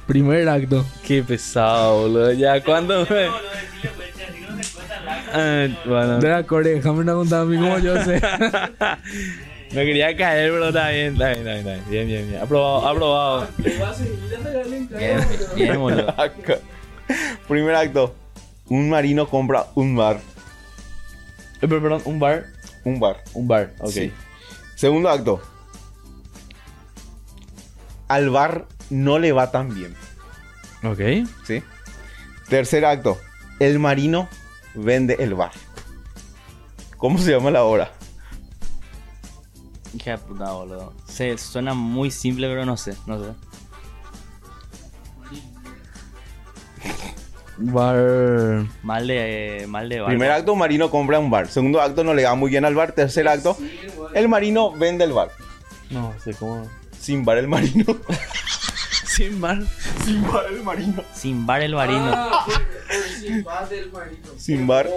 Primer 0.05 0.47
acto. 0.49 0.85
Qué 1.03 1.23
pesado, 1.23 2.01
boludo. 2.01 2.33
Ya, 2.33 2.63
¿cuándo 2.63 3.07
me...? 3.09 3.29
Eh, 5.37 5.77
bueno. 5.85 6.19
De 6.19 6.29
la 6.29 6.43
core, 6.43 6.71
déjame 6.71 6.99
una 6.99 7.13
contar 7.13 7.41
a 7.41 7.45
mí 7.45 7.57
como 7.57 7.77
yo 7.79 8.03
sé. 8.03 8.19
Me 9.71 9.85
quería 9.85 10.15
caer, 10.15 10.51
pero 10.51 10.69
está 10.69 10.89
bien, 10.89 11.13
está 11.13 11.29
bien, 11.29 11.39
está 11.39 11.53
bien, 11.53 11.57
está 11.57 11.73
bien. 11.73 11.83
Bien, 11.89 12.07
bien, 12.07 12.29
bien. 12.29 12.41
Aprobado, 12.41 12.87
aprobado. 12.87 13.47
Bien, 14.97 15.19
bien, 15.55 15.79
boludo. 15.79 16.15
Primer 17.47 17.75
acto. 17.75 18.15
Un 18.69 18.89
marino 18.89 19.27
compra 19.27 19.67
un 19.75 19.95
bar. 19.95 20.17
Eh, 21.61 21.67
pero, 21.67 21.81
perdón, 21.81 22.01
un 22.05 22.19
bar. 22.19 22.45
Un 22.83 22.99
bar. 22.99 23.23
Un 23.33 23.47
bar, 23.47 23.73
ok. 23.79 23.91
Sí. 23.91 24.11
Segundo 24.75 25.09
acto. 25.09 25.41
Al 28.07 28.29
bar 28.29 28.65
no 28.89 29.19
le 29.19 29.31
va 29.33 29.51
tan 29.51 29.75
bien. 29.75 29.93
Ok. 30.83 31.27
¿Sí? 31.45 31.61
Tercer 32.47 32.85
acto. 32.85 33.17
El 33.59 33.79
marino 33.79 34.29
vende 34.77 35.17
el 35.19 35.33
bar. 35.33 35.51
¿Cómo 36.97 37.17
se 37.17 37.31
llama 37.31 37.51
la 37.51 37.63
obra? 37.63 37.91
De 39.93 40.17
puta, 40.17 40.51
boludo. 40.51 40.93
Se, 41.07 41.37
suena 41.37 41.73
muy 41.73 42.11
simple, 42.11 42.47
pero 42.47 42.65
no 42.65 42.77
sé, 42.77 42.95
no 43.05 43.23
sé. 43.23 43.31
Bar. 47.59 48.67
Mal 48.83 49.07
de, 49.07 49.65
mal 49.67 49.89
de 49.89 49.99
barco. 49.99 50.09
Primer 50.09 50.31
acto, 50.31 50.55
marino 50.55 50.91
compra 50.91 51.17
un 51.17 51.31
bar. 51.31 51.47
Segundo 51.47 51.81
acto, 51.81 52.03
no 52.03 52.13
le 52.13 52.23
va 52.23 52.35
muy 52.35 52.51
bien 52.51 52.65
al 52.65 52.75
bar. 52.75 52.91
Tercer 52.91 53.27
acto, 53.27 53.57
el 54.13 54.27
marino 54.29 54.71
vende 54.71 55.05
el 55.05 55.13
bar. 55.13 55.31
No 55.89 56.13
sé 56.23 56.33
cómo. 56.33 56.67
Sin 56.99 57.25
bar 57.25 57.37
el 57.37 57.47
marino. 57.47 57.85
Sin 59.07 59.41
bar. 59.41 59.59
Sin 60.05 60.21
bar 60.31 60.45
el 60.51 60.63
marino. 60.63 61.03
Sin 61.13 61.45
bar 61.47 61.61
el 61.61 61.73
marino. 61.73 62.29
Sin 62.45 62.76
bar 63.43 63.67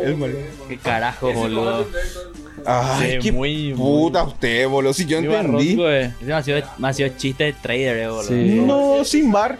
el 0.02 0.16
marino. 0.16 0.38
Qué 0.68 0.78
carajo, 0.78 1.32
boludo. 1.32 1.86
Ay, 2.66 3.12
Sí, 3.12 3.18
qué 3.22 3.32
muy- 3.32 3.72
puta 3.74 4.22
usted, 4.24 4.68
boludo. 4.68 4.92
Si 4.92 5.06
yo 5.06 5.18
entendí. 5.18 5.76
barroco, 5.76 5.90
eh. 5.90 6.12
Ese 6.20 6.24
me 6.26 6.32
ha 6.34 6.42
sido, 6.42 6.60
me 6.78 6.88
ha 6.88 6.92
sido 6.92 7.08
chiste 7.16 7.44
de 7.44 7.52
trader, 7.54 7.96
eh, 7.96 8.08
boludo. 8.08 8.28
Sí. 8.28 8.60
No, 8.66 9.04
sin 9.04 9.32
bar. 9.32 9.58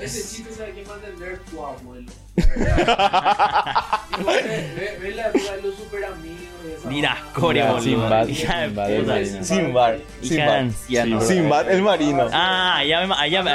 Ese 0.00 0.36
chiste 0.36 0.52
sabe 0.54 0.72
quién 0.72 0.86
va 0.88 0.94
a 0.94 0.96
entender 0.96 1.38
tu 1.50 1.64
abuelo. 1.64 2.10
Ve 5.00 5.14
la 5.14 5.28
vida 5.30 5.56
de 5.56 5.62
los 5.62 5.74
super 5.76 6.04
amigos. 6.04 6.40
Mira, 6.88 7.16
core, 7.34 7.60
Mira, 7.60 7.72
boludo. 7.72 7.84
sin 7.84 8.00
bar, 8.08 8.30
Hija 8.30 8.58
de 8.60 8.66
sin 8.66 8.76
bar, 8.76 8.90
puta. 8.90 9.12
marino. 9.12 9.44
Sin 9.44 9.72
bar. 9.74 9.98
Sin 10.22 10.32
Hija 10.32 10.42
de 10.42 10.48
bar. 10.48 10.58
anciano. 10.58 11.20
Sin 11.20 11.48
bar 11.48 11.70
el 11.70 11.82
marino. 11.82 12.28
Ah, 12.32 12.82
ya 12.86 13.06
me, 13.06 13.30
ya, 13.30 13.42
me- 13.42 13.50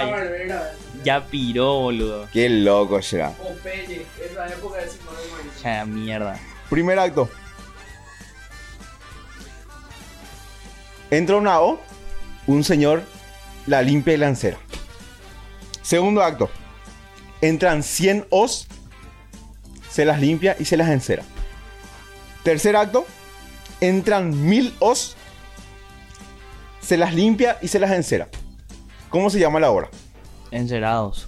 ya 1.06 1.24
piró, 1.24 1.82
boludo. 1.82 2.28
Qué 2.34 2.50
loco 2.50 3.02
será. 3.02 3.30
Popeye, 3.32 4.06
esa 4.20 4.48
época 4.48 4.80
de 4.80 4.90
Simón 4.90 5.16
de 5.64 5.86
mierda. 5.86 6.40
Primer 6.70 6.98
acto. 6.98 7.30
Entra 11.12 11.38
una 11.38 11.62
O, 11.62 11.80
un 12.48 12.64
señor 12.64 13.04
la 13.68 13.84
limpia 13.84 14.16
y 14.16 14.18
la 14.18 14.28
encera. 14.28 14.58
Segundo 15.84 16.24
acto. 16.24 16.50
Entran 17.40 17.84
100 17.84 18.26
Os, 18.32 18.68
se 19.90 20.06
las 20.06 20.20
limpia 20.20 20.58
y 20.60 20.66
se 20.66 20.76
las 20.76 20.90
encera. 20.90 21.24
Tercer 22.44 22.76
acto. 22.76 23.06
Entran 23.80 24.48
1000 24.48 24.74
Os, 24.80 25.16
se 26.82 26.98
las 26.98 27.14
limpia 27.14 27.60
y 27.62 27.68
se 27.68 27.78
las 27.78 27.92
encera. 27.92 28.28
¿Cómo 29.10 29.30
se 29.30 29.40
llama 29.40 29.60
la 29.60 29.70
obra? 29.70 29.90
Encerados. 30.56 31.28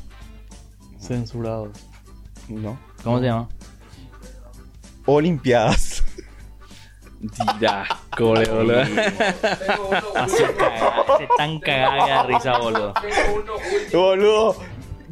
Censurados. 1.00 1.78
No. 2.48 2.80
¿Cómo 3.04 3.20
se 3.20 3.26
llama? 3.26 3.50
Olimpiadas. 5.06 6.04
Ya, 7.60 7.86
core, 8.16 8.48
boludo. 8.50 8.84
Cagada. 8.84 10.38
Este 11.20 11.28
tan 11.38 11.60
cagada 11.60 12.24
de 12.24 12.28
risa, 12.34 12.58
boludo. 12.58 12.94
boludo. 13.92 14.56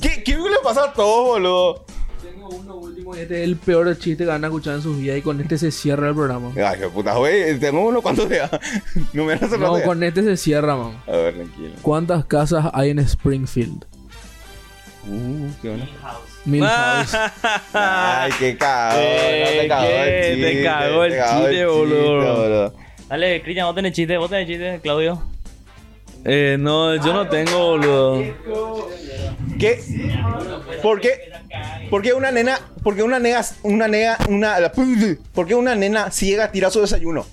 ¿Qué, 0.01 0.23
¿Qué 0.23 0.37
le 0.37 0.59
pasa 0.63 0.85
a 0.85 0.93
todos, 0.93 1.27
boludo? 1.27 1.85
Tengo 2.21 2.49
uno 2.49 2.75
último 2.75 3.15
y 3.15 3.19
este 3.19 3.41
es 3.41 3.49
el 3.49 3.57
peor 3.57 3.97
chiste 3.97 4.23
que 4.23 4.29
van 4.29 4.43
a 4.43 4.47
escuchar 4.47 4.75
en 4.75 4.81
sus 4.81 4.97
vidas 4.97 5.17
y 5.17 5.21
con 5.23 5.41
este 5.41 5.57
se 5.57 5.71
cierra 5.71 6.07
el 6.09 6.15
programa. 6.15 6.51
Ay, 6.55 6.79
qué 6.79 6.87
puta, 6.87 7.15
güey. 7.15 7.59
Tengo 7.59 7.85
uno 7.85 8.01
cuando 8.01 8.27
sea. 8.29 8.49
No 9.13 9.25
me 9.25 9.33
van 9.33 9.43
a 9.43 9.47
hacer 9.47 9.59
No, 9.59 9.81
con 9.81 10.03
este 10.03 10.23
se 10.23 10.37
cierra, 10.37 10.75
man. 10.77 11.01
A 11.07 11.11
ver, 11.11 11.33
tranquilo. 11.33 11.73
¿Cuántas 11.81 12.23
casas 12.25 12.67
hay 12.73 12.91
en 12.91 12.99
Springfield? 12.99 13.85
Uh, 15.07 15.51
qué 15.61 15.69
bueno. 15.69 15.87
Milhouse. 16.45 17.13
Ay, 17.73 18.31
qué 18.39 18.57
cagado. 18.57 18.99
Eh, 19.01 19.57
te 19.61 19.67
cagó 19.67 19.85
el 19.85 20.09
¿qué? 20.09 20.21
Te 20.21 20.35
chiste. 20.35 20.63
cagó 20.63 21.03
el 21.03 21.11
chiste, 21.13 21.65
boludo. 21.65 22.73
Dale, 23.07 23.41
Cristian, 23.43 23.67
vos 23.67 23.75
tenés 23.75 23.93
chiste, 23.93 24.17
vos 24.17 24.29
tenés 24.29 24.47
chiste, 24.47 24.79
Claudio. 24.81 25.21
Eh, 26.23 26.57
no, 26.59 26.95
yo 26.95 27.13
no 27.13 27.27
tengo, 27.29 27.57
boludo. 27.77 28.23
¿Qué? 29.59 29.79
¿Por 30.81 30.99
qué? 30.99 31.31
¿Por 31.89 32.01
qué 32.01 32.13
una 32.13 32.31
nena, 32.31 32.59
por 32.83 32.95
qué 32.95 33.03
una 33.03 33.19
nega, 33.19 33.45
una 33.61 33.87
nega, 33.87 34.17
una, 34.27 34.71
por 35.33 35.45
qué 35.45 35.53
una 35.53 35.75
nena 35.75 36.09
ciega 36.09 36.51
tira 36.51 36.71
su 36.71 36.81
desayuno? 36.81 37.27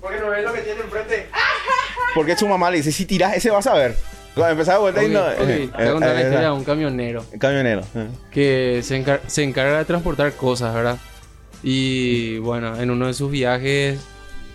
Porque 0.00 0.20
no 0.20 0.30
ves 0.30 0.44
lo 0.44 0.52
que 0.52 0.60
tiene 0.60 0.80
enfrente. 0.82 1.28
Porque 2.14 2.36
su 2.36 2.46
mamá 2.46 2.70
le 2.70 2.76
dice, 2.78 2.92
si 2.92 3.06
tiras 3.06 3.36
ese 3.36 3.50
vas 3.50 3.66
a 3.66 3.74
ver. 3.74 3.96
Cuando 4.34 4.52
empezaba 4.52 4.78
vuelta 4.78 5.04
y 5.04 5.08
no. 5.08 5.20
Ok, 5.20 5.26
ok, 5.40 5.48
eh, 5.48 5.68
te 5.76 5.82
voy 5.82 5.86
a 5.88 5.92
contar 5.92 6.14
la 6.14 6.20
eh, 6.20 6.24
historia 6.24 6.40
eh, 6.40 6.44
de 6.44 6.50
un 6.52 6.64
camionero 6.64 7.24
Camionero. 7.38 7.80
eh. 7.94 8.06
que 8.30 8.80
se, 8.82 8.96
encar- 9.04 9.20
se 9.26 9.42
encarga 9.42 9.78
de 9.78 9.84
transportar 9.84 10.32
cosas, 10.32 10.74
¿verdad? 10.74 10.96
Y 11.62 12.38
bueno, 12.38 12.80
en 12.80 12.90
uno 12.90 13.06
de 13.06 13.14
sus 13.14 13.30
viajes, 13.30 14.00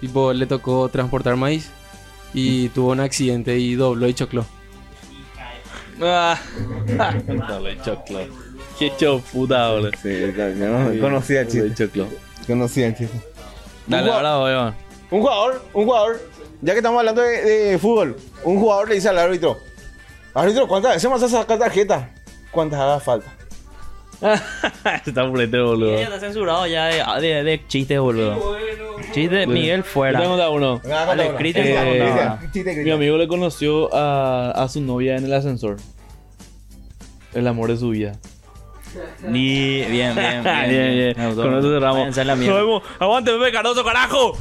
tipo, 0.02 0.34
le 0.34 0.46
tocó 0.48 0.90
transportar 0.90 1.36
maíz 1.36 1.70
y 2.34 2.70
tuvo 2.70 2.92
un 2.92 3.00
accidente 3.00 3.58
y 3.58 3.76
dobló 3.76 4.08
y 4.08 4.14
chocló. 4.14 4.46
Ah. 6.02 6.38
Dale, 6.88 7.78
choclo. 7.84 8.20
Qué 8.78 8.88
hecho 8.88 9.20
puta, 9.32 9.72
boludo. 9.72 9.92
Sí, 10.02 10.10
no 10.58 11.02
conocía 11.02 11.42
el 11.42 11.48
chiste. 11.48 11.74
choclo. 11.74 12.08
Conocía 12.46 12.88
el 12.88 12.96
chiste. 12.96 13.20
Dale, 13.88 14.12
ahora 14.12 14.36
voy, 14.38 14.54
man. 14.54 14.76
Un 15.10 15.22
jugador, 15.22 15.64
un 15.74 15.86
jugador, 15.86 16.22
ya 16.62 16.74
que 16.74 16.80
estamos 16.80 17.00
hablando 17.00 17.22
de, 17.22 17.42
de 17.42 17.78
fútbol, 17.80 18.18
un 18.44 18.60
jugador 18.60 18.90
le 18.90 18.96
dice 18.96 19.08
al 19.10 19.18
árbitro, 19.18 19.58
árbitro, 20.42 20.68
¿cuántas 20.68 20.94
veces 20.96 21.10
vas 21.10 21.24
a 21.24 21.30
sacar 21.30 21.60
tarjeta? 21.60 22.10
¿Cuántas 22.52 22.80
haga 22.80 23.00
falta? 23.00 23.34
Está 25.06 25.28
pulete, 25.30 25.60
boludo. 25.60 25.96
Ya 25.96 26.06
está 26.06 26.20
censurado 26.20 26.66
ya 26.66 26.86
de, 26.86 27.22
de, 27.28 27.44
de 27.44 27.68
chistes, 27.68 28.00
boludo. 28.00 28.58
Chiste, 29.12 29.46
Miguel 29.46 29.84
fuera. 29.84 30.20
Tengo 30.20 30.38
da 30.38 30.50
uno. 30.50 30.82
Dale, 30.84 31.30
uno. 31.30 31.38
Cristian, 31.38 31.68
Eh, 31.68 32.38
Cristian, 32.52 32.84
Mi 32.84 32.92
amigo 32.92 33.18
le 33.18 33.28
conoció 33.28 33.94
a, 33.94 34.52
a 34.52 34.68
su 34.70 34.82
novia 34.82 35.18
en 35.18 35.26
el 35.26 35.34
ascensor. 35.34 35.78
El 37.34 37.48
amor 37.48 37.70
de 37.70 37.78
su 37.78 37.90
vida. 37.90 38.14
Ni, 39.28 39.82
bien, 39.86 40.16
bien, 40.16 40.44
bien. 40.44 40.44
bien, 40.70 41.16
bien. 41.16 41.36
Con 41.36 41.56
eso 41.60 41.70
cerramos. 41.72 42.18
Nos 42.18 42.38
vemos. 42.38 42.84
Aguante, 43.00 43.32
Pepe 43.34 43.52
Cardoso, 43.52 43.84
carajo. 43.84 44.36